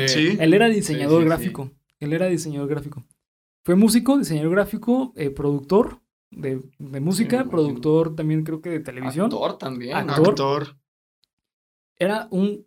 [0.06, 0.38] Sí.
[0.40, 1.28] Él era diseñador sí, sí.
[1.28, 1.70] gráfico.
[2.00, 3.04] Él era diseñador gráfico.
[3.62, 6.00] Fue músico, diseñador gráfico, eh, productor
[6.30, 9.26] de, de música, productor también creo que de televisión.
[9.26, 9.96] Actor también.
[9.96, 10.28] Actor.
[10.28, 10.76] Actor.
[11.98, 12.66] Era un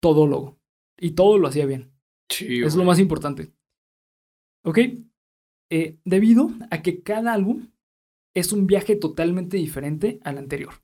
[0.00, 0.58] todólogo.
[0.98, 1.92] Y todo lo hacía bien.
[2.28, 3.52] Es lo más importante.
[4.64, 4.78] ¿Ok?
[5.70, 7.68] Eh, debido a que cada álbum
[8.34, 10.74] es un viaje totalmente diferente al anterior.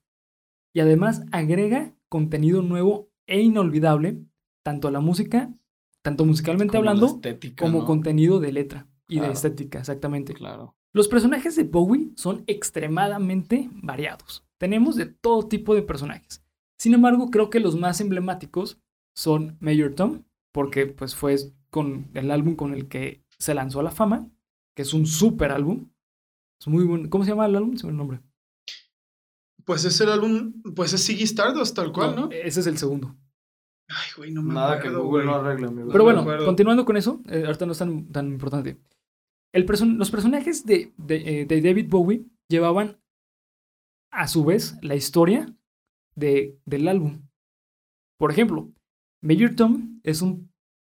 [0.72, 4.24] Y además agrega contenido nuevo e inolvidable,
[4.62, 5.52] tanto a la música,
[6.02, 7.84] tanto musicalmente Como hablando, estética, como ¿no?
[7.86, 10.34] contenido de letra y de estética, exactamente.
[10.34, 10.76] Claro.
[10.92, 14.46] Los personajes de Bowie son extremadamente variados.
[14.58, 16.44] Tenemos de todo tipo de personajes.
[16.82, 18.82] Sin embargo, creo que los más emblemáticos
[19.14, 21.36] son Mayor Tom, porque pues fue
[21.70, 24.28] con el álbum con el que se lanzó a la fama,
[24.74, 25.92] que es un super álbum.
[26.60, 27.08] Es muy bueno.
[27.08, 27.76] ¿Cómo se llama el álbum?
[27.76, 28.20] Se me el nombre.
[29.64, 32.28] Pues es el álbum, pues es Ziggy Stardust, tal cual, ¿no?
[32.32, 33.14] Ese es el segundo.
[33.88, 35.26] Ay, güey, no me Nada que Google güey.
[35.26, 35.92] no arregle, amigo.
[35.92, 38.80] Pero bueno, continuando con eso, eh, ahorita no es tan, tan importante.
[39.54, 43.00] El person- los personajes de, de, eh, de David Bowie llevaban
[44.10, 45.46] a su vez la historia
[46.14, 47.22] de, del álbum.
[48.18, 48.70] Por ejemplo,
[49.22, 50.50] Major Tom es un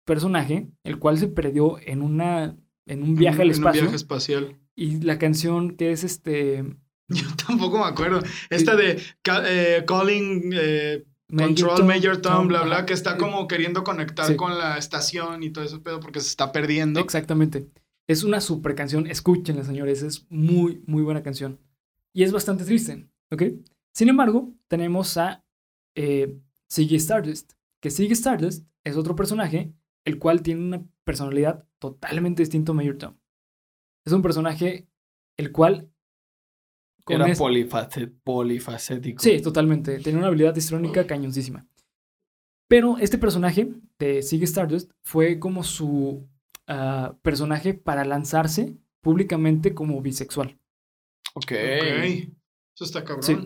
[0.05, 2.57] personaje el cual se perdió en, una,
[2.87, 3.83] en un viaje al En un espacio.
[3.83, 4.59] viaje espacial.
[4.75, 6.65] Y la canción que es este...
[7.09, 8.21] Yo tampoco me acuerdo.
[8.51, 9.01] Esta de
[9.47, 14.27] eh, Calling eh, Major Control Tom, Major Tom, bla, bla, que está como queriendo conectar
[14.27, 14.37] Sí.
[14.37, 17.01] con la estación y todo ese pedo porque se está perdiendo.
[17.01, 17.69] Exactamente.
[18.09, 19.07] Es una super canción.
[19.07, 20.03] Escúchenla, señores.
[20.03, 21.61] Es muy, muy buena canción.
[22.15, 23.43] Y es bastante triste, ¿ok?
[23.95, 25.45] Sin embargo, tenemos a
[25.95, 26.39] eh,
[26.71, 27.53] Ziggy Stardust.
[27.81, 29.73] Que Ziggy Stardust es otro personaje
[30.05, 33.15] el cual tiene una personalidad totalmente distinta a Major Tom.
[34.05, 34.89] Es un personaje
[35.37, 35.91] el cual...
[37.05, 39.23] con Era polifacet- polifacético.
[39.23, 39.99] Sí, totalmente.
[40.01, 41.67] Tenía una habilidad histrónica cañoncísima.
[42.69, 46.27] Pero este personaje de Ziggy Stardust fue como su
[46.67, 50.59] ah, personaje para lanzarse públicamente como bisexual.
[51.35, 51.45] Ok.
[51.45, 51.53] Ok.
[52.75, 53.23] Eso está cabrón.
[53.23, 53.37] Sí.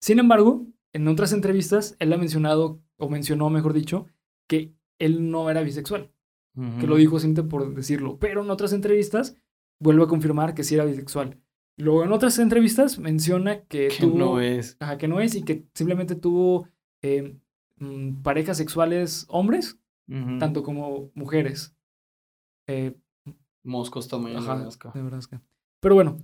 [0.00, 4.06] Sin embargo, en otras entrevistas, él ha mencionado, o mencionó, mejor dicho,
[4.48, 6.10] que él no era bisexual.
[6.78, 8.18] Que lo dijo simplemente por decirlo.
[8.18, 9.36] Pero en otras entrevistas,
[9.78, 11.40] vuelve a confirmar que sí era bisexual.
[11.76, 14.18] Luego en otras entrevistas menciona que, Que tuvo...
[14.18, 14.76] no es.
[14.80, 16.68] Ajá, que no es y que simplemente tuvo
[17.02, 17.38] eh,
[17.78, 19.78] mm, parejas sexuales hombres,
[20.38, 21.74] tanto como mujeres.
[22.66, 22.94] Eh,
[23.62, 24.90] Moscos tamaño Nebraska.
[24.94, 25.40] Nebraska.
[25.80, 26.18] Pero bueno,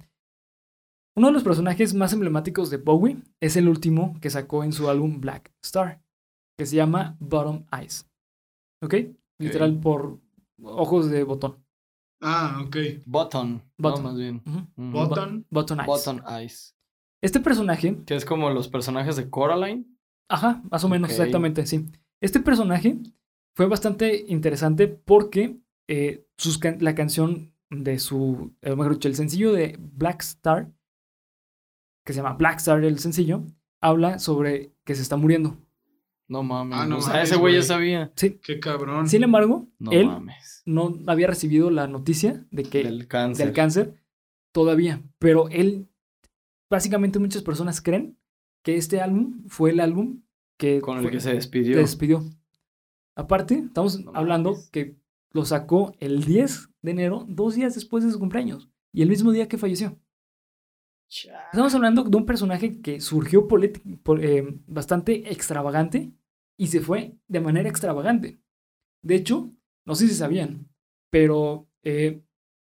[1.16, 4.88] uno de los personajes más emblemáticos de Bowie es el último que sacó en su
[4.90, 6.02] álbum Black Star,
[6.58, 8.08] que se llama Bottom Eyes.
[8.82, 8.94] ¿Ok?
[9.38, 10.20] Literal por
[10.62, 11.56] ojos de botón.
[12.22, 12.76] Ah, ok.
[13.06, 13.62] Button.
[13.78, 14.02] Button.
[14.02, 14.42] No, más bien.
[14.46, 14.66] Ujú.
[14.92, 15.46] Button.
[15.50, 15.86] Button Eyes.
[15.86, 16.76] Button Eyes.
[17.22, 19.86] Este personaje, Que es como los personajes de Coraline.
[20.30, 21.86] ajá, más o menos, exactamente, sí.
[22.22, 22.98] Este personaje
[23.56, 29.52] fue bastante interesante porque eh, sus can- la canción de su, mejor dicho, el sencillo
[29.52, 30.70] de Black Star,
[32.06, 33.42] que se llama Black Star el sencillo,
[33.82, 35.58] habla sobre que se está muriendo.
[36.28, 36.78] No mames.
[36.78, 38.12] Ah, no o sea, mames, ese güey ya sabía.
[38.16, 39.08] Qué cabrón.
[39.08, 40.62] Sin embargo, No él mames.
[40.64, 43.46] no había recibido la noticia de que Del cáncer.
[43.46, 43.94] del cáncer
[44.52, 45.88] todavía, pero él,
[46.70, 48.16] básicamente muchas personas creen
[48.62, 50.22] que este álbum fue el álbum
[50.56, 51.76] que, Con el fue- que se despidió.
[51.76, 52.24] despidió.
[53.14, 54.70] Aparte, estamos No hablando mames.
[54.70, 54.96] que
[55.32, 59.32] lo sacó el 10 de enero, dos días después de su cumpleaños, y el mismo
[59.32, 59.98] día que falleció.
[61.08, 66.12] Estamos hablando de un personaje que surgió por- eh, bastante extravagante
[66.58, 68.40] y se fue de manera extravagante.
[69.02, 69.52] De hecho,
[69.86, 70.68] no sé si sabían,
[71.10, 72.22] pero eh,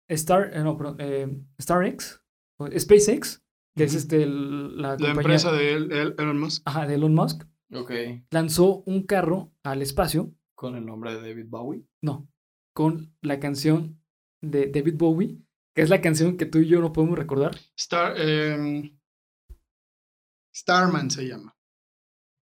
[0.08, 2.22] Star, eh, no, perdón, eh, StarX,
[2.58, 3.42] o SpaceX,
[3.76, 5.72] que es este, el- la, La compañía empresa de
[6.18, 6.62] Elon Musk.
[6.66, 7.44] ajá, de Elon Musk,
[7.74, 7.92] Ok.
[8.30, 11.84] lanzó un carro al espacio, Con el nombre de David Bowie.
[12.02, 12.28] no,
[12.74, 14.00] con la canción
[14.42, 15.38] de David Bowie,
[15.78, 17.56] que es la canción que tú y yo no podemos recordar.
[17.76, 18.98] Star, em,
[20.52, 21.56] Starman se llama.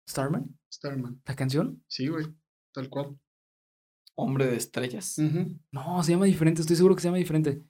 [0.07, 1.23] Starman, Starman.
[1.25, 1.83] la canción.
[1.89, 2.27] Sí, güey.
[2.75, 3.19] Tal cual.
[4.17, 5.19] Hombre de estrellas.
[5.71, 7.63] No, se llama diferente, estoy seguro que se llama diferente.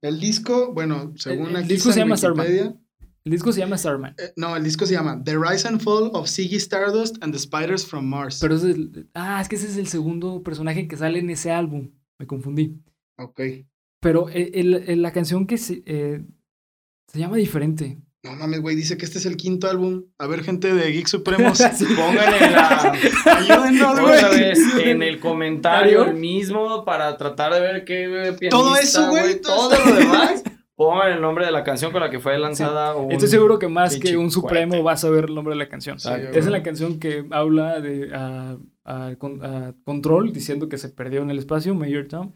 [0.00, 2.46] El disco, bueno, según el aquí disco se llama Starman.
[2.46, 2.80] Wikipedia,
[3.24, 4.14] El disco se llama Starman.
[4.16, 7.38] eh, no, el disco se llama The Rise and Fall of Ziggy Stardust and the
[7.40, 8.38] Spiders from Mars.
[8.40, 11.50] Pero es el- ah, es que ese es el segundo personaje que sale en ese
[11.50, 11.90] álbum.
[12.20, 12.80] Me confundí.
[13.16, 13.40] Ok.
[14.00, 16.22] Pero el- la canción que se, eh,
[17.08, 17.98] se llama diferente.
[18.24, 20.04] No mames, güey, dice que este es el quinto álbum.
[20.18, 21.58] A ver, gente de Geek Supremos.
[21.76, 21.86] Sí.
[21.96, 22.92] Pónganle la.
[23.36, 24.40] Ayúdenos, Otra güey.
[24.40, 29.08] vez en el comentario el mismo para tratar de ver qué eh, pianista, Todo eso,
[29.10, 30.42] güey, Todo todo lo demás.
[30.74, 32.94] Pongan el nombre de la canción con la que fue lanzada.
[32.94, 35.68] un Estoy seguro que más que un supremo vas a ver el nombre de la
[35.68, 35.98] canción.
[35.98, 36.08] Sí.
[36.32, 38.08] Es la canción que habla de
[39.18, 42.32] con- a Control diciendo que se perdió en el espacio, Major Tom.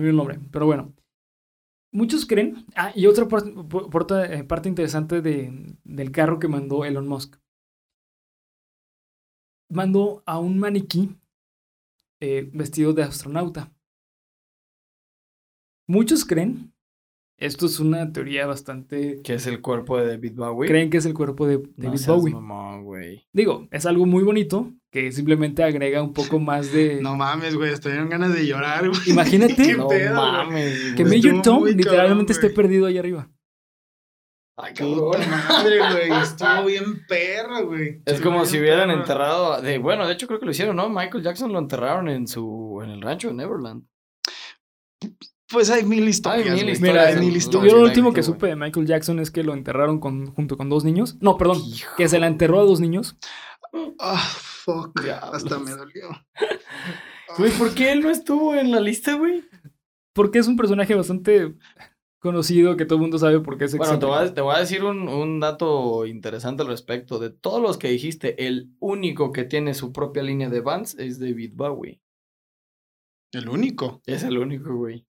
[0.00, 0.94] Nombre, pero bueno.
[1.92, 2.66] Muchos creen.
[2.76, 3.50] Ah, y otra parte,
[4.34, 7.36] eh, parte interesante de- del carro que mandó Elon Musk.
[9.70, 11.16] Mandó a un maniquí
[12.20, 13.72] eh, vestido de astronauta.
[15.86, 16.74] Muchos creen.
[17.38, 19.20] Esto es una teoría bastante.
[19.22, 20.68] Que es el cuerpo de David Bowie.
[20.68, 23.28] Creen que es el cuerpo de No David seas Bowie.
[23.32, 26.98] Digo, es algo muy bonito que simplemente agrega un poco más de.
[27.02, 29.00] No mames, güey, hasta dieron ganas de llorar, güey.
[29.06, 30.32] Imagínate Qué No pedo, güey.
[30.32, 30.94] mames.
[30.96, 31.04] que.
[31.04, 33.30] Major estuvo Tom literalmente cabrón, esté perdido ahí arriba.
[34.60, 35.20] Ay, cabrón.
[35.30, 36.20] madre, güey.
[36.20, 38.02] Estuvo bien perro, güey.
[38.04, 39.00] Es como si hubieran perro.
[39.00, 39.62] enterrado.
[39.62, 40.88] De, bueno, de hecho creo que lo hicieron, ¿no?
[40.88, 42.80] Michael Jackson lo enterraron en su.
[42.82, 43.84] en el rancho de Neverland.
[45.50, 46.48] Pues hay mil historias.
[46.48, 46.80] Hay mil historias.
[46.80, 47.72] Mira, hay mil historias.
[47.72, 50.68] yo lo último que supe de Michael Jackson es que lo enterraron con, junto con
[50.68, 51.16] dos niños.
[51.20, 51.90] No, perdón, Hijo.
[51.96, 53.16] que se la enterró a dos niños.
[53.98, 55.00] Ah, fuck.
[55.02, 55.34] Diablos.
[55.34, 56.08] Hasta me dolió.
[57.36, 59.44] Güey, ¿por qué él no estuvo en la lista, güey?
[60.14, 61.54] Porque es un personaje bastante
[62.20, 64.34] conocido que todo el mundo sabe por qué es Bueno, te voy, a, excéntrico.
[64.34, 67.18] te voy a decir un, un dato interesante al respecto.
[67.18, 71.20] De todos los que dijiste, el único que tiene su propia línea de Vans es
[71.20, 72.00] David Bowie.
[73.32, 74.02] El único.
[74.06, 75.06] Es el único, güey.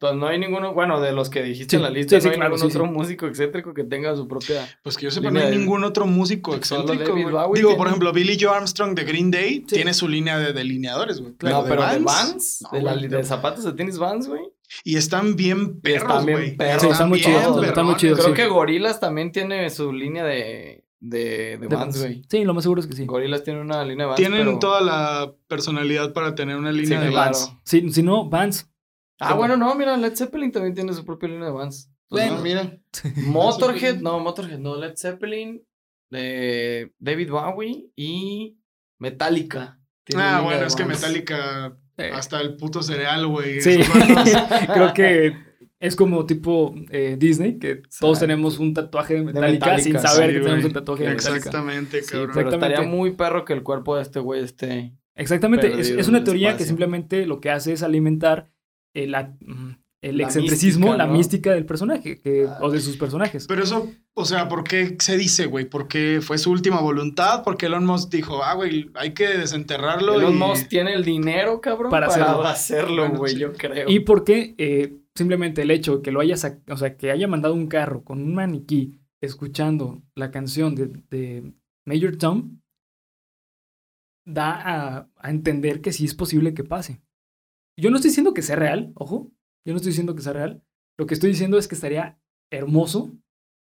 [0.00, 2.26] Entonces no hay ninguno, bueno, de los que dijiste Sí, en la lista, sí, sí,
[2.28, 2.92] no hay claro, ningún sí, otro sí.
[2.92, 4.64] músico excéntrico que tenga su propia.
[4.84, 7.02] Pues que yo sepa, no hay de- ningún otro músico excéntrico.
[7.02, 7.32] David güey.
[7.34, 9.74] Bowie Digo, tiene- por ejemplo, Billy Joe Armstrong de Green Day Sí.
[9.74, 11.32] tiene su línea de delineadores, güey.
[11.42, 14.42] no, pero de Vans, Vans, no, de, la, de zapatos de tenis Vans, güey.
[14.84, 16.56] Y están bien perros, están bien güey.
[16.56, 16.82] perros.
[16.82, 18.34] Sí, están muy chidos, están muy chidos, Creo sí.
[18.40, 21.98] que Gorilas también tiene su línea de, de, de, De Vans, Vans.
[22.02, 22.22] güey.
[22.30, 23.04] Sí, lo más seguro es que sí.
[23.04, 24.16] Gorilas tiene una línea de Vans.
[24.16, 27.32] Tienen pero- toda la personalidad para tener una línea Sí, de claro.
[27.32, 27.52] Vans.
[27.64, 28.68] Si, si no, Vans.
[29.20, 31.90] Ah, bueno, no, mira, Led Zeppelin también tiene su propia línea de Vans.
[32.10, 32.78] Bueno, mira.
[33.26, 35.62] Motorhead, no, Motorhead, no, Led Zeppelin,
[36.12, 38.58] eh, David Bowie y
[38.98, 39.80] Metallica.
[40.16, 40.84] Ah, bueno, de es que.
[40.84, 43.60] Metallica, Eh, hasta el puto cereal, güey.
[43.60, 43.78] Sí,
[44.72, 45.36] creo que
[45.80, 50.30] es como tipo eh, Disney, que todos tenemos un tatuaje de Metallica, sin Metallica, saber
[50.30, 51.36] sí, que tenemos un tatuaje de Metallica.
[51.36, 52.30] Exactamente, Sí, cabrón.
[52.34, 54.94] pero estaría muy perro que el cuerpo de este güey esté.
[55.14, 58.48] Exactamente, es, una teoría que simplemente lo que hace es alimentar
[58.94, 59.70] mm,
[60.00, 62.58] el La excentricismo, mística, la mística del personaje que, Ah.
[62.62, 63.46] o de sus personajes.
[63.48, 65.64] Pero eso, o sea, ¿por qué se dice, güey?
[65.68, 67.42] ¿Porque fue su última voluntad?
[67.42, 70.14] Porque Elon Musk dijo, ah, güey, hay que desenterrarlo.
[70.14, 72.44] Elon y- Musk tiene el dinero, cabrón, Para para, hacerlo.
[72.46, 73.40] hacerlo, Bueno, güey, sí.
[73.40, 73.88] yo creo.
[73.90, 77.26] Y porque eh, simplemente el hecho de que lo haya, sac- o sea, que haya
[77.26, 81.52] mandado un carro con un maniquí escuchando la canción de, de
[81.86, 82.60] Major Tom,
[84.24, 87.00] da a, a entender que sí es posible que pase.
[87.80, 89.30] Yo no estoy diciendo que sea real, ojo,
[89.64, 90.62] yo no estoy diciendo que sea real.
[90.98, 93.12] Lo que estoy diciendo es que estaría hermoso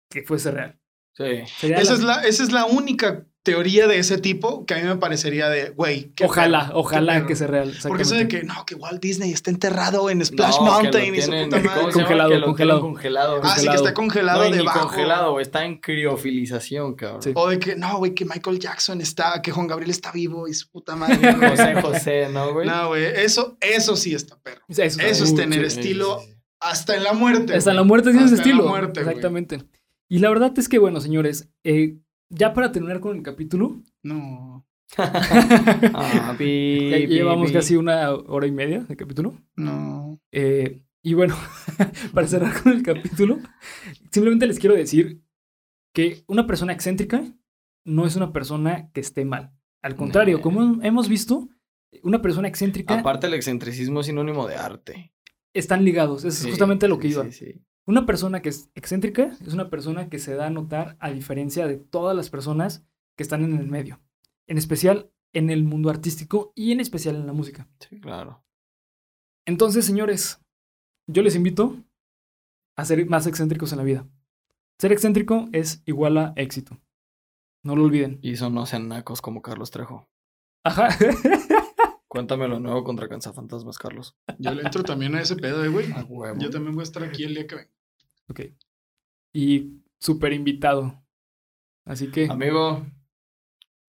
[0.10, 0.80] que fuese real.
[1.16, 1.24] Sí.
[1.24, 4.84] Esa la- es, la, esa es la única teoría de ese tipo que a mí
[4.84, 6.12] me parecería de, güey.
[6.24, 7.28] Ojalá, perro, ojalá perro.
[7.28, 7.74] que sea real.
[7.88, 11.12] Porque eso de que no, que Walt Disney está enterrado en Splash No, que Mountain
[11.12, 11.92] lo y su puta ¿cómo madre.
[11.94, 12.82] Congelado, Que lo tienen congelado.
[12.82, 13.40] congelado.
[13.44, 14.80] Ah, sí, que está congelado No, debajo.
[14.88, 17.22] congelado, está en criofilización, cabrón.
[17.24, 17.32] Sí.
[17.36, 20.54] O de que, no, güey, que Michael Jackson está, que Juan Gabriel está vivo y
[20.54, 21.16] su puta madre.
[21.34, 22.68] José José, ¿no, güey?
[22.68, 24.62] No, güey, eso, eso sí está perro.
[24.68, 25.80] Eso, Eso es tener sí.
[25.80, 26.22] estilo
[26.60, 27.56] hasta en la muerte.
[27.56, 28.70] Hasta en la muerte tiene ese Hasta en la estilo.
[28.70, 29.00] muerte.
[29.00, 29.64] Exactamente.
[30.10, 31.98] Y la verdad es que, bueno, señores, eh,
[32.30, 34.66] ya para terminar con el capítulo, No,
[34.98, 37.54] Ah, pi, ya pi, llevamos pi.
[37.54, 39.36] casi una hora y media de capítulo.
[39.56, 40.20] no.
[40.32, 41.36] Eh, y bueno,
[42.14, 43.40] para cerrar con el capítulo,
[44.12, 45.22] simplemente les quiero decir
[45.94, 47.24] que una persona excéntrica
[47.86, 49.54] no es una persona que esté mal.
[49.82, 51.48] Al contrario, como hemos visto,
[52.04, 55.14] una persona excéntrica Aparte, el excentricismo es sinónimo de arte.
[55.54, 56.26] están ligados.
[56.26, 57.24] Eso Sí, es justamente lo sí, que iba.
[57.26, 57.62] sí, sí.
[57.88, 61.66] Una persona que es excéntrica es una persona que se da a notar a diferencia
[61.68, 62.86] de todas las personas
[63.16, 64.02] que están en el medio.
[64.46, 67.70] En especial en el mundo artístico y en especial en la música.
[67.80, 68.44] Sí, claro.
[69.46, 70.42] Entonces, señores,
[71.08, 71.82] yo les invito
[72.76, 74.06] a ser más excéntricos en la vida.
[74.80, 76.78] Ser excéntrico es igual a éxito.
[77.64, 78.20] No lo olviden.
[78.22, 80.10] Y eso no sean nacos como Carlos Trejo.
[80.66, 80.90] Ajá.
[82.10, 84.18] Cuéntame lo nuevo contra Canzafantasmas, Carlos.
[84.40, 85.90] Yo le entro también a ese pedo, eh, güey.
[85.94, 86.38] A huevo.
[86.38, 87.77] Yo también voy a estar aquí el día que venga.
[88.30, 88.42] Ok.
[89.34, 91.04] Y súper invitado.
[91.86, 92.86] Así que Amigo,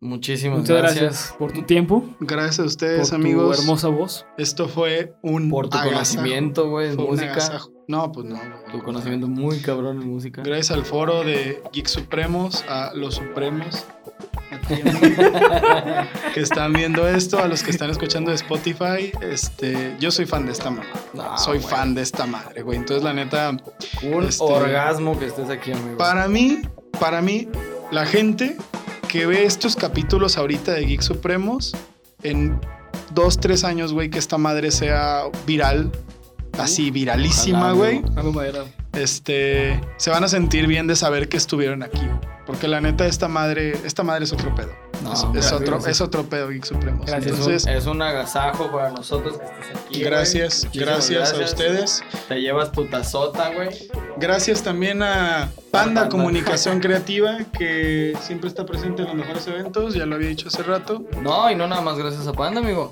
[0.01, 1.03] muchísimas muchas gracias.
[1.03, 3.59] gracias por tu tiempo, Gracias a por ustedes, tu amigos.
[3.59, 4.27] hermosa voz.
[4.37, 5.95] Esto fue un Por tu agasajo.
[5.95, 7.33] conocimiento, güey, música.
[7.33, 7.73] agasajo.
[7.89, 8.39] No, pues no.
[8.71, 10.43] Tu conocimiento muy cabrón en música.
[10.43, 13.87] Gracias al foro de Geek Supremos, a los Supremos,
[16.35, 19.13] que están viendo esto, a los que están escuchando de Spotify.
[19.21, 20.89] Este, yo soy fan de esta madre.
[21.15, 21.71] No, soy güey.
[21.71, 22.79] fan de esta madre, güey.
[22.79, 23.57] Entonces, la neta,
[24.03, 25.97] Un Este- orgasmo que estés aquí, amigo.
[25.97, 26.63] para mí,
[27.01, 27.49] para mí,
[27.91, 28.57] la gente
[29.09, 31.75] que ve estos capítulos ahorita de Geek Supremos,
[32.23, 32.61] en
[33.13, 35.91] dos, tres años, güey, que esta madre sea viral,
[36.59, 38.03] así viralísima, güey.
[38.93, 42.03] este, se van a sentir bien de saber que estuvieron aquí.
[42.49, 44.73] Porque la neta, esta madre, esta madre es otro pedo.
[45.05, 45.93] No, es, hombre, es otro, gracias.
[45.93, 47.07] es otro pedo, Geek Supremos.
[47.07, 47.27] Gracias.
[47.27, 50.01] Es un- Entonces, es un agasajo para nosotros que estés aquí.
[50.03, 52.03] gracias, gracias, a ustedes.
[52.27, 53.69] Te llevas tu tazota, güey.
[54.17, 56.09] Gracias también a Panda.
[56.09, 59.95] Comunicación Creativa, que siempre está presente en los mejores eventos.
[59.95, 61.05] Ya lo había dicho hace rato.
[61.23, 62.91] No, y no nada más gracias a Panda, amigo.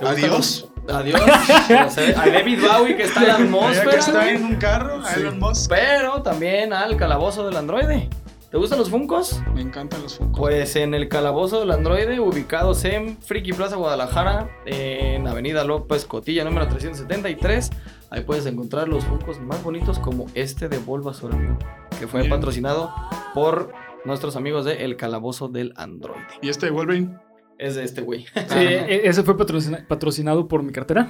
[0.00, 0.68] ¿Te gustan Adiós.
[0.88, 1.20] Adiós.
[2.18, 3.90] A David Bowie que está en la atmósfera.
[3.90, 5.20] que está en un carro, a Sí.
[5.20, 5.70] Elon Musk.
[5.70, 8.08] Pero también al calabozo del androide.
[8.50, 9.42] ¿Te gustan los Funcos?
[9.54, 10.38] Me encantan los Funkos.
[10.38, 16.44] Pues en el calabozo del androide, ubicados en Friki Plaza Guadalajara, en Avenida López Cotilla,
[16.44, 17.70] número 373.
[18.10, 21.58] Ahí puedes encontrar los Funcos más bonitos como este de Bulbasaur, amigo,
[21.98, 22.94] que fue patrocinado
[23.34, 23.72] por
[24.04, 26.24] nuestros amigos de El Calabozo del Androide.
[26.40, 27.18] ¿Y este de Wolverine?
[27.58, 28.26] Es de este güey.
[28.26, 31.08] Sí, e- ese fue patrocina- patrocinado por mi cartera.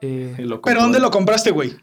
[0.00, 0.34] Eh,
[0.64, 1.74] ¿Pero dónde lo compraste, güey?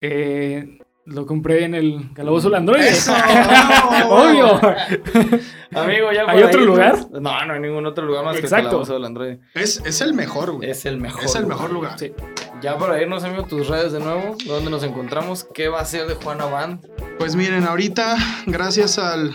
[0.00, 2.82] eh, lo compré en el calabozo del Android.
[2.82, 3.12] ¡Eso!
[4.08, 4.54] Obvio.
[5.74, 6.92] Amigo, ya ¿Hay otro ahí, lugar?
[7.10, 8.68] pues, No, no hay ningún otro lugar más que el Exacto.
[8.68, 9.40] Calabozo del Androide.
[9.54, 10.70] Es, es el mejor, güey.
[10.70, 11.24] Es el mejor.
[11.24, 11.56] Es el güey.
[11.56, 11.98] mejor lugar.
[11.98, 12.12] Sí.
[12.60, 15.44] Ya para irnos, amigo, tus redes de nuevo, ¿dónde nos encontramos?
[15.52, 16.86] ¿Qué va a ser de Juana Band?
[17.18, 18.16] Pues miren, ahorita,
[18.46, 19.34] gracias al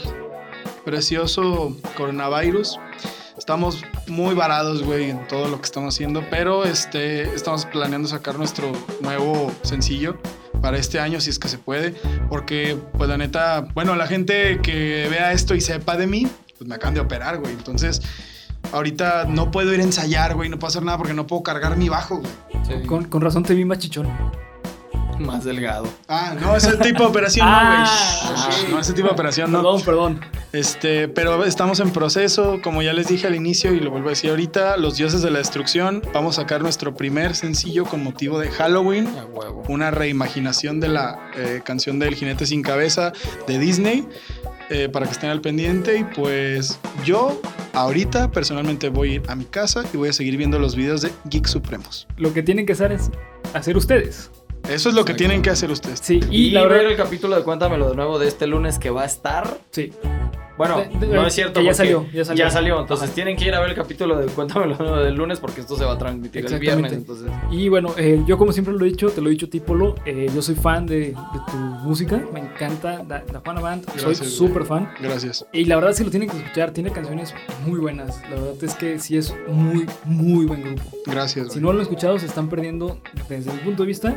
[0.86, 2.80] precioso coronavirus,
[3.38, 8.38] estamos muy varados, güey, en todo lo que estamos haciendo, pero este, estamos planeando sacar
[8.38, 8.72] nuestro
[9.02, 10.18] nuevo sencillo
[10.62, 11.92] para este año, si es que se puede,
[12.30, 16.28] porque, pues la neta, bueno, la gente que vea esto y sepa de mí,
[16.58, 18.02] pues me acaban de operar, güey, entonces...
[18.74, 21.78] Ahorita no puedo ir a ensayar, güey, no puedo hacer nada porque no puedo cargar
[21.78, 22.86] mi bajo, güey.
[22.86, 24.08] Con, con razón te vi más chichón.
[25.20, 25.88] Más delgado.
[26.08, 27.86] Ah, no, ese tipo de operación Ah,
[28.24, 28.64] no, güey.
[28.66, 28.70] ok.
[28.72, 29.60] No, ese tipo de operación no.
[29.60, 30.20] Perdón, perdón.
[30.54, 34.12] Este, pero estamos en proceso, como ya les dije al inicio y lo vuelvo a
[34.12, 38.40] decir ahorita, Los Dioses de la Destrucción, vamos a sacar nuestro primer sencillo con motivo
[38.40, 39.64] de Halloween, A huevo.
[39.68, 43.12] una reimaginación de la eh, canción del jinete sin cabeza
[43.48, 44.08] de Disney,
[44.70, 47.40] eh, para que estén al pendiente y pues yo
[47.74, 51.02] ahorita personalmente voy a ir a mi casa y voy a seguir viendo los videos
[51.02, 52.08] de Geek Supremos.
[52.18, 53.10] Lo que tienen que hacer es
[53.54, 54.30] hacer ustedes.
[54.70, 56.00] Eso es lo que tienen que hacer ustedes.
[56.02, 58.80] Sí, Y, y, la ver verdad, el capítulo de Cuéntamelo de nuevo de este lunes
[58.80, 59.58] que va a estar.
[59.72, 59.92] sí.
[60.58, 61.60] Bueno, De- de- no es cierto.
[61.62, 62.80] ya porque salió, ya salió.
[62.82, 63.14] Entonces Ajá.
[63.14, 65.78] tienen que ir a ver el capítulo de Cuéntamelo de nuevo del lunes porque esto
[65.78, 66.94] se va a transmitir el viernes.
[66.94, 69.94] Entonces, Y bueno, eh, yo como siempre lo he dicho, te lo he dicho Tipolo,
[70.04, 71.16] eh, yo soy fan de, de
[71.52, 74.90] tu música, me encanta la, la Juana Band, soy súper fan.
[75.00, 75.46] Gracias.
[75.54, 77.36] Y la verdad sí lo tienen que escuchar, tiene canciones
[77.68, 80.82] muy buenas, la verdad es que sí es muy, muy buen grupo.
[81.06, 81.50] Gracias.
[81.50, 81.62] Si güey.
[81.62, 83.00] no lo han escuchado, se están perdiendo,
[83.30, 84.16] desde mi punto de vista,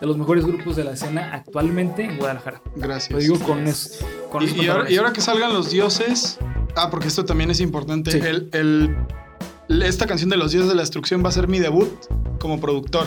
[0.00, 2.62] de los mejores grupos de la escena actualmente en Guadalajara.
[2.76, 3.10] Gracias.
[3.12, 4.04] Lo digo con eso.
[4.30, 4.92] Con y, y ahora, pantalones.
[4.92, 6.38] y ahora que salgan los dioses.
[6.76, 8.12] Ah, porque esto también es importante.
[8.12, 8.18] Sí.
[8.18, 8.96] El, el-
[9.82, 11.88] esta canción de los dioses de la destrucción va a ser mi debut
[12.38, 13.06] como productor.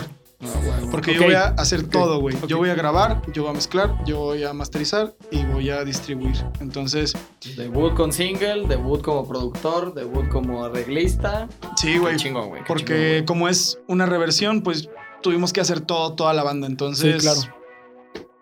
[0.90, 1.16] Porque Ok.
[1.16, 2.36] yo voy a hacer todo, güey.
[2.46, 5.84] Yo voy a grabar, yo voy a mezclar, yo voy a masterizar y voy a
[5.84, 6.36] distribuir.
[6.60, 7.14] Entonces,
[7.56, 11.48] debut con single, debut como productor, debut como arreglista.
[11.76, 12.16] sí, güey.
[12.16, 12.62] chingón, güey.
[12.66, 13.24] Porque chingón, güey.
[13.24, 14.88] como es una reversión, pues
[15.24, 16.68] tuvimos que hacer todo, toda la banda.
[16.68, 17.40] Entonces, Sí, claro.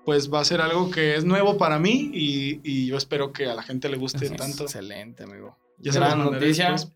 [0.05, 3.47] pues va a ser algo que es nuevo para mí y, y yo espero que
[3.47, 4.65] a la gente le guste Es tanto.
[4.65, 5.57] Excelente, amigo.
[5.79, 6.73] Ya Gran mandaré noticia.
[6.73, 6.93] después.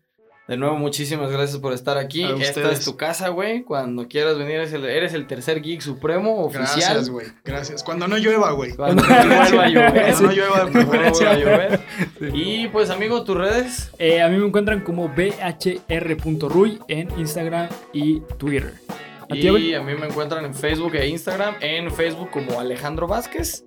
[0.47, 2.23] De nuevo, muchísimas gracias por estar aquí.
[2.23, 2.79] A Esta ustedes.
[2.79, 3.63] es tu casa, güey.
[3.63, 6.69] Cuando quieras venir, eres el, eres el tercer geek supremo oficial.
[6.77, 7.27] Gracias, güey.
[7.43, 7.83] Gracias.
[7.83, 8.73] Cuando no llueva, güey.
[8.73, 9.93] Cuando no vuelva a llover.
[10.13, 11.33] Cuando no llueva de Cuando no preferencia.
[11.37, 11.81] llover.
[12.33, 13.91] Y pues, amigo, tus redes.
[13.99, 18.73] Eh, a mí me encuentran como bhr.ruy en Instagram y Twitter.
[19.29, 21.55] ¿A Y a mí me encuentran en Facebook e Instagram.
[21.59, 23.65] En Facebook como Alejandro Vázquez.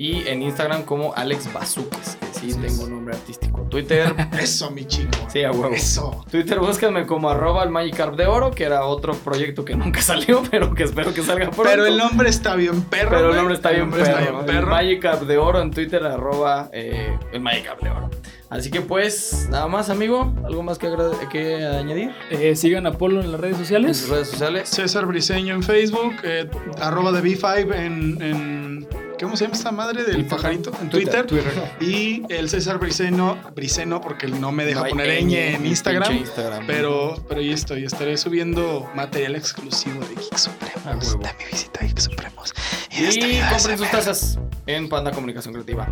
[0.00, 3.60] Y en Instagram como Alex Bazuques, que sí tengo nombre artístico.
[3.68, 5.10] Twitter, Eso, mi chico.
[5.30, 5.74] sí, a huevo.
[5.74, 6.24] Eso.
[6.30, 10.42] Twitter, búsquenme como arroba el Magikarp de Oro, que era otro proyecto que nunca salió,
[10.50, 11.64] pero que espero que salga pronto.
[11.64, 13.10] Pero el nombre está bien perro.
[13.10, 14.18] Pero el nombre está bien nombre perro.
[14.18, 14.66] está bien El perro.
[14.68, 18.10] Magikarp de Oro en Twitter, arroba eh, el Magikarp de Oro.
[18.48, 20.32] Así que pues, nada más, amigo.
[20.46, 20.88] ¿Algo más que,
[21.30, 22.10] que añadir?
[22.30, 23.96] Eh, sigan a Polo en las redes En sociales.
[23.98, 24.68] sus redes sociales.
[24.70, 26.48] César Briseño en Facebook, eh,
[26.80, 28.88] arroba de B5 en, en-
[29.20, 30.62] ¿Cómo se llama esta madre del Instagram.
[30.62, 30.72] pajarito?
[30.80, 31.26] En Twitter.
[31.26, 31.52] Twitter.
[31.80, 36.24] Y el César Briceno, Briceno porque no me deja No poner ñ en Instagram.
[36.66, 41.18] Pero, pero y estoy, estaré subiendo material exclusivo de Geek Supremos.
[41.18, 42.54] De mi visita a Geek Supremos.
[42.90, 45.88] Y compren sus tazas en Panda Comunicación Creativa.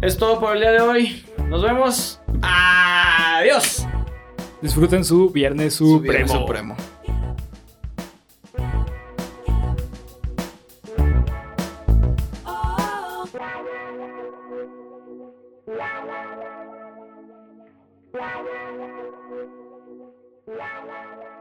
[0.00, 1.26] Es todo por el día de hoy.
[1.48, 2.20] Nos vemos.
[2.42, 3.86] Adiós.
[4.62, 6.76] Disfruten su Viernes Su Viernes Supremo.
[18.16, 21.35] 啦啦啦啦啦啦啦啦啦